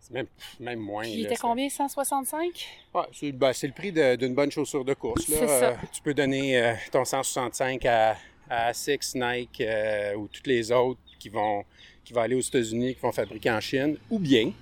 C'est 0.00 0.14
même, 0.14 0.26
même 0.60 0.78
moins. 0.80 1.02
Puis 1.02 1.12
il 1.12 1.20
était 1.26 1.34
c'est- 1.34 1.40
combien? 1.40 1.68
165? 1.68 2.66
Ouais, 2.94 3.02
c'est 3.12 3.32
ben, 3.32 3.52
c'est 3.52 3.66
le 3.66 3.72
prix 3.72 3.92
d'une 3.92 4.34
bonne 4.34 4.50
chaussure 4.50 4.84
de 4.84 4.94
course. 4.94 5.28
là. 5.28 5.36
C'est 5.38 5.46
ça. 5.46 5.64
Euh, 5.70 5.74
tu 5.92 6.02
peux 6.02 6.14
donner 6.14 6.56
euh, 6.60 6.74
ton 6.90 7.04
165 7.04 7.84
à, 7.86 8.16
à 8.48 8.72
Six, 8.72 9.14
Nike 9.14 9.60
euh, 9.60 10.14
ou 10.14 10.26
toutes 10.28 10.46
les 10.46 10.72
autres 10.72 11.00
qui 11.18 11.28
vont, 11.28 11.64
qui 12.04 12.12
vont 12.12 12.20
aller 12.22 12.36
aux 12.36 12.40
États-Unis, 12.40 12.94
qui 12.94 13.00
vont 13.00 13.12
fabriquer 13.12 13.50
en 13.50 13.60
Chine. 13.60 13.96
Ou 14.08 14.18
bien, 14.18 14.52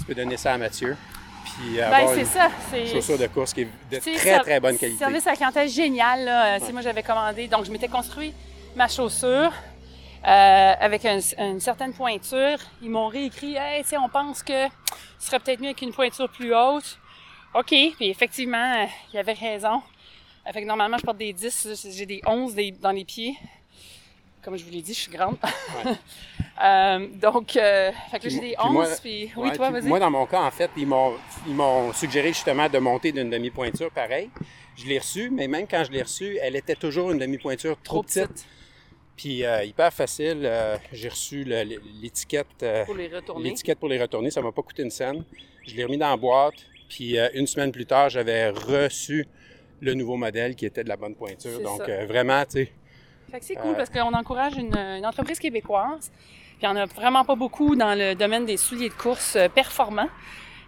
tu 0.00 0.04
peux 0.06 0.14
donner 0.14 0.36
ça 0.36 0.52
à 0.54 0.58
Mathieu. 0.58 0.96
Puis 1.44 1.76
Ben, 1.76 1.84
avoir 1.92 2.14
c'est 2.14 2.20
une 2.20 2.26
ça. 2.26 2.48
Chaussure 2.92 3.18
de 3.18 3.26
course 3.28 3.52
qui 3.54 3.62
est 3.62 3.68
de 3.90 3.98
très, 3.98 4.40
très 4.40 4.60
bonne 4.60 4.76
qualité. 4.78 4.98
Service 4.98 5.26
à 5.26 5.30
la 5.30 5.36
clientèle 5.36 5.68
génial. 5.68 6.24
Là. 6.24 6.56
Euh, 6.56 6.72
Moi, 6.72 6.82
j'avais 6.82 7.02
commandé. 7.02 7.48
Donc, 7.48 7.64
je 7.64 7.70
m'étais 7.72 7.88
construit 7.88 8.32
ma 8.76 8.88
chaussure 8.88 9.52
euh, 10.26 10.72
avec 10.80 11.04
un- 11.06 11.18
une 11.38 11.60
certaine 11.60 11.92
pointure. 11.94 12.58
Ils 12.82 12.90
m'ont 12.90 13.08
réécrit 13.08 13.56
Hey, 13.56 13.82
tu 13.82 13.90
sais, 13.90 13.96
on 13.98 14.08
pense 14.08 14.42
que 14.42 14.66
ce 15.18 15.26
serait 15.28 15.38
peut-être 15.40 15.60
mieux 15.60 15.68
avec 15.68 15.82
une 15.82 15.92
pointure 15.92 16.28
plus 16.28 16.54
haute. 16.54 16.98
OK. 17.54 17.66
Puis, 17.68 17.94
effectivement, 18.10 18.82
euh, 18.82 18.86
il 19.12 19.18
avait 19.18 19.32
raison. 19.32 19.82
Euh, 20.46 20.52
Fait 20.52 20.62
que 20.62 20.66
normalement, 20.66 20.98
je 20.98 21.04
porte 21.04 21.18
des 21.18 21.32
10. 21.32 21.64
là, 21.64 21.90
J'ai 21.90 22.06
des 22.06 22.20
11 22.26 22.54
des- 22.54 22.70
dans 22.72 22.92
les 22.92 23.04
pieds. 23.04 23.34
Comme 24.42 24.56
je 24.56 24.64
vous 24.64 24.70
l'ai 24.70 24.82
dit, 24.82 24.94
je 24.94 25.00
suis 25.00 25.10
grande. 25.12 25.36
Euh, 26.62 27.06
donc, 27.14 27.56
euh, 27.56 27.90
fait 28.10 28.18
que 28.18 28.24
là, 28.24 28.28
Puis 28.28 28.30
j'ai 28.32 28.40
des 28.40 28.46
puis 28.48 28.56
11. 28.66 28.72
moi- 28.72 28.86
Puis, 29.00 29.24
Ouais, 29.34 29.48
oui, 29.48 29.52
toi, 29.54 29.70
vas-y. 29.70 29.84
Moi, 29.84 29.98
dans 29.98 30.10
mon 30.10 30.26
cas, 30.26 30.42
en 30.42 30.50
fait, 30.50 30.70
ils 30.76 30.86
m'ont, 30.86 31.14
ils 31.46 31.54
m'ont 31.54 31.90
suggéré 31.94 32.28
justement 32.34 32.68
de 32.68 32.78
monter 32.78 33.12
d'une 33.12 33.30
demi-pointure 33.30 33.90
pareil. 33.90 34.28
Je 34.76 34.84
l'ai 34.84 34.98
reçue, 34.98 35.30
mais 35.30 35.48
même 35.48 35.66
quand 35.66 35.84
je 35.84 35.90
l'ai 35.90 36.02
reçue, 36.02 36.36
elle 36.42 36.56
était 36.56 36.74
toujours 36.74 37.12
une 37.12 37.18
demi-pointure 37.18 37.78
trop, 37.82 37.94
Trop 37.96 38.02
petite. 38.02 38.28
petite 38.28 38.46
Puis 39.16 39.42
euh, 39.42 39.64
hyper 39.64 39.90
facile. 39.90 40.46
j'ai 40.92 41.08
reçu 41.08 41.44
le- 41.44 41.80
l'étiquette. 42.02 42.62
pour 42.84 42.94
les 42.94 43.08
retourner. 43.08 43.48
l'étiquette 43.48 43.78
pour 43.78 43.88
les 43.88 43.98
retourner, 43.98 44.30
ça 44.30 44.42
m'a 44.42 44.52
pas 44.52 44.60
coûté 44.62 44.82
une 44.82 44.90
scène. 44.90 45.24
Je 45.66 45.74
l'ai 45.74 45.84
remis 45.84 45.96
dans 45.96 46.10
la 46.10 46.16
boîte, 46.18 46.56
puis 46.90 47.16
une 47.32 47.46
semaine 47.46 47.72
plus 47.72 47.86
tard, 47.86 48.10
j'avais 48.10 48.50
reçu 48.50 49.26
le 49.80 49.94
nouveau 49.94 50.16
modèle 50.16 50.54
qui 50.56 50.66
était 50.66 50.84
de 50.84 50.90
la 50.90 50.98
bonne 50.98 51.14
pointure. 51.14 51.52
C'est 51.56 51.62
Donc 51.62 51.80
vraiment, 52.06 52.44
tu 52.44 52.64
sais, 52.66 52.72
Fait 53.30 53.38
que 53.40 53.44
c'est 53.44 53.54
cool 53.56 53.76
parce 53.76 53.90
qu'on 53.90 54.12
encourage 54.12 54.56
une, 54.56 54.76
une 54.76 55.06
entreprise 55.06 55.38
québécoise. 55.38 56.10
Puis 56.10 56.66
il 56.66 56.70
n'y 56.70 56.72
en 56.72 56.76
a 56.76 56.86
vraiment 56.86 57.24
pas 57.24 57.36
beaucoup 57.36 57.76
dans 57.76 57.94
le 57.94 58.14
domaine 58.14 58.44
des 58.44 58.56
souliers 58.56 58.88
de 58.88 58.94
course 58.94 59.36
euh, 59.36 59.48
performants. 59.48 60.08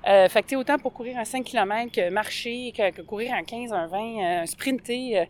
Euh, 0.07 0.29
fait 0.29 0.43
que 0.43 0.57
autant 0.57 0.79
pour 0.79 0.93
courir 0.93 1.19
un 1.19 1.25
5 1.25 1.45
km 1.45 1.93
que 1.93 2.11
marcher, 2.11 2.73
que, 2.73 2.91
que 2.91 3.03
courir 3.03 3.35
un 3.35 3.45
15, 3.45 3.73
un 3.73 3.87
20, 3.87 3.99
euh, 3.99 4.43
un 4.43 4.47
sprinter, 4.47 5.19
euh, 5.19 5.25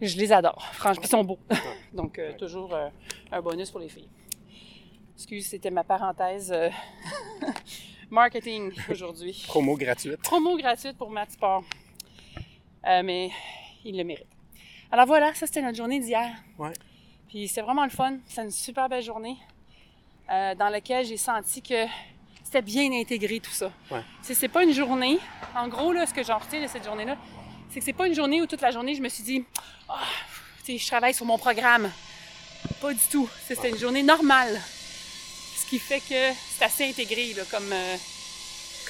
je 0.00 0.16
les 0.16 0.32
adore. 0.32 0.62
Franchement, 0.74 1.02
ils 1.04 1.08
sont 1.08 1.24
beaux. 1.24 1.38
Donc, 1.92 2.18
euh, 2.18 2.32
toujours 2.36 2.76
un 3.32 3.40
bonus 3.40 3.70
pour 3.70 3.80
les 3.80 3.88
filles. 3.88 4.08
Excuse, 5.16 5.46
c'était 5.46 5.70
ma 5.70 5.82
parenthèse 5.82 6.54
marketing 8.10 8.72
aujourd'hui. 8.90 9.44
promo 9.48 9.76
gratuite. 9.76 10.18
Promo 10.22 10.56
gratuite 10.56 10.96
pour 10.96 11.10
Matt 11.10 11.32
Sport. 11.32 11.64
Euh, 12.86 13.02
mais 13.04 13.30
il 13.84 13.96
le 13.96 14.04
mérite. 14.04 14.37
Alors 14.90 15.06
voilà, 15.06 15.34
ça 15.34 15.46
c'était 15.46 15.62
notre 15.62 15.76
journée 15.76 16.00
d'hier. 16.00 16.30
Ouais. 16.58 16.72
Puis 17.28 17.48
c'est 17.48 17.60
vraiment 17.60 17.84
le 17.84 17.90
fun. 17.90 18.16
C'est 18.26 18.42
une 18.42 18.50
super 18.50 18.88
belle 18.88 19.02
journée 19.02 19.36
euh, 20.30 20.54
dans 20.54 20.68
laquelle 20.68 21.04
j'ai 21.04 21.16
senti 21.16 21.60
que 21.60 21.84
c'était 22.42 22.62
bien 22.62 22.90
intégré 22.92 23.40
tout 23.40 23.50
ça. 23.50 23.70
Ouais. 23.90 24.00
C'est 24.22 24.48
pas 24.48 24.62
une 24.64 24.72
journée. 24.72 25.18
En 25.54 25.68
gros, 25.68 25.92
là, 25.92 26.06
ce 26.06 26.14
que 26.14 26.24
j'en 26.24 26.38
retiens 26.38 26.62
de 26.62 26.66
cette 26.66 26.84
journée-là, 26.84 27.16
c'est 27.70 27.80
que 27.80 27.84
c'est 27.84 27.92
pas 27.92 28.06
une 28.06 28.14
journée 28.14 28.40
où 28.40 28.46
toute 28.46 28.62
la 28.62 28.70
journée 28.70 28.94
je 28.94 29.02
me 29.02 29.10
suis 29.10 29.22
dit, 29.22 29.44
ah, 29.88 29.98
sais, 30.64 30.78
je 30.78 30.86
travaille 30.86 31.14
sur 31.14 31.24
mon 31.24 31.38
programme. 31.38 31.90
Pas 32.80 32.92
du 32.92 33.06
tout. 33.10 33.28
C'était 33.46 33.70
une 33.70 33.78
journée 33.78 34.02
normale. 34.02 34.60
Ce 35.56 35.66
qui 35.66 35.78
fait 35.78 36.00
que 36.00 36.34
c'est 36.56 36.64
assez 36.64 36.88
intégré 36.88 37.34
là, 37.34 37.42
comme, 37.50 37.72
euh, 37.72 37.96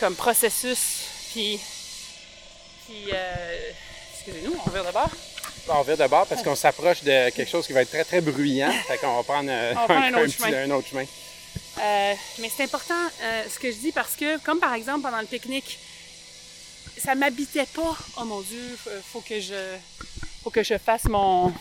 comme 0.01 0.15
processus. 0.15 1.07
Puis, 1.33 1.61
puis 2.87 3.05
euh, 3.13 3.71
excusez-nous, 4.15 4.55
on 4.55 4.71
revient 4.71 4.85
d'abord. 4.85 5.11
On 5.71 5.83
vient 5.83 5.97
d'abord 5.97 6.27
parce 6.27 6.43
qu'on 6.43 6.55
s'approche 6.57 7.03
de 7.03 7.31
quelque 7.31 7.49
chose 7.49 7.67
qui 7.67 7.73
va 7.73 7.83
être 7.83 7.91
très, 7.91 8.05
très 8.05 8.21
bruyant. 8.21 8.71
Fait 8.87 8.97
qu'on 8.99 9.17
va 9.17 9.23
prendre, 9.23 9.51
euh, 9.51 9.73
On 9.77 9.81
va 9.81 9.85
prendre 9.87 10.05
un 10.07 10.15
autre 10.15 10.25
petit- 10.37 10.43
chemin. 10.43 10.65
un 10.65 10.71
autre 10.71 10.89
chemin. 10.89 11.05
Euh, 11.81 12.15
mais 12.41 12.49
c'est 12.49 12.65
important 12.65 12.95
euh, 13.23 13.45
ce 13.49 13.59
que 13.59 13.71
je 13.71 13.77
dis 13.77 13.93
parce 13.93 14.17
que, 14.17 14.39
comme 14.39 14.59
par 14.61 14.73
exemple 14.75 15.03
pendant 15.03 15.21
le 15.21 15.27
pique-nique, 15.27 15.79
ça 16.97 17.15
m'habitait 17.15 17.67
pas. 17.67 17.97
Oh 18.19 18.25
mon 18.25 18.41
Dieu, 18.41 18.77
faut- 18.83 18.91
faut 19.05 19.21
que 19.21 19.41
je, 19.41 19.77
faut 20.43 20.51
que 20.51 20.63
je 20.63 20.77
fasse 20.79 21.05
mon, 21.05 21.53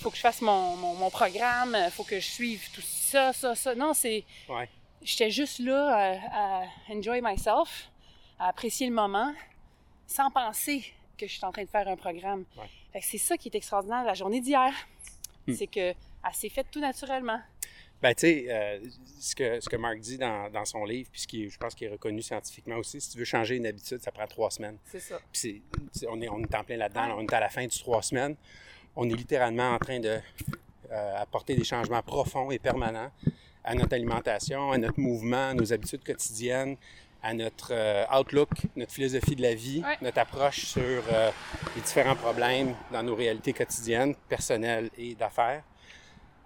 faut 0.00 0.10
que 0.10 0.16
je 0.16 0.20
fasse 0.22 0.40
mon, 0.42 0.76
mon, 0.76 0.94
mon 0.94 1.10
programme, 1.10 1.76
faut 1.96 2.04
que 2.04 2.20
je 2.20 2.26
suive 2.26 2.60
tout 2.74 2.82
ça, 3.10 3.32
ça, 3.32 3.54
ça. 3.54 3.74
Non, 3.74 3.94
c'est, 3.94 4.24
Ouais. 4.48 4.68
j'étais 5.02 5.30
juste 5.30 5.58
là 5.60 6.18
à, 6.32 6.60
à 6.60 6.62
enjoy 6.94 7.20
myself, 7.22 7.88
à 8.38 8.48
apprécier 8.48 8.86
le 8.86 8.94
moment 8.94 9.32
sans 10.06 10.30
penser 10.30 10.84
que 11.18 11.26
je 11.26 11.32
suis 11.34 11.44
en 11.44 11.52
train 11.52 11.64
de 11.64 11.68
faire 11.68 11.86
un 11.88 11.96
programme. 11.96 12.44
Ouais. 12.56 13.00
C'est 13.02 13.18
ça 13.18 13.36
qui 13.36 13.48
est 13.48 13.54
extraordinaire 13.54 14.04
la 14.04 14.14
journée 14.14 14.40
d'hier. 14.40 14.72
Hmm. 15.46 15.52
C'est 15.54 15.66
que 15.66 15.80
elle 15.90 16.34
s'est 16.34 16.48
faite 16.48 16.66
tout 16.70 16.80
naturellement. 16.80 17.40
Ben, 18.00 18.14
tu 18.14 18.20
sais, 18.20 18.46
euh, 18.48 18.78
ce, 19.18 19.34
que, 19.34 19.60
ce 19.60 19.68
que 19.68 19.74
Marc 19.76 19.98
dit 19.98 20.18
dans, 20.18 20.48
dans 20.50 20.64
son 20.64 20.84
livre, 20.84 21.08
puis 21.10 21.20
ce 21.22 21.26
qui 21.26 21.44
est- 21.44 21.48
je 21.48 21.58
pense 21.58 21.74
qu'il 21.74 21.88
est 21.88 21.90
reconnu 21.90 22.22
scientifiquement 22.22 22.76
aussi, 22.76 23.00
si 23.00 23.10
tu 23.10 23.18
veux 23.18 23.24
changer 23.24 23.56
une 23.56 23.66
habitude, 23.66 24.00
ça 24.00 24.12
prend 24.12 24.26
trois 24.28 24.50
semaines. 24.52 24.78
C'est 24.86 25.00
ça. 25.00 25.18
Puis 25.32 25.62
on, 26.08 26.20
est, 26.22 26.28
on 26.28 26.40
est 26.40 26.54
en 26.54 26.62
plein 26.62 26.76
là-dedans, 26.76 27.06
là, 27.08 27.16
on 27.16 27.22
est 27.26 27.32
à 27.34 27.40
la 27.40 27.48
fin 27.48 27.66
du 27.66 27.76
trois 27.76 28.02
semaines. 28.02 28.36
On 28.94 29.08
est 29.10 29.14
littéralement 29.14 29.70
en 29.72 29.78
train 29.78 29.98
de 29.98 30.20
euh, 30.90 31.16
apporter 31.16 31.56
des 31.56 31.64
changements 31.64 32.02
profonds 32.02 32.50
et 32.52 32.58
permanents 32.60 33.10
à 33.64 33.74
notre 33.74 33.94
alimentation, 33.94 34.70
à 34.72 34.78
notre 34.78 34.98
mouvement, 35.00 35.48
à 35.50 35.54
nos 35.54 35.72
habitudes 35.72 36.04
quotidiennes, 36.04 36.76
à 37.22 37.34
notre 37.34 37.70
euh, 37.72 38.04
outlook, 38.16 38.50
notre 38.76 38.92
philosophie 38.92 39.34
de 39.36 39.42
la 39.42 39.54
vie, 39.54 39.82
Ouais. 39.84 39.98
notre 40.02 40.18
approche 40.18 40.66
sur 40.66 41.02
euh, 41.12 41.30
les 41.74 41.82
différents 41.82 42.14
problèmes 42.16 42.74
dans 42.92 43.02
nos 43.02 43.14
réalités 43.16 43.52
quotidiennes, 43.52 44.14
personnelles 44.28 44.90
et 44.96 45.14
d'affaires. 45.14 45.62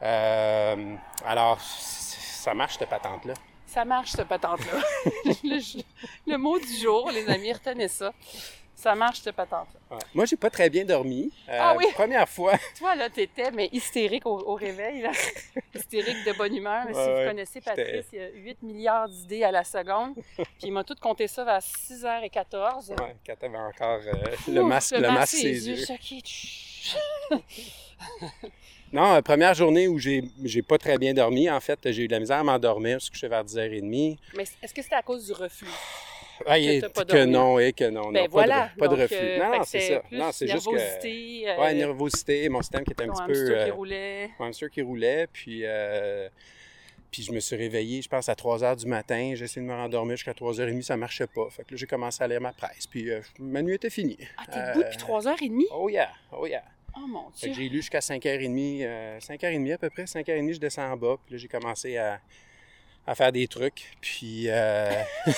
Euh, 0.03 0.95
alors, 1.27 1.61
ça 1.61 2.55
marche 2.55 2.79
cette 2.79 2.89
patente-là? 2.89 3.35
Ça 3.67 3.85
marche, 3.85 4.11
cette 4.13 4.29
patente-là. 4.29 4.81
le, 5.45 5.61
le 6.27 6.37
mot 6.39 6.59
du 6.59 6.75
jour, 6.77 7.11
les 7.11 7.29
amis, 7.29 7.53
retenez 7.53 7.89
ça. 7.89 8.13
Ça 8.83 8.97
marche, 8.97 9.21
cette 9.21 9.37
patente-là. 9.37 9.97
Ouais. 9.97 10.03
Moi, 10.13 10.25
j'ai 10.25 10.35
pas 10.35 10.51
très 10.51 10.69
bien 10.69 10.85
dormi. 10.85 11.31
Euh, 11.49 11.57
Ah 11.61 11.77
oui? 11.79 11.85
Première 11.95 12.29
fois. 12.29 12.55
Toi, 12.79 12.97
là, 12.97 13.09
t'étais, 13.09 13.53
mais 13.53 13.69
hystérique 13.73 14.27
au, 14.27 14.41
au 14.41 14.55
réveil, 14.57 15.03
là. 15.03 15.13
hystérique 15.75 16.25
de 16.27 16.33
bonne 16.37 16.57
humeur. 16.57 16.83
Mais 16.89 16.93
si 16.93 16.99
Ouais, 16.99 17.23
vous 17.23 17.29
connaissez 17.31 17.61
Patrice, 17.61 18.07
il 18.13 18.19
y 18.19 18.23
a 18.23 18.29
8 18.31 18.63
milliards 18.63 19.09
d'idées 19.09 19.45
à 19.45 19.53
la 19.53 19.63
seconde. 19.63 20.15
Puis 20.37 20.47
il 20.65 20.73
m'a 20.73 20.83
tout 20.83 20.97
compté 21.01 21.29
ça 21.29 21.45
vers 21.45 21.61
6h14. 21.61 22.91
Ouais, 22.91 23.15
quand 23.25 23.37
t'avais 23.39 23.57
encore 23.57 24.01
euh, 24.05 24.13
le 24.49 24.65
masque, 24.65 24.97
le 24.97 25.11
masque 25.13 25.37
ses 25.37 25.69
yeux. 25.69 25.77
Tch. 25.77 26.97
Non, 28.93 29.15
euh, 29.15 29.23
première 29.23 29.55
journée 29.55 29.87
où 29.87 29.99
j'ai 29.99 30.25
j'ai 30.43 30.63
pas 30.63 30.77
très 30.77 30.99
bien 30.99 31.15
dormi. 31.15 31.49
En 31.49 31.61
fait, 31.61 31.79
j'ai 31.93 32.03
eu 32.03 32.09
de 32.09 32.13
la 32.13 32.19
misère 32.21 32.39
à 32.39 32.43
m'endormir. 32.45 32.99
Je 32.99 33.05
suis 33.05 33.11
couché 33.13 33.29
vers 33.29 33.45
10h30. 33.45 34.19
Mais 34.37 34.43
est-ce 34.61 34.75
que 34.75 34.83
c'était 34.83 34.97
à 34.97 35.03
cause 35.03 35.25
du 35.27 35.33
reflux? 35.33 35.69
Ah, 36.47 36.59
Que 36.59 36.89
pas 36.89 37.27
non, 37.27 37.59
et 37.59 37.73
que 37.73 37.85
non. 37.91 38.11
Ben 38.13 38.23
non, 38.25 38.29
voilà. 38.31 38.55
Pas 38.57 38.69
de, 38.75 38.79
pas 38.79 38.89
de 38.89 38.91
Donc, 38.97 39.11
reflux. 39.11 39.39
non, 39.39 39.51
fait 39.53 39.57
non, 39.59 39.59
que 39.63 39.67
c'est 39.69 39.81
ça. 39.81 40.01
plus 40.01 40.19
Non, 40.19 40.33
c'est 40.33 40.49
juste 40.49 40.67
que. 40.67 40.71
nervosité, 40.77 41.45
euh, 41.49 41.61
Ouais, 41.61 41.75
nervosité, 41.75 42.49
mon 42.49 42.63
système 42.63 42.85
qui 42.85 42.93
était 42.93 43.05
un 43.05 43.09
petit 43.09 43.23
hamster 43.23 43.47
peu. 43.47 43.65
qui 43.65 43.71
euh, 43.71 43.75
roulait. 43.75 44.31
mon 44.39 44.47
hamster 44.47 44.71
qui 44.71 44.83
roulait. 44.83 45.27
Puis, 45.33 45.61
euh, 45.65 46.29
puis 47.11 47.23
je 47.23 47.33
me 47.33 47.41
suis 47.41 47.57
réveillé, 47.57 48.01
je 48.03 48.09
pense, 48.09 48.29
à 48.29 48.35
3 48.35 48.59
h 48.61 48.77
du 48.77 48.87
matin. 48.87 49.33
J'ai 49.35 49.45
essayé 49.45 49.67
de 49.67 49.71
me 49.71 49.77
rendormir 49.77 50.17
jusqu'à 50.17 50.33
3h30, 50.33 50.83
ça 50.83 50.97
marchait 50.97 51.27
pas. 51.27 51.49
Fait 51.51 51.63
que 51.65 51.73
là, 51.73 51.77
j'ai 51.77 51.87
commencé 51.87 52.23
à 52.25 52.27
lire 52.29 52.41
ma 52.41 52.53
presse. 52.53 52.87
Puis 52.87 53.11
euh, 53.11 53.21
ma 53.39 53.61
nuit 53.63 53.75
était 53.75 53.91
finie. 53.91 54.17
Ah, 54.39 54.45
t'es 54.51 54.59
Euh, 54.59 54.69
debout 54.75 54.83
depuis 54.85 54.97
3h30? 54.99 55.63
Oh 55.75 55.89
yeah, 55.89 56.09
oh 56.33 56.47
yeah. 56.47 56.63
Oh 56.97 57.07
mon 57.07 57.31
Fait 57.31 57.47
Dieu. 57.47 57.49
que 57.51 57.55
j'ai 57.63 57.69
lu 57.71 57.77
jusqu'à 57.79 58.01
5h30, 58.01 58.81
euh, 58.85 59.19
5h30 59.19 59.73
à 59.75 59.79
peu 59.79 59.89
près, 59.91 60.05
5h30, 60.05 60.53
je 60.55 60.59
descends 60.61 60.91
en 60.93 60.97
bas, 60.97 61.17
puis 61.25 61.35
là 61.35 61.39
j'ai 61.39 61.49
commencé 61.49 61.97
à, 61.97 62.21
à 63.07 63.15
faire 63.15 63.33
des 63.33 63.47
trucs, 63.49 63.97
puis... 64.01 64.47
Euh... 64.49 65.03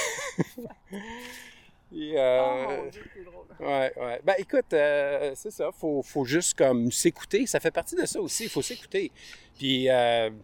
Et, 1.97 2.15
euh, 2.17 2.43
Oh 2.43 2.71
mon 2.83 2.91
Dieu, 2.91 3.05
c'est 3.15 3.25
drôle. 3.25 3.45
ouais, 3.61 3.93
ouais. 3.97 4.21
Ben 4.25 4.35
écoute, 4.39 4.73
euh, 4.73 5.33
c'est 5.37 5.53
ça, 5.53 5.71
faut, 5.79 6.03
faut 6.03 6.25
juste 6.25 6.59
comme 6.59 6.91
s'écouter, 6.91 7.47
ça 7.47 7.61
fait 7.61 7.71
partie 7.71 7.95
de 7.95 8.05
ça 8.05 8.21
aussi, 8.21 8.45
il 8.45 8.51
faut 8.51 8.63
s'écouter. 8.63 9.13
Puis, 9.57 9.89
euh, 9.89 10.29
tu 10.31 10.37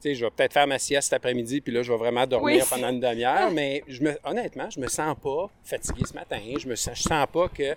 sais, 0.00 0.14
je 0.16 0.24
vais 0.24 0.30
peut-être 0.30 0.52
faire 0.54 0.66
ma 0.66 0.78
sieste 0.78 1.04
cet 1.10 1.12
après-midi, 1.14 1.60
puis 1.60 1.72
là 1.72 1.82
je 1.82 1.92
vais 1.92 1.98
vraiment 1.98 2.26
dormir 2.26 2.56
Oui. 2.62 2.68
pendant 2.68 2.88
une 2.88 2.98
demi-heure, 3.00 3.50
mais 3.52 3.84
je 3.86 4.02
me, 4.02 4.18
honnêtement, 4.24 4.68
je 4.70 4.80
me 4.80 4.88
sens 4.88 5.16
pas 5.22 5.48
fatigué 5.62 6.02
ce 6.04 6.14
matin, 6.14 6.40
je 6.58 6.66
me 6.68 6.74
sens, 6.74 6.98
je 6.98 7.02
sens 7.02 7.26
pas 7.32 7.48
que... 7.48 7.74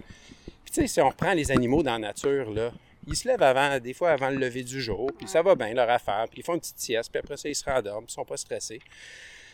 Puis 0.63 0.73
tu 0.73 0.81
sais, 0.81 0.87
si 0.87 0.99
on 1.01 1.09
reprend 1.09 1.33
les 1.33 1.51
animaux 1.51 1.83
dans 1.83 1.93
la 1.93 1.99
nature, 1.99 2.49
là, 2.51 2.71
ils 3.07 3.15
se 3.15 3.27
lèvent 3.27 3.41
avant, 3.43 3.79
des 3.79 3.93
fois 3.93 4.11
avant 4.11 4.29
le 4.29 4.37
lever 4.37 4.63
du 4.63 4.81
jour, 4.81 5.11
puis 5.17 5.27
ça 5.27 5.41
va 5.41 5.55
bien 5.55 5.73
leur 5.73 5.89
affaire, 5.89 6.25
puis 6.29 6.39
ils 6.41 6.43
font 6.43 6.53
une 6.55 6.59
petite 6.59 6.79
sieste, 6.79 7.11
puis 7.11 7.19
après 7.19 7.37
ça, 7.37 7.49
ils 7.49 7.55
se 7.55 7.63
rendorment, 7.65 8.05
ils 8.07 8.11
sont 8.13 8.25
pas 8.25 8.37
stressés. 8.37 8.79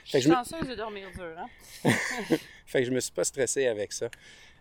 Je 0.05 0.11
Fait 0.11 0.21
suis 0.21 0.29
me- 0.29 0.35
chanceuse 0.35 0.67
de 0.67 0.75
dormir 0.75 1.07
dur, 1.13 1.35
hein? 1.37 1.47
Fait 2.65 2.79
que 2.81 2.85
je 2.85 2.91
me 2.91 2.99
suis 2.99 3.11
pas 3.11 3.23
stressé 3.23 3.67
avec 3.67 3.91
ça. 3.93 4.09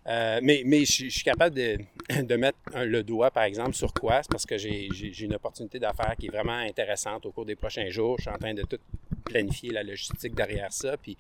Euh, 0.09 0.39
mais 0.43 0.63
mais 0.65 0.85
je, 0.85 1.05
je 1.07 1.09
suis 1.11 1.25
capable 1.25 1.57
de, 1.57 1.79
de 2.23 2.37
mettre 2.37 2.59
un- 2.75 2.85
le 2.85 3.03
doigt, 3.03 3.31
par 3.33 3.43
exemple, 3.43 3.75
sur 3.75 3.93
quoi? 3.93 4.23
C'est 4.23 4.31
parce 4.31 4.47
que 4.47 4.57
j'ai 4.57 4.89
une 5.25 5.35
opportunité 5.35 5.79
d'affaires 5.81 6.15
qui 6.19 6.27
est 6.27 6.31
vraiment 6.31 6.53
intéressante 6.59 7.27
au 7.27 7.33
cours 7.33 7.45
des 7.45 7.57
prochains 7.57 7.89
jours. 7.91 8.17
Je 8.19 8.23
suis 8.23 8.31
en 8.31 8.39
train 8.39 8.55
de 8.55 8.63
tout 8.63 8.79
planifier 9.25 9.71
la 9.73 9.83
logistique 9.83 10.35
derrière 10.35 10.73
ça. 10.73 10.97
Puis 10.97 11.17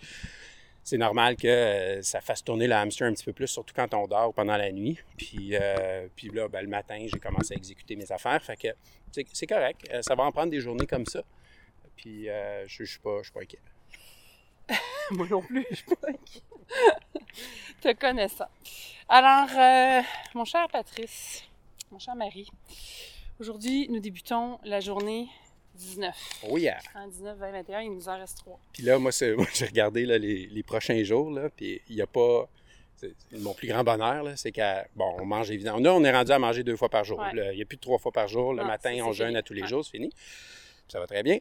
c'est 0.87 0.99
normal 0.99 1.35
que 1.35 1.49
euh, 1.49 2.03
ça 2.03 2.21
fasse 2.21 2.45
tourner 2.45 2.69
le 2.69 2.75
hamster 2.75 3.09
un 3.09 3.13
petit 3.13 3.25
peu 3.25 3.33
plus, 3.33 3.49
surtout 3.49 3.75
quand 3.75 3.93
on 3.93 4.07
dort 4.07 4.33
pendant 4.33 4.57
la 4.57 4.71
nuit. 4.71 4.97
Puis, 5.17 5.57
euh, 5.57 6.07
puis 6.15 6.29
là, 6.29 6.47
ben, 6.47 6.63
le 6.63 6.69
matin, 6.69 7.05
j'ai 7.13 7.19
commencé 7.19 7.55
à 7.55 7.57
exécuter 7.57 7.97
mes 7.97 8.13
affaires. 8.13 8.41
Fait 8.41 8.57
que 8.57 8.69
c'est 9.33 9.49
correct. 9.49 9.81
Euh, 9.93 10.01
Ça 10.03 10.15
va 10.15 10.23
en 10.23 10.31
prendre 10.31 10.53
des 10.53 10.61
journées 10.61 10.87
comme 10.87 11.05
ça. 11.05 11.25
Puis 11.97 12.27
je 12.27 12.83
ne 12.83 12.87
suis 12.87 13.01
pas, 13.01 13.19
je 13.19 13.25
suis 13.25 13.33
pas 13.33 13.41
inquiet. 13.41 13.59
Moi 15.11 15.27
non 15.29 15.43
plus, 15.43 15.67
je 15.71 15.75
suis 15.75 15.87
pas 15.87 16.09
inquiète. 16.09 16.45
Te 17.81 17.93
connaissant. 17.95 18.49
Alors, 19.09 19.49
mon 20.35 20.45
cher 20.45 20.69
Patrice, 20.71 21.43
mon 21.91 21.99
cher 21.99 22.15
Marie, 22.15 22.49
aujourd'hui, 23.41 23.89
nous 23.89 23.99
débutons 23.99 24.61
la 24.63 24.79
journée 24.79 25.27
19. 25.77 26.15
Oh 26.49 26.59
yeah! 26.59 26.79
En 26.95 27.07
19, 27.09 27.39
20, 27.39 27.53
21, 27.53 27.81
il 27.83 27.93
nous 27.93 28.09
en 28.09 28.19
reste 28.19 28.39
trois. 28.39 28.59
Puis 28.73 28.83
là, 28.83 28.99
moi, 29.01 29.11
j'ai 29.13 29.35
regardé 29.67 30.05
là, 30.07 30.19
les, 30.19 30.47
les 30.47 30.63
prochains 30.63 31.03
jours, 31.05 31.31
là, 31.31 31.49
puis 31.51 31.81
il 31.89 31.97
n'y 31.97 32.03
a 32.03 32.07
pas... 32.07 32.49
Mon 33.33 33.53
plus 33.53 33.69
grand 33.69 33.85
bonheur, 33.85 34.25
c'est 34.37 34.53
qu'à... 34.53 34.87
Bon, 34.97 35.17
on 35.21 35.27
mange 35.27 35.51
évidemment... 35.51 35.79
Là, 35.79 35.93
on 35.95 36.03
est 36.03 36.11
rendu 36.13 36.33
à 36.33 36.39
manger 36.39 36.65
deux 36.65 36.77
fois 36.77 36.89
par 36.89 37.05
jour. 37.05 37.19
Ouais. 37.19 37.31
Il 37.53 37.57
n'y 37.57 37.63
a 37.63 37.67
plus 37.67 37.77
de 37.77 37.83
trois 37.83 37.99
fois 37.99 38.11
par 38.11 38.27
jour. 38.27 38.55
Le 38.55 38.63
Non, 38.63 38.67
matin, 38.69 38.97
on 39.05 39.13
jeûne 39.13 39.27
fini. 39.29 39.39
à 39.39 39.43
tous 39.43 39.53
les 39.53 39.63
Ouais. 39.63 39.69
jours, 39.69 39.85
c'est 39.85 39.91
fini. 39.91 40.11
Ça 40.89 40.99
va 40.99 41.07
très 41.07 41.23
bien. 41.23 41.39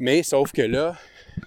Mais 0.00 0.22
sauf 0.24 0.50
que 0.52 0.62
là, 0.62 0.96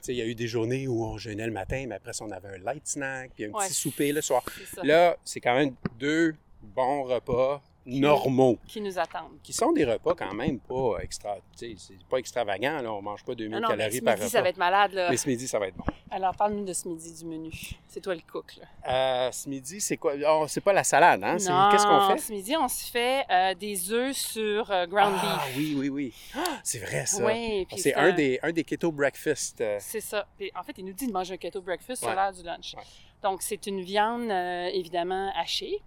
il 0.07 0.15
y 0.15 0.21
a 0.21 0.25
eu 0.25 0.33
des 0.33 0.47
journées 0.47 0.87
où 0.87 1.03
on 1.03 1.17
jeûnait 1.17 1.45
le 1.45 1.51
matin, 1.51 1.85
mais 1.89 1.95
après 1.95 2.13
ça, 2.13 2.23
on 2.23 2.31
avait 2.31 2.47
un 2.47 2.57
light 2.59 2.87
snack, 2.87 3.31
puis 3.35 3.45
un 3.45 3.49
Ouais. 3.49 3.65
petit 3.67 3.73
souper 3.73 4.11
le 4.13 4.21
soir. 4.21 4.43
Là, 4.81 5.17
c'est 5.25 5.41
quand 5.41 5.55
même 5.55 5.75
deux 5.99 6.35
bons 6.61 7.03
repas 7.03 7.61
normaux, 7.85 8.57
Qui 8.67 8.81
nous 8.81 8.97
attendent. 8.99 9.39
qui 9.41 9.53
sont 9.53 9.71
des 9.71 9.85
repas 9.85 10.13
quand 10.15 10.33
même 10.33 10.59
pas 10.59 10.97
extra... 11.01 11.37
C'est 11.55 11.75
pas 12.09 12.17
extravagant, 12.17 12.81
là. 12.81 12.93
On 12.93 13.01
mange 13.01 13.23
pas 13.23 13.33
2000 13.35 13.55
Ah 13.55 13.59
non, 13.59 13.69
mais 13.69 13.77
calories 13.77 13.97
ce 13.97 14.01
par 14.03 14.13
midi, 14.13 14.23
repas. 14.25 14.31
ça 14.31 14.41
va 14.41 14.49
être 14.49 14.57
malade, 14.57 14.93
là. 14.93 15.09
Mais 15.09 15.17
ce 15.17 15.27
midi, 15.29 15.47
ça 15.47 15.59
va 15.59 15.67
être 15.67 15.75
bon. 15.75 15.83
Alors, 16.11 16.35
parle-nous 16.35 16.65
de 16.65 16.73
ce 16.73 16.87
midi, 16.87 17.13
du 17.13 17.25
menu. 17.25 17.51
C'est 17.87 18.01
toi 18.01 18.13
le 18.15 18.21
cook, 18.31 18.55
là. 18.57 19.27
Euh, 19.27 19.31
ce 19.31 19.49
midi, 19.49 19.81
c'est 19.81 19.97
quoi? 19.97 20.13
Oh, 20.27 20.45
c'est 20.47 20.61
pas 20.61 20.73
la 20.73 20.83
salade, 20.83 21.23
hein? 21.23 21.33
Qu'est-ce 21.37 21.85
qu'on 21.87 22.07
fait? 22.15 22.17
ce 22.19 22.31
midi, 22.31 22.55
on 22.57 22.67
se 22.67 22.85
fait 22.89 23.25
euh, 23.31 23.53
des 23.55 23.91
œufs 23.91 24.15
sur 24.15 24.69
euh, 24.71 24.85
ground 24.85 25.15
ah, 25.21 25.41
beef. 25.47 25.57
oui, 25.57 25.75
oui, 25.77 25.89
oui. 25.89 26.13
Ah, 26.35 26.59
c'est 26.63 26.79
vrai, 26.79 27.05
ça. 27.05 27.25
Oui, 27.25 27.65
c'est 27.77 27.93
un 27.95 28.11
des, 28.11 28.39
un 28.43 28.51
des 28.51 28.63
keto 28.63 28.91
breakfast. 28.91 29.63
C'est 29.79 30.01
ça. 30.01 30.27
Puis, 30.37 30.51
en 30.55 30.63
fait, 30.63 30.73
il 30.77 30.85
nous 30.85 30.93
dit 30.93 31.07
de 31.07 31.11
manger 31.11 31.33
un 31.33 31.37
keto 31.37 31.61
breakfast 31.61 32.01
sur 32.01 32.09
Ouais. 32.09 32.15
l'heure 32.15 32.33
du 32.33 32.43
lunch. 32.43 32.75
Ouais. 32.75 32.83
Donc, 33.23 33.41
c'est 33.41 33.67
une 33.67 33.81
viande, 33.81 34.29
évidemment, 34.73 35.31
hachée. 35.35 35.81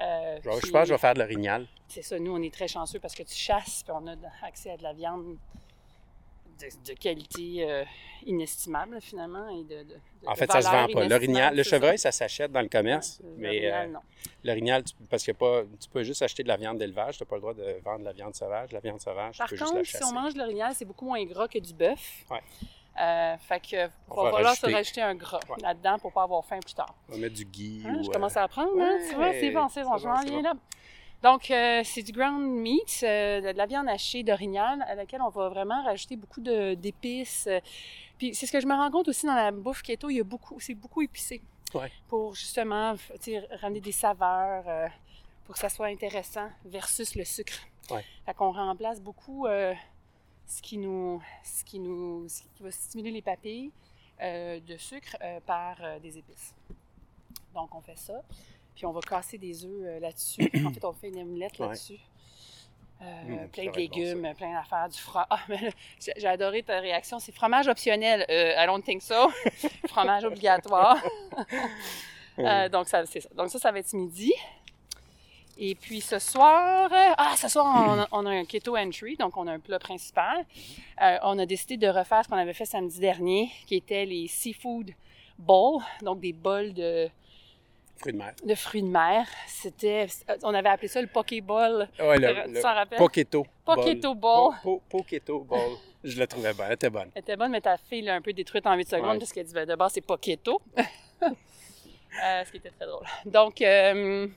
Euh, 0.00 0.38
je, 0.42 0.66
je 0.66 0.70
pense 0.72 0.82
que 0.82 0.88
je 0.88 0.92
vais 0.94 0.98
faire 0.98 1.14
de 1.14 1.18
l'orignal. 1.20 1.66
C'est 1.88 2.02
ça, 2.02 2.18
nous, 2.18 2.34
on 2.34 2.42
est 2.42 2.52
très 2.52 2.68
chanceux 2.68 2.98
parce 2.98 3.14
que 3.14 3.22
tu 3.22 3.34
chasses, 3.34 3.82
puis 3.82 3.92
on 3.94 4.06
a 4.06 4.14
accès 4.42 4.70
à 4.70 4.76
de 4.76 4.82
la 4.82 4.92
viande 4.94 5.36
de, 6.60 6.92
de 6.92 6.98
qualité 6.98 7.68
euh, 7.68 7.84
inestimable, 8.24 8.98
finalement. 9.00 9.48
Et 9.50 9.64
de, 9.64 9.84
En 10.26 10.34
fait, 10.34 10.50
ça 10.50 10.62
se 10.62 10.68
vend 10.68 10.86
pas. 10.88 11.06
L'orignal, 11.08 11.54
le 11.56 11.62
ça. 11.64 11.70
chevreuil, 11.70 11.98
ça 11.98 12.12
s'achète 12.12 12.52
dans 12.52 12.62
le 12.62 12.68
commerce. 12.68 13.20
Ouais, 13.22 13.30
mais 13.36 13.48
l'orignal, 13.52 13.88
euh, 13.88 13.92
non. 13.92 14.00
l'orignal, 14.44 14.82
parce 15.10 15.24
que 15.24 15.32
pas, 15.32 15.62
tu 15.80 15.88
peux 15.90 16.02
juste 16.04 16.22
acheter 16.22 16.42
de 16.42 16.48
la 16.48 16.56
viande 16.56 16.78
d'élevage. 16.78 17.18
Tu 17.18 17.22
n'as 17.24 17.28
pas 17.28 17.34
le 17.36 17.40
droit 17.40 17.54
de 17.54 17.80
vendre 17.84 18.00
de 18.00 18.04
la 18.04 18.12
viande 18.12 18.34
sauvage. 18.34 18.72
La 18.72 18.80
viande 18.80 19.00
sauvage, 19.00 19.36
Par 19.38 19.48
tu 19.48 19.54
peux 19.54 19.58
juste 19.58 19.70
la 19.72 19.76
contre, 19.78 19.86
si 19.86 19.92
chasser. 19.92 20.04
on 20.04 20.12
mange 20.14 20.34
de 20.34 20.38
l'orignal, 20.38 20.72
c'est 20.74 20.84
beaucoup 20.84 21.06
moins 21.06 21.24
gras 21.24 21.48
que 21.48 21.58
du 21.58 21.74
bœuf. 21.74 22.24
Ouais. 22.30 22.40
Euh, 23.00 23.36
fait 23.38 23.60
que 23.60 23.88
On 24.10 24.24
va 24.24 24.30
falloir 24.32 24.54
se 24.54 24.66
rajouter. 24.66 25.00
un 25.00 25.14
gras 25.14 25.40
Ouais. 25.48 25.56
là-dedans 25.62 25.98
pour 25.98 26.12
pas 26.12 26.24
avoir 26.24 26.44
faim 26.44 26.60
plus 26.60 26.74
tard. 26.74 26.94
On 27.08 27.12
va 27.12 27.18
mettre 27.18 27.34
du 27.34 27.44
ghee. 27.46 27.82
Hein, 27.86 27.96
ou, 27.98 28.02
je 28.04 28.08
euh, 28.10 28.12
commence 28.12 28.36
à 28.36 28.42
apprendre, 28.42 28.70
hein? 28.80 28.98
Tu 29.08 29.14
vois, 29.14 29.32
c'est 29.32 29.50
bon, 29.50 29.68
c'est 29.68 29.82
bon, 29.82 29.96
je 29.96 30.06
m'en 30.08 30.20
viens 30.22 30.42
là. 30.42 30.52
Donc, 31.22 31.50
euh, 31.50 31.82
c'est 31.84 32.02
du 32.02 32.10
ground 32.12 32.42
meat, 32.42 33.00
euh, 33.04 33.52
de 33.52 33.56
la 33.56 33.66
viande 33.66 33.88
hachée 33.88 34.22
d'orignal 34.24 34.84
à 34.88 34.94
laquelle 34.96 35.22
on 35.22 35.28
va 35.28 35.48
vraiment 35.48 35.82
rajouter 35.84 36.16
beaucoup 36.16 36.40
d'épices. 36.40 37.46
euh. 37.46 37.60
Puis 38.18 38.34
c'est 38.34 38.46
ce 38.46 38.52
que 38.52 38.60
je 38.60 38.66
me 38.66 38.74
rends 38.74 38.90
compte 38.90 39.08
aussi 39.08 39.26
dans 39.26 39.34
la 39.34 39.52
bouffe 39.52 39.82
keto, 39.82 40.10
il 40.10 40.16
y 40.16 40.20
a 40.20 40.24
beaucoup, 40.24 40.58
c'est 40.60 40.74
beaucoup 40.74 41.00
épicé. 41.00 41.40
Ouais. 41.74 41.90
Pour 42.08 42.34
justement, 42.34 42.94
ramener 43.62 43.80
des 43.80 43.92
saveurs, 43.92 44.64
euh, 44.66 44.86
pour 45.46 45.54
que 45.54 45.60
ça 45.60 45.68
soit 45.68 45.86
intéressant 45.86 46.48
versus 46.64 47.14
le 47.14 47.24
sucre. 47.24 47.54
Fait 48.26 48.34
qu'on 48.34 48.52
remplace 48.52 49.00
beaucoup 49.00 49.46
euh, 49.46 49.74
ce 50.46 50.62
qui 50.62 50.78
nous, 50.78 51.22
ce 51.44 51.64
qui 51.64 51.78
nous, 51.78 52.28
ce 52.28 52.42
qui 52.42 52.62
va 52.62 52.70
stimuler 52.70 53.10
les 53.10 53.22
papilles 53.22 53.70
euh, 54.20 54.60
de 54.60 54.76
sucre 54.76 55.16
euh, 55.22 55.40
par 55.46 55.76
euh, 55.82 55.98
des 55.98 56.18
épices. 56.18 56.54
Donc 57.54 57.74
on 57.74 57.80
fait 57.80 57.98
ça. 57.98 58.22
Puis 58.74 58.86
on 58.86 58.92
va 58.92 59.00
casser 59.00 59.38
des 59.38 59.64
œufs 59.64 60.00
là-dessus. 60.00 60.48
en 60.66 60.72
fait, 60.72 60.84
on 60.84 60.92
fait 60.92 61.08
une 61.08 61.20
omelette 61.20 61.58
Ouais. 61.58 61.68
là-dessus. 61.68 61.98
Mmh, 63.00 63.48
plein 63.48 63.64
de 63.64 63.68
être 63.68 63.74
bon, 63.74 63.80
légumes, 63.80 64.32
plein 64.36 64.52
d'affaires, 64.52 64.88
du 64.88 64.96
fromage. 64.96 65.26
Ah, 65.28 65.40
j'ai 65.98 66.26
adoré 66.28 66.62
ta 66.62 66.78
réaction. 66.78 67.18
C'est 67.18 67.32
fromage 67.32 67.66
optionnel. 67.66 68.24
I 68.28 68.64
don't 68.64 68.80
think 68.80 69.02
so. 69.02 69.28
fromage 69.88 70.22
obligatoire. 70.22 71.02
Donc, 72.70 72.86
ça, 72.86 73.04
ça. 73.04 73.28
Donc, 73.34 73.50
ça, 73.50 73.58
ça 73.58 73.72
va 73.72 73.80
être 73.80 73.92
midi. 73.92 74.32
Et 75.58 75.74
puis 75.74 76.00
ce 76.00 76.18
soir, 76.18 76.90
euh, 76.92 77.14
ah, 77.18 77.34
ce 77.36 77.48
soir, 77.48 77.66
on 77.66 78.00
a, 78.00 78.08
on 78.12 78.26
a 78.26 78.30
un 78.30 78.44
keto 78.44 78.76
entry, 78.76 79.16
donc 79.16 79.36
on 79.36 79.46
a 79.46 79.52
un 79.52 79.60
plat 79.60 79.78
principal. 79.78 80.44
Euh, 81.02 81.18
on 81.22 81.38
a 81.38 81.46
décidé 81.46 81.76
de 81.76 81.88
refaire 81.88 82.24
ce 82.24 82.28
qu'on 82.28 82.36
avait 82.36 82.54
fait 82.54 82.64
samedi 82.64 82.98
dernier, 82.98 83.50
qui 83.66 83.76
était 83.76 84.04
les 84.06 84.28
seafood 84.28 84.90
bowls, 85.38 85.82
donc 86.00 86.20
des 86.20 86.32
bols 86.32 86.72
de, 86.72 87.08
Fruits 87.98 88.12
de 88.14 88.18
mer. 88.18 88.32
de 88.44 88.54
fruits 88.54 88.82
de 88.82 88.88
mer. 88.88 89.26
C'était, 89.46 90.06
on 90.42 90.54
avait 90.54 90.70
appelé 90.70 90.88
ça 90.88 91.00
le 91.02 91.06
pokéball. 91.06 91.88
Ouais, 92.00 92.18
le, 92.18 92.44
Tu 92.46 92.52
le 92.54 92.62
t'en 92.62 92.74
rappelles? 92.74 92.98
Poketo. 92.98 93.46
Poketo. 93.64 94.14
Po- 94.14 94.54
po- 94.62 94.82
Poketo 94.88 95.40
Bowl. 95.40 95.76
Je 96.02 96.18
la 96.18 96.26
trouvais 96.26 96.52
bonne. 96.54 96.66
Elle 96.68 96.72
était 96.74 96.90
bonne. 96.90 97.10
Elle 97.14 97.20
était 97.22 97.36
bonne, 97.36 97.52
mais 97.52 97.60
ta 97.60 97.76
fille 97.76 98.02
l'a 98.02 98.14
un 98.14 98.20
peu 98.22 98.32
détruite 98.32 98.66
en 98.66 98.74
8 98.74 98.88
secondes 98.88 99.10
Ouais. 99.10 99.18
parce 99.18 99.32
qu'elle 99.32 99.46
dit 99.46 99.54
ben, 99.54 99.68
de 99.68 99.74
base 99.76 99.92
c'est 99.92 100.00
pas 100.00 100.16
keto. 100.16 100.60
Euh, 102.22 102.44
ce 102.44 102.50
qui 102.50 102.58
était 102.58 102.68
très 102.70 102.84
drôle. 102.86 103.06
Donc, 103.24 103.62
euh, 103.62 104.28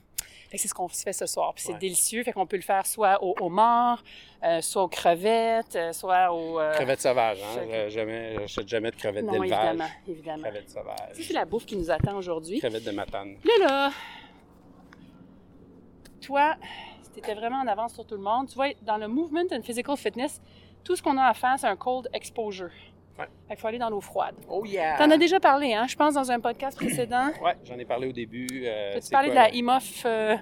c'est 0.58 0.68
ce 0.68 0.74
qu'on 0.74 0.88
se 0.88 1.02
fait 1.02 1.12
ce 1.12 1.26
soir. 1.26 1.52
Puis 1.54 1.64
c'est 1.66 1.72
Ouais. 1.72 1.78
délicieux. 1.78 2.22
Fait 2.22 2.32
qu'on 2.32 2.46
peut 2.46 2.56
le 2.56 2.62
faire 2.62 2.86
soit 2.86 3.22
au 3.22 3.34
homard, 3.40 4.02
euh, 4.44 4.60
soit 4.60 4.82
aux 4.82 4.88
crevettes, 4.88 5.76
euh, 5.76 5.92
soit 5.92 6.32
au. 6.32 6.58
euh, 6.60 6.72
Crevettes 6.74 7.00
sauvages, 7.02 7.38
hein? 7.42 7.60
je- 7.68 7.74
Euh, 7.74 7.88
Jamais, 7.90 8.36
j'achète 8.40 8.68
jamais 8.68 8.90
de 8.90 8.96
crevettes 8.96 9.26
d'élevage. 9.26 9.50
évidemment, 9.50 9.90
évidemment. 10.08 10.42
Crevettes 10.42 10.70
sauvages. 10.70 10.96
c'est 11.14 11.32
la 11.32 11.44
bouffe 11.44 11.66
qui 11.66 11.76
nous 11.76 11.90
attend 11.90 12.16
aujourd'hui. 12.16 12.58
Crevettes 12.58 12.84
de 12.84 12.90
matane. 12.90 13.36
Là, 13.44 13.66
là, 13.66 13.90
toi, 16.20 16.56
t'étais 17.14 17.34
vraiment 17.34 17.60
en 17.60 17.66
avance 17.66 17.94
sur 17.94 18.04
tout 18.06 18.16
le 18.16 18.22
monde. 18.22 18.48
Tu 18.48 18.54
vois, 18.54 18.68
dans 18.82 18.96
le 18.96 19.08
movement 19.08 19.44
and 19.52 19.62
physical 19.62 19.96
fitness, 19.96 20.40
tout 20.84 20.96
ce 20.96 21.02
qu'on 21.02 21.16
a 21.16 21.24
à 21.26 21.34
faire, 21.34 21.54
c'est 21.58 21.66
un 21.66 21.76
cold 21.76 22.08
exposure. 22.12 22.70
Ouais. 23.18 23.24
Fait 23.48 23.54
qu'il 23.54 23.60
faut 23.62 23.68
aller 23.68 23.78
dans 23.78 23.88
l'eau 23.90 24.00
froide. 24.00 24.34
Oh 24.48 24.64
yeah! 24.66 24.96
T'en 24.98 25.10
as 25.10 25.16
déjà 25.16 25.40
parlé, 25.40 25.72
hein? 25.72 25.86
Je 25.88 25.96
pense 25.96 26.14
dans 26.14 26.30
un 26.30 26.38
podcast 26.40 26.76
précédent. 26.76 27.30
Ouais, 27.42 27.56
j'en 27.64 27.78
ai 27.78 27.84
parlé 27.84 28.06
au 28.08 28.12
début. 28.12 28.46
Euh, 28.64 28.98
c'est 29.00 29.10
parler 29.10 29.30
de 29.30 29.34
la 29.34 29.50
IMOF, 29.54 30.02
euh, 30.04 30.36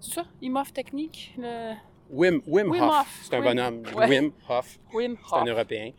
c'est 0.00 0.14
ça? 0.14 0.24
IMOF 0.42 0.72
technique? 0.72 1.34
Le 1.38 1.72
Wim, 2.10 2.42
Wim, 2.46 2.70
Wim 2.70 2.82
Hof. 2.82 2.90
Hof. 3.00 3.20
C'est 3.22 3.34
un 3.36 3.40
Wim- 3.40 3.44
bonhomme. 3.44 3.82
Ouais. 3.96 4.08
Wim 4.08 4.32
Hof. 4.48 4.78
Wim 4.92 5.16
C'est 5.26 5.34
un 5.36 5.42
Hof. 5.42 5.48
Européen. 5.48 5.90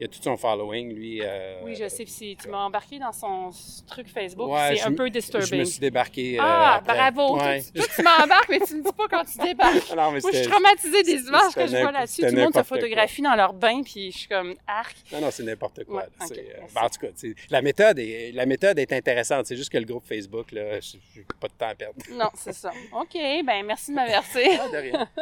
Il 0.00 0.04
a 0.04 0.08
tout 0.08 0.20
son 0.22 0.36
following, 0.36 0.94
lui. 0.94 1.20
euh, 1.22 1.60
Oui, 1.64 1.74
je 1.74 1.88
sais. 1.88 2.06
Si 2.06 2.36
tu 2.40 2.48
m'as 2.48 2.58
embarqué 2.64 3.00
dans 3.00 3.10
son 3.10 3.50
truc 3.86 4.06
Facebook, 4.08 4.48
Ouais, 4.48 4.68
c'est 4.70 4.82
je 4.82 4.86
un 4.86 4.92
peu 4.94 5.06
Je 5.06 5.12
disturbing. 5.12 5.58
me 5.58 5.64
suis 5.64 5.80
débarqué. 5.80 6.38
euh, 6.38 6.42
Ah, 6.44 6.76
après. 6.76 6.94
bravo! 6.94 7.36
Ouais. 7.36 7.62
Toi, 7.74 7.84
tu- 7.84 7.94
tu 7.96 8.02
m'embarques, 8.02 8.48
mais 8.48 8.60
tu 8.60 8.76
me 8.76 8.82
dis 8.84 8.92
pas 8.92 9.08
quand 9.10 9.24
tu 9.24 9.38
débarques. 9.38 9.74
Non, 9.96 10.12
mais 10.12 10.20
Moi, 10.20 10.30
je 10.32 10.36
suis 10.38 10.46
traumatisée 10.46 11.02
des 11.02 11.20
images 11.26 11.52
que 11.54 11.66
je 11.66 11.76
vois 11.78 11.90
là-dessus. 11.90 12.20
Tout 12.22 12.26
le 12.28 12.32
monde 12.40 12.46
se 12.48 12.52
quoi. 12.52 12.62
photographie 12.64 13.22
dans 13.22 13.34
leur 13.34 13.52
bain, 13.52 13.82
puis 13.82 14.12
je 14.12 14.18
suis 14.18 14.28
comme 14.28 14.54
arc. 14.68 14.96
Non, 15.12 15.20
non, 15.20 15.30
c'est 15.32 15.42
n'importe 15.42 15.82
quoi. 15.84 16.02
Ouais, 16.20 16.26
euh, 16.38 16.42
ben, 16.74 16.82
en 16.82 16.88
tout 16.88 17.00
cas, 17.00 17.08
la 17.50 17.62
méthode, 17.62 17.98
est, 17.98 18.30
la 18.32 18.46
méthode 18.46 18.78
est 18.78 18.92
intéressante. 18.92 19.46
C'est 19.46 19.56
juste 19.56 19.70
que 19.72 19.78
le 19.78 19.84
groupe 19.84 20.04
Facebook, 20.06 20.52
là, 20.52 20.78
j'ai 20.80 21.24
pas 21.40 21.48
de 21.48 21.52
temps 21.54 21.68
à 21.70 21.74
perdre. 21.74 21.96
Non, 22.12 22.28
c'est 22.34 22.52
ça. 22.54 22.70
OK, 22.92 23.14
ben 23.44 23.64
merci 23.66 23.90
de 23.90 23.96
m'avertir. 23.96 24.60
Ah, 24.62 24.68
de 24.72 24.76
rien. 24.76 25.08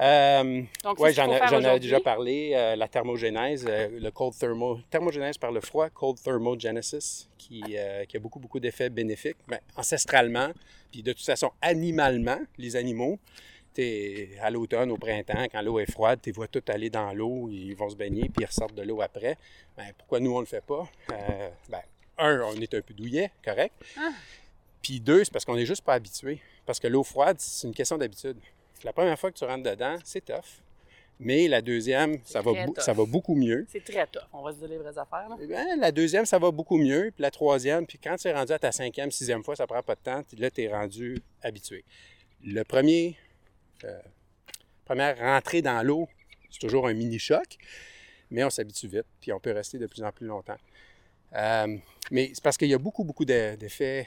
Euh, 0.00 0.62
oui, 0.98 1.12
j'en 1.12 1.30
ai- 1.30 1.80
déjà 1.80 2.00
parlé. 2.00 2.52
euh, 2.54 2.74
la 2.76 2.88
thermogénèse, 2.88 3.66
euh, 3.68 3.88
le 4.00 4.10
cold 4.10 4.34
thermo, 4.38 4.78
thermogénèse 4.90 5.36
par 5.36 5.52
le 5.52 5.60
froid, 5.60 5.90
cold 5.90 6.18
thermogenesis, 6.22 7.28
qui, 7.36 7.62
qui 8.08 8.16
a 8.16 8.20
beaucoup, 8.20 8.38
beaucoup 8.38 8.60
d'effets 8.60 8.88
bénéfiques. 8.90 9.36
Ben, 9.46 9.58
ancestralement, 9.76 10.50
puis 10.90 11.02
de 11.02 11.12
toute 11.12 11.24
façon, 11.26 11.50
animalement, 11.60 12.38
les 12.58 12.76
animaux, 12.76 13.18
à 14.42 14.50
l'automne, 14.50 14.90
au 14.90 14.96
printemps, 14.98 15.44
quand 15.50 15.62
l'eau 15.62 15.78
est 15.78 15.90
froide, 15.90 16.20
tu 16.22 16.32
vois 16.32 16.48
tous 16.48 16.62
aller 16.70 16.90
dans 16.90 17.12
l'eau, 17.12 17.48
ils 17.50 17.74
vont 17.74 17.88
se 17.88 17.96
baigner, 17.96 18.22
puis 18.28 18.42
ils 18.42 18.46
ressortent 18.46 18.74
de 18.74 18.82
l'eau 18.82 19.00
après. 19.00 19.36
Ben, 19.76 19.86
pourquoi 19.96 20.20
nous, 20.20 20.34
on 20.36 20.40
le 20.40 20.46
fait 20.46 20.60
pas? 20.64 20.86
Ben, 21.08 21.80
un, 22.18 22.40
on 22.42 22.54
est 22.60 22.74
un 22.74 22.80
peu 22.82 22.92
douillet, 22.92 23.30
correct. 23.44 23.74
Ah. 23.98 24.10
Puis 24.82 25.00
deux, 25.00 25.24
c'est 25.24 25.32
parce 25.32 25.44
qu'on 25.46 25.56
n'est 25.56 25.64
juste 25.66 25.82
pas 25.82 25.94
habitué. 25.94 26.40
Parce 26.66 26.78
que 26.78 26.88
l'eau 26.88 27.02
froide, 27.04 27.36
c'est 27.38 27.66
une 27.66 27.74
question 27.74 27.96
d'habitude. 27.96 28.36
La 28.84 28.92
première 28.92 29.18
fois 29.18 29.30
que 29.30 29.36
tu 29.38 29.44
rentres 29.44 29.62
dedans, 29.70 29.96
c'est 30.04 30.24
tough. 30.24 30.62
Mais 31.22 31.48
la 31.48 31.60
deuxième, 31.60 32.18
ça 32.24 32.40
va, 32.40 32.52
très 32.52 32.64
bou- 32.66 32.72
tough. 32.72 32.82
ça 32.82 32.92
va 32.94 33.04
beaucoup 33.04 33.34
mieux. 33.34 33.66
C'est 33.70 33.84
très 33.84 34.06
tough. 34.06 34.22
On 34.32 34.42
va 34.42 34.52
se 34.52 34.58
dire 34.58 34.68
les 34.68 34.78
vraies 34.78 34.96
affaires. 34.96 35.28
Là. 35.28 35.36
Eh 35.40 35.46
bien, 35.46 35.76
la 35.76 35.92
deuxième, 35.92 36.24
ça 36.24 36.38
va 36.38 36.50
beaucoup 36.50 36.78
mieux. 36.78 37.10
Puis 37.14 37.20
la 37.22 37.30
troisième, 37.30 37.86
puis 37.86 37.98
quand 38.02 38.16
tu 38.16 38.28
es 38.28 38.32
rendu 38.32 38.52
à 38.52 38.58
ta 38.58 38.72
cinquième, 38.72 39.10
sixième 39.10 39.44
fois, 39.44 39.54
ça 39.54 39.66
prend 39.66 39.82
pas 39.82 39.94
de 39.96 40.00
temps. 40.00 40.22
Puis 40.22 40.38
là, 40.38 40.50
tu 40.50 40.62
es 40.62 40.68
rendu 40.72 41.18
habitué. 41.42 41.84
Le 42.42 42.62
premier, 42.62 43.16
euh, 43.84 44.00
première 44.86 45.18
rentrée 45.18 45.60
dans 45.60 45.82
l'eau, 45.82 46.08
c'est 46.50 46.60
toujours 46.60 46.88
un 46.88 46.94
mini-choc, 46.94 47.58
mais 48.30 48.42
on 48.42 48.48
s'habitue 48.50 48.88
vite, 48.88 49.04
puis 49.20 49.30
on 49.32 49.40
peut 49.40 49.52
rester 49.52 49.76
de 49.76 49.86
plus 49.86 50.02
en 50.02 50.12
plus 50.12 50.26
longtemps. 50.26 50.56
Euh, 51.36 51.76
mais 52.10 52.30
c'est 52.32 52.42
parce 52.42 52.56
qu'il 52.56 52.68
y 52.68 52.74
a 52.74 52.78
beaucoup, 52.78 53.04
beaucoup 53.04 53.26
de- 53.26 53.56
d'effets 53.56 54.06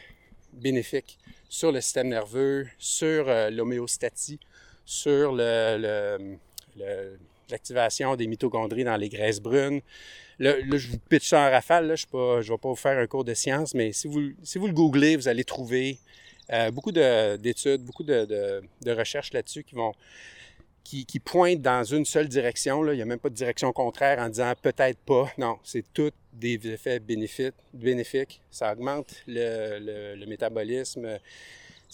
bénéfiques 0.52 1.20
sur 1.48 1.72
le 1.72 1.80
système 1.80 2.08
nerveux, 2.10 2.68
sur 2.80 3.30
euh, 3.30 3.50
l'homéostatie, 3.52 4.40
sur 4.86 5.34
l'activation 7.50 8.16
des 8.16 8.28
mitochondries 8.28 8.84
dans 8.84 8.98
les 8.98 9.10
graisses 9.10 9.40
brunes. 9.40 9.82
Là, 10.40 10.56
je 10.72 10.88
vous 10.88 10.98
pitch 10.98 11.30
ça 11.30 11.48
en 11.48 11.52
rafale, 11.52 11.88
là, 11.88 11.96
je 11.96 12.06
ne 12.08 12.42
vais 12.42 12.58
pas 12.58 12.70
vous 12.70 12.76
faire 12.76 12.98
un 12.98 13.08
cours 13.08 13.24
de 13.24 13.34
science, 13.34 13.74
mais 13.74 13.92
si 13.94 14.08
vous, 14.08 14.32
si 14.42 14.58
vous 14.58 14.68
le 14.68 14.74
googlez, 14.74 15.16
vous 15.16 15.28
allez 15.28 15.44
trouver 15.44 16.00
euh, 16.52 16.72
beaucoup 16.72 16.92
de- 16.92 17.38
d'études, 17.38 17.84
beaucoup 17.84 18.04
de, 18.04 18.62
recherches 18.86 19.32
là-dessus 19.34 19.64
qui 19.64 19.76
vont 19.76 19.94
qui, 20.84 21.20
pointent 21.20 21.62
dans 21.62 21.84
une 21.84 22.06
seule 22.06 22.28
direction. 22.28 22.84
Là. 22.84 22.94
Il 22.94 22.98
n'y 22.98 23.02
a 23.02 23.06
même 23.06 23.20
pas 23.20 23.30
de 23.30 23.34
direction 23.34 23.72
contraire 23.72 24.20
en 24.20 24.28
disant 24.28 24.54
peut-être 24.62 25.00
pas. 25.00 25.32
Non, 25.38 25.58
c'est 25.64 25.86
tous 25.94 26.12
des 26.34 26.60
effets 26.68 27.00
bénéfiques. 27.00 28.42
Ça 28.52 28.74
augmente 28.74 29.24
le 29.26 30.26
métabolisme, 30.26 31.18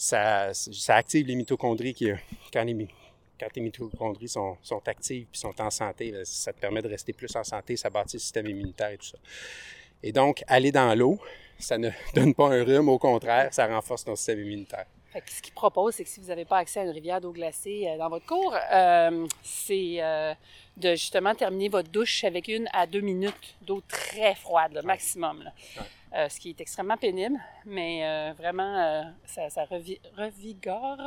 ça, 0.00 0.54
ça 0.54 0.94
active 0.96 1.26
les 1.26 1.34
mitochondries 1.34 1.92
qui, 1.92 2.10
quand 2.50 2.64
les, 2.64 2.88
quand 3.38 3.48
tes 3.52 3.60
mitochondries 3.60 4.28
sont, 4.28 4.56
sont 4.62 4.80
actives 4.88 5.26
et 5.34 5.36
sont 5.36 5.60
en 5.60 5.68
santé, 5.68 6.10
ben, 6.10 6.24
ça 6.24 6.54
te 6.54 6.58
permet 6.58 6.80
de 6.80 6.88
rester 6.88 7.12
plus 7.12 7.36
en 7.36 7.44
santé, 7.44 7.76
ça 7.76 7.90
bâtit 7.90 8.16
le 8.16 8.20
système 8.20 8.46
immunitaire 8.46 8.88
et 8.88 8.96
tout 8.96 9.08
ça. 9.08 9.18
Et 10.02 10.10
donc, 10.10 10.42
aller 10.46 10.72
dans 10.72 10.94
l'eau, 10.94 11.18
ça 11.58 11.76
ne 11.76 11.90
donne 12.14 12.32
pas 12.34 12.48
un 12.48 12.64
rhume, 12.64 12.88
au 12.88 12.98
contraire, 12.98 13.52
ça 13.52 13.66
renforce 13.66 14.04
ton 14.06 14.16
système 14.16 14.40
immunitaire. 14.40 14.86
Fait 15.12 15.20
que 15.20 15.30
ce 15.30 15.42
qu'il 15.42 15.52
propose, 15.52 15.96
c'est 15.96 16.04
que 16.04 16.08
si 16.08 16.18
vous 16.18 16.28
n'avez 16.28 16.46
pas 16.46 16.58
accès 16.58 16.80
à 16.80 16.84
une 16.84 16.90
rivière 16.90 17.20
d'eau 17.20 17.32
glacée 17.32 17.86
euh, 17.86 17.98
dans 17.98 18.08
votre 18.08 18.24
cours, 18.24 18.56
euh, 18.72 19.26
c'est 19.42 19.96
euh, 19.98 20.32
de 20.78 20.92
justement 20.92 21.34
terminer 21.34 21.68
votre 21.68 21.90
douche 21.90 22.24
avec 22.24 22.48
une 22.48 22.68
à 22.72 22.86
deux 22.86 23.00
minutes 23.00 23.54
d'eau 23.60 23.82
très 23.86 24.34
froide, 24.34 24.72
le 24.72 24.82
maximum. 24.82 25.42
là. 25.42 25.52
Ouais. 25.76 25.86
Euh, 26.12 26.28
ce 26.28 26.40
qui 26.40 26.50
est 26.50 26.60
extrêmement 26.60 26.96
pénible, 26.96 27.36
mais 27.64 28.04
euh, 28.04 28.32
vraiment, 28.36 28.76
euh, 28.78 29.02
ça, 29.26 29.48
ça 29.48 29.64
revi- 29.64 30.00
revigore 30.16 30.98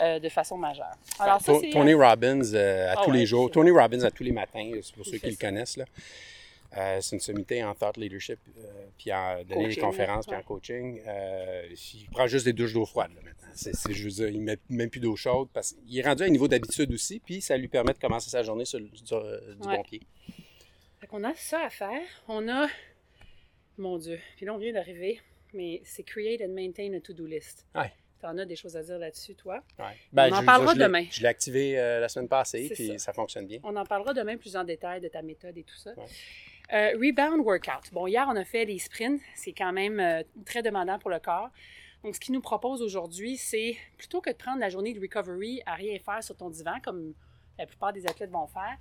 de 0.00 0.28
façon 0.28 0.56
majeure. 0.58 0.90
Alors, 1.20 1.40
ça. 1.40 1.52
Tony 1.70 1.94
Robbins 1.94 2.40
à 2.54 2.94
Ah 2.96 3.02
tous 3.04 3.12
ouais, 3.12 3.18
les 3.18 3.26
jours. 3.26 3.48
Tony 3.50 3.70
Robbins 3.70 4.02
à 4.02 4.10
tous 4.10 4.24
les 4.24 4.32
matins, 4.32 4.68
c'est 4.82 4.92
pour 4.94 5.06
ceux 5.06 5.18
qui 5.18 5.30
le 5.30 5.36
connaissent. 5.36 5.76
Là. 5.76 5.84
C'est 7.00 7.14
une 7.14 7.20
sommité 7.20 7.62
en 7.62 7.72
thought 7.76 7.96
leadership, 7.96 8.40
puis 8.98 9.12
en 9.12 9.44
donner 9.44 9.68
des 9.68 9.76
conférences, 9.76 10.26
puis 10.26 10.34
en 10.36 10.42
coaching. 10.42 11.00
Il 11.94 12.10
prend 12.10 12.26
juste 12.26 12.44
des 12.46 12.52
douches 12.52 12.72
d'eau 12.72 12.86
froide 12.86 13.12
là, 13.14 13.20
maintenant. 13.22 13.48
C'est- 13.54 13.92
je 13.92 14.02
veux 14.02 14.10
dire, 14.10 14.28
il 14.30 14.40
ne 14.40 14.44
met 14.46 14.58
même 14.68 14.90
plus 14.90 14.98
d'eau 14.98 15.14
chaude 15.14 15.48
parce 15.54 15.74
qu'il 15.74 15.96
est 15.96 16.02
rendu 16.02 16.24
à 16.24 16.26
un 16.26 16.30
niveau 16.30 16.48
d'habitude 16.48 16.92
aussi, 16.92 17.20
puis 17.20 17.40
ça 17.40 17.56
lui 17.56 17.68
permet 17.68 17.92
de 17.92 17.98
commencer 18.00 18.30
sa 18.30 18.42
journée 18.42 18.64
sur, 18.64 18.80
du 18.80 18.86
Ouais. 18.86 19.76
bon 19.76 19.82
pied. 19.84 20.00
Fait 21.00 21.06
qu'on 21.06 21.22
a 21.22 21.32
ça 21.36 21.60
à 21.66 21.70
faire. 21.70 22.02
On 22.26 22.48
a. 22.48 22.66
Mon 23.78 23.98
Dieu. 23.98 24.18
Puis 24.36 24.46
là, 24.46 24.54
on 24.54 24.58
vient 24.58 24.72
d'arriver, 24.72 25.20
mais 25.52 25.80
c'est 25.84 26.02
create 26.02 26.40
and 26.42 26.48
maintain 26.52 26.92
a 26.94 27.00
to-do 27.00 27.26
list. 27.26 27.66
Ouais. 27.74 27.92
T'en 28.20 28.38
as 28.38 28.44
des 28.46 28.56
choses 28.56 28.76
à 28.76 28.82
dire 28.82 28.98
là-dessus, 28.98 29.34
toi? 29.34 29.62
Ouais. 29.78 29.84
Ben, 30.12 30.32
On 30.32 30.36
en 30.36 30.40
je- 30.40 30.46
parlera 30.46 30.74
je 30.74 30.78
demain. 30.80 31.04
Je 31.10 31.20
l'ai 31.20 31.26
activé 31.28 31.78
euh, 31.78 32.00
la 32.00 32.08
semaine 32.08 32.28
passée, 32.28 32.70
puis 32.72 32.86
ça. 32.88 32.98
ça. 32.98 33.12
fonctionne 33.12 33.46
bien. 33.46 33.58
On 33.62 33.76
en 33.76 33.84
parlera 33.84 34.14
demain 34.14 34.36
plus 34.38 34.56
en 34.56 34.64
détail 34.64 35.00
de 35.00 35.08
ta 35.08 35.20
méthode 35.20 35.58
et 35.58 35.62
tout 35.64 35.76
ça. 35.76 35.90
Ouais. 35.96 36.04
Euh, 36.72 36.92
rebound 36.96 37.44
workout. 37.44 37.92
Bon, 37.92 38.06
hier, 38.06 38.24
on 38.30 38.36
a 38.36 38.44
fait 38.44 38.64
les 38.64 38.78
sprints. 38.78 39.20
C'est 39.34 39.52
quand 39.52 39.72
même 39.72 40.00
euh, 40.00 40.22
très 40.46 40.62
demandant 40.62 40.98
pour 40.98 41.10
le 41.10 41.18
corps. 41.18 41.50
Donc, 42.02 42.14
ce 42.14 42.20
qu'il 42.20 42.32
nous 42.32 42.40
propose 42.40 42.80
aujourd'hui, 42.80 43.36
c'est 43.36 43.76
plutôt 43.98 44.20
que 44.22 44.30
de 44.30 44.36
prendre 44.36 44.60
la 44.60 44.70
journée 44.70 44.94
de 44.94 45.00
recovery 45.00 45.60
à 45.66 45.74
rien 45.74 45.98
faire 45.98 46.22
sur 46.22 46.36
ton 46.36 46.48
divan, 46.48 46.78
comme 46.82 47.12
la 47.58 47.66
plupart 47.66 47.92
des 47.92 48.06
athlètes 48.06 48.30
vont 48.30 48.46
faire, 48.46 48.76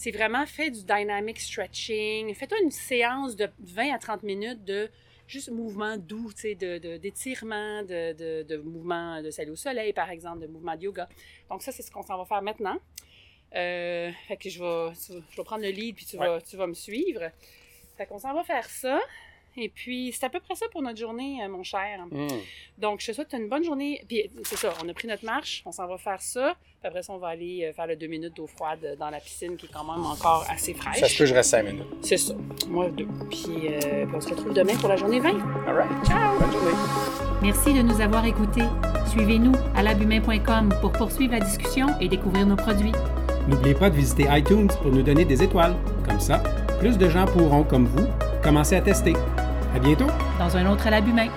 c'est 0.00 0.12
vraiment 0.12 0.46
fait 0.46 0.70
du 0.70 0.80
dynamic 0.82 1.38
stretching. 1.38 2.34
Fais-toi 2.34 2.56
une 2.64 2.70
séance 2.70 3.36
de 3.36 3.50
20 3.58 3.92
à 3.94 3.98
30 3.98 4.22
minutes 4.22 4.64
de 4.64 4.88
juste 5.26 5.50
mouvement 5.50 5.98
doux, 5.98 6.32
tu 6.32 6.40
sais, 6.40 6.54
de, 6.54 6.78
de- 6.78 6.96
d'étirement, 6.96 7.82
de, 7.82 8.14
de, 8.14 8.42
de 8.44 8.56
mouvement 8.56 9.20
de 9.22 9.30
salut 9.30 9.50
au 9.50 9.56
soleil, 9.56 9.92
par 9.92 10.08
exemple, 10.08 10.38
de 10.40 10.46
mouvement 10.46 10.74
de 10.74 10.84
yoga. 10.84 11.06
Donc, 11.50 11.62
ça, 11.62 11.70
c'est 11.70 11.82
ce 11.82 11.90
qu'on 11.90 12.02
s'en 12.02 12.16
va 12.16 12.24
faire 12.24 12.40
maintenant. 12.40 12.78
Euh, 13.54 14.10
fait 14.26 14.38
que 14.38 14.48
vais, 14.58 14.94
je 15.10 15.36
vais 15.36 15.44
prendre 15.44 15.62
le 15.64 15.70
lead 15.70 15.94
puis 15.96 16.06
tu, 16.06 16.16
vas, 16.16 16.40
tu 16.40 16.56
vas 16.56 16.66
me 16.66 16.72
suivre. 16.74 17.30
Fait 17.98 18.06
qu'on 18.06 18.18
s'en 18.18 18.32
va 18.32 18.42
faire 18.42 18.70
ça. 18.70 18.98
Et 19.56 19.68
puis, 19.68 20.12
c'est 20.12 20.24
à 20.24 20.30
peu 20.30 20.40
près 20.40 20.54
ça 20.54 20.66
pour 20.72 20.82
notre 20.82 20.98
journée, 20.98 21.42
euh, 21.42 21.48
mon 21.48 21.62
cher. 21.62 22.06
Hum. 22.12 22.28
Donc, 22.78 23.00
je 23.00 23.06
te 23.08 23.12
souhaite 23.12 23.32
une 23.32 23.48
bonne 23.48 23.64
journée. 23.64 24.02
Puis, 24.08 24.30
c'est 24.44 24.56
ça, 24.56 24.72
on 24.84 24.88
a 24.88 24.94
pris 24.94 25.08
notre 25.08 25.24
marche, 25.24 25.62
on 25.66 25.72
s'en 25.72 25.86
va 25.86 25.98
faire 25.98 26.20
ça. 26.20 26.56
Puis 26.80 26.88
après 26.88 27.02
ça, 27.02 27.12
on 27.12 27.18
va 27.18 27.28
aller 27.28 27.66
euh, 27.66 27.74
faire 27.74 27.86
le 27.86 27.94
deux 27.94 28.06
minutes 28.06 28.34
d'eau 28.36 28.46
froide 28.46 28.96
dans 28.98 29.10
la 29.10 29.20
piscine 29.20 29.56
qui 29.58 29.66
est 29.66 29.68
quand 29.70 29.84
même 29.84 30.02
encore 30.02 30.46
assez 30.48 30.72
fraîche. 30.72 31.00
Ça 31.00 31.08
se 31.08 31.18
peut, 31.18 31.26
je 31.26 31.34
reste 31.34 31.50
cinq 31.50 31.64
minutes. 31.64 31.84
C'est 32.00 32.16
ça. 32.16 32.34
Moi, 32.68 32.88
deux. 32.88 33.06
Puis, 33.28 33.68
euh, 33.68 34.06
puis 34.06 34.14
on 34.16 34.20
se 34.20 34.30
retrouve 34.30 34.54
demain 34.54 34.74
pour 34.78 34.88
la 34.88 34.96
journée 34.96 35.20
20. 35.20 35.28
All 35.66 35.76
right. 35.76 36.06
Ciao! 36.06 36.38
Bonne 36.38 36.52
journée. 36.52 36.76
Merci 37.42 37.74
de 37.74 37.82
nous 37.82 38.00
avoir 38.00 38.24
écoutés. 38.24 38.64
Suivez-nous 39.10 39.52
à 39.76 39.82
labumain.com 39.82 40.74
pour 40.80 40.92
poursuivre 40.92 41.32
la 41.32 41.40
discussion 41.40 41.88
et 42.00 42.08
découvrir 42.08 42.46
nos 42.46 42.56
produits. 42.56 42.92
N'oubliez 43.46 43.74
pas 43.74 43.90
de 43.90 43.96
visiter 43.96 44.26
iTunes 44.30 44.68
pour 44.80 44.90
nous 44.90 45.02
donner 45.02 45.26
des 45.26 45.42
étoiles. 45.42 45.76
Comme 46.08 46.20
ça, 46.20 46.42
plus 46.80 46.96
de 46.96 47.08
gens 47.10 47.26
pourront, 47.26 47.62
comme 47.62 47.84
vous, 47.84 48.06
commencer 48.42 48.74
à 48.74 48.80
tester. 48.80 49.14
À 49.76 49.78
bientôt! 49.78 50.06
Dans 50.38 50.56
un 50.56 50.66
autre 50.68 50.86
à. 50.86 51.30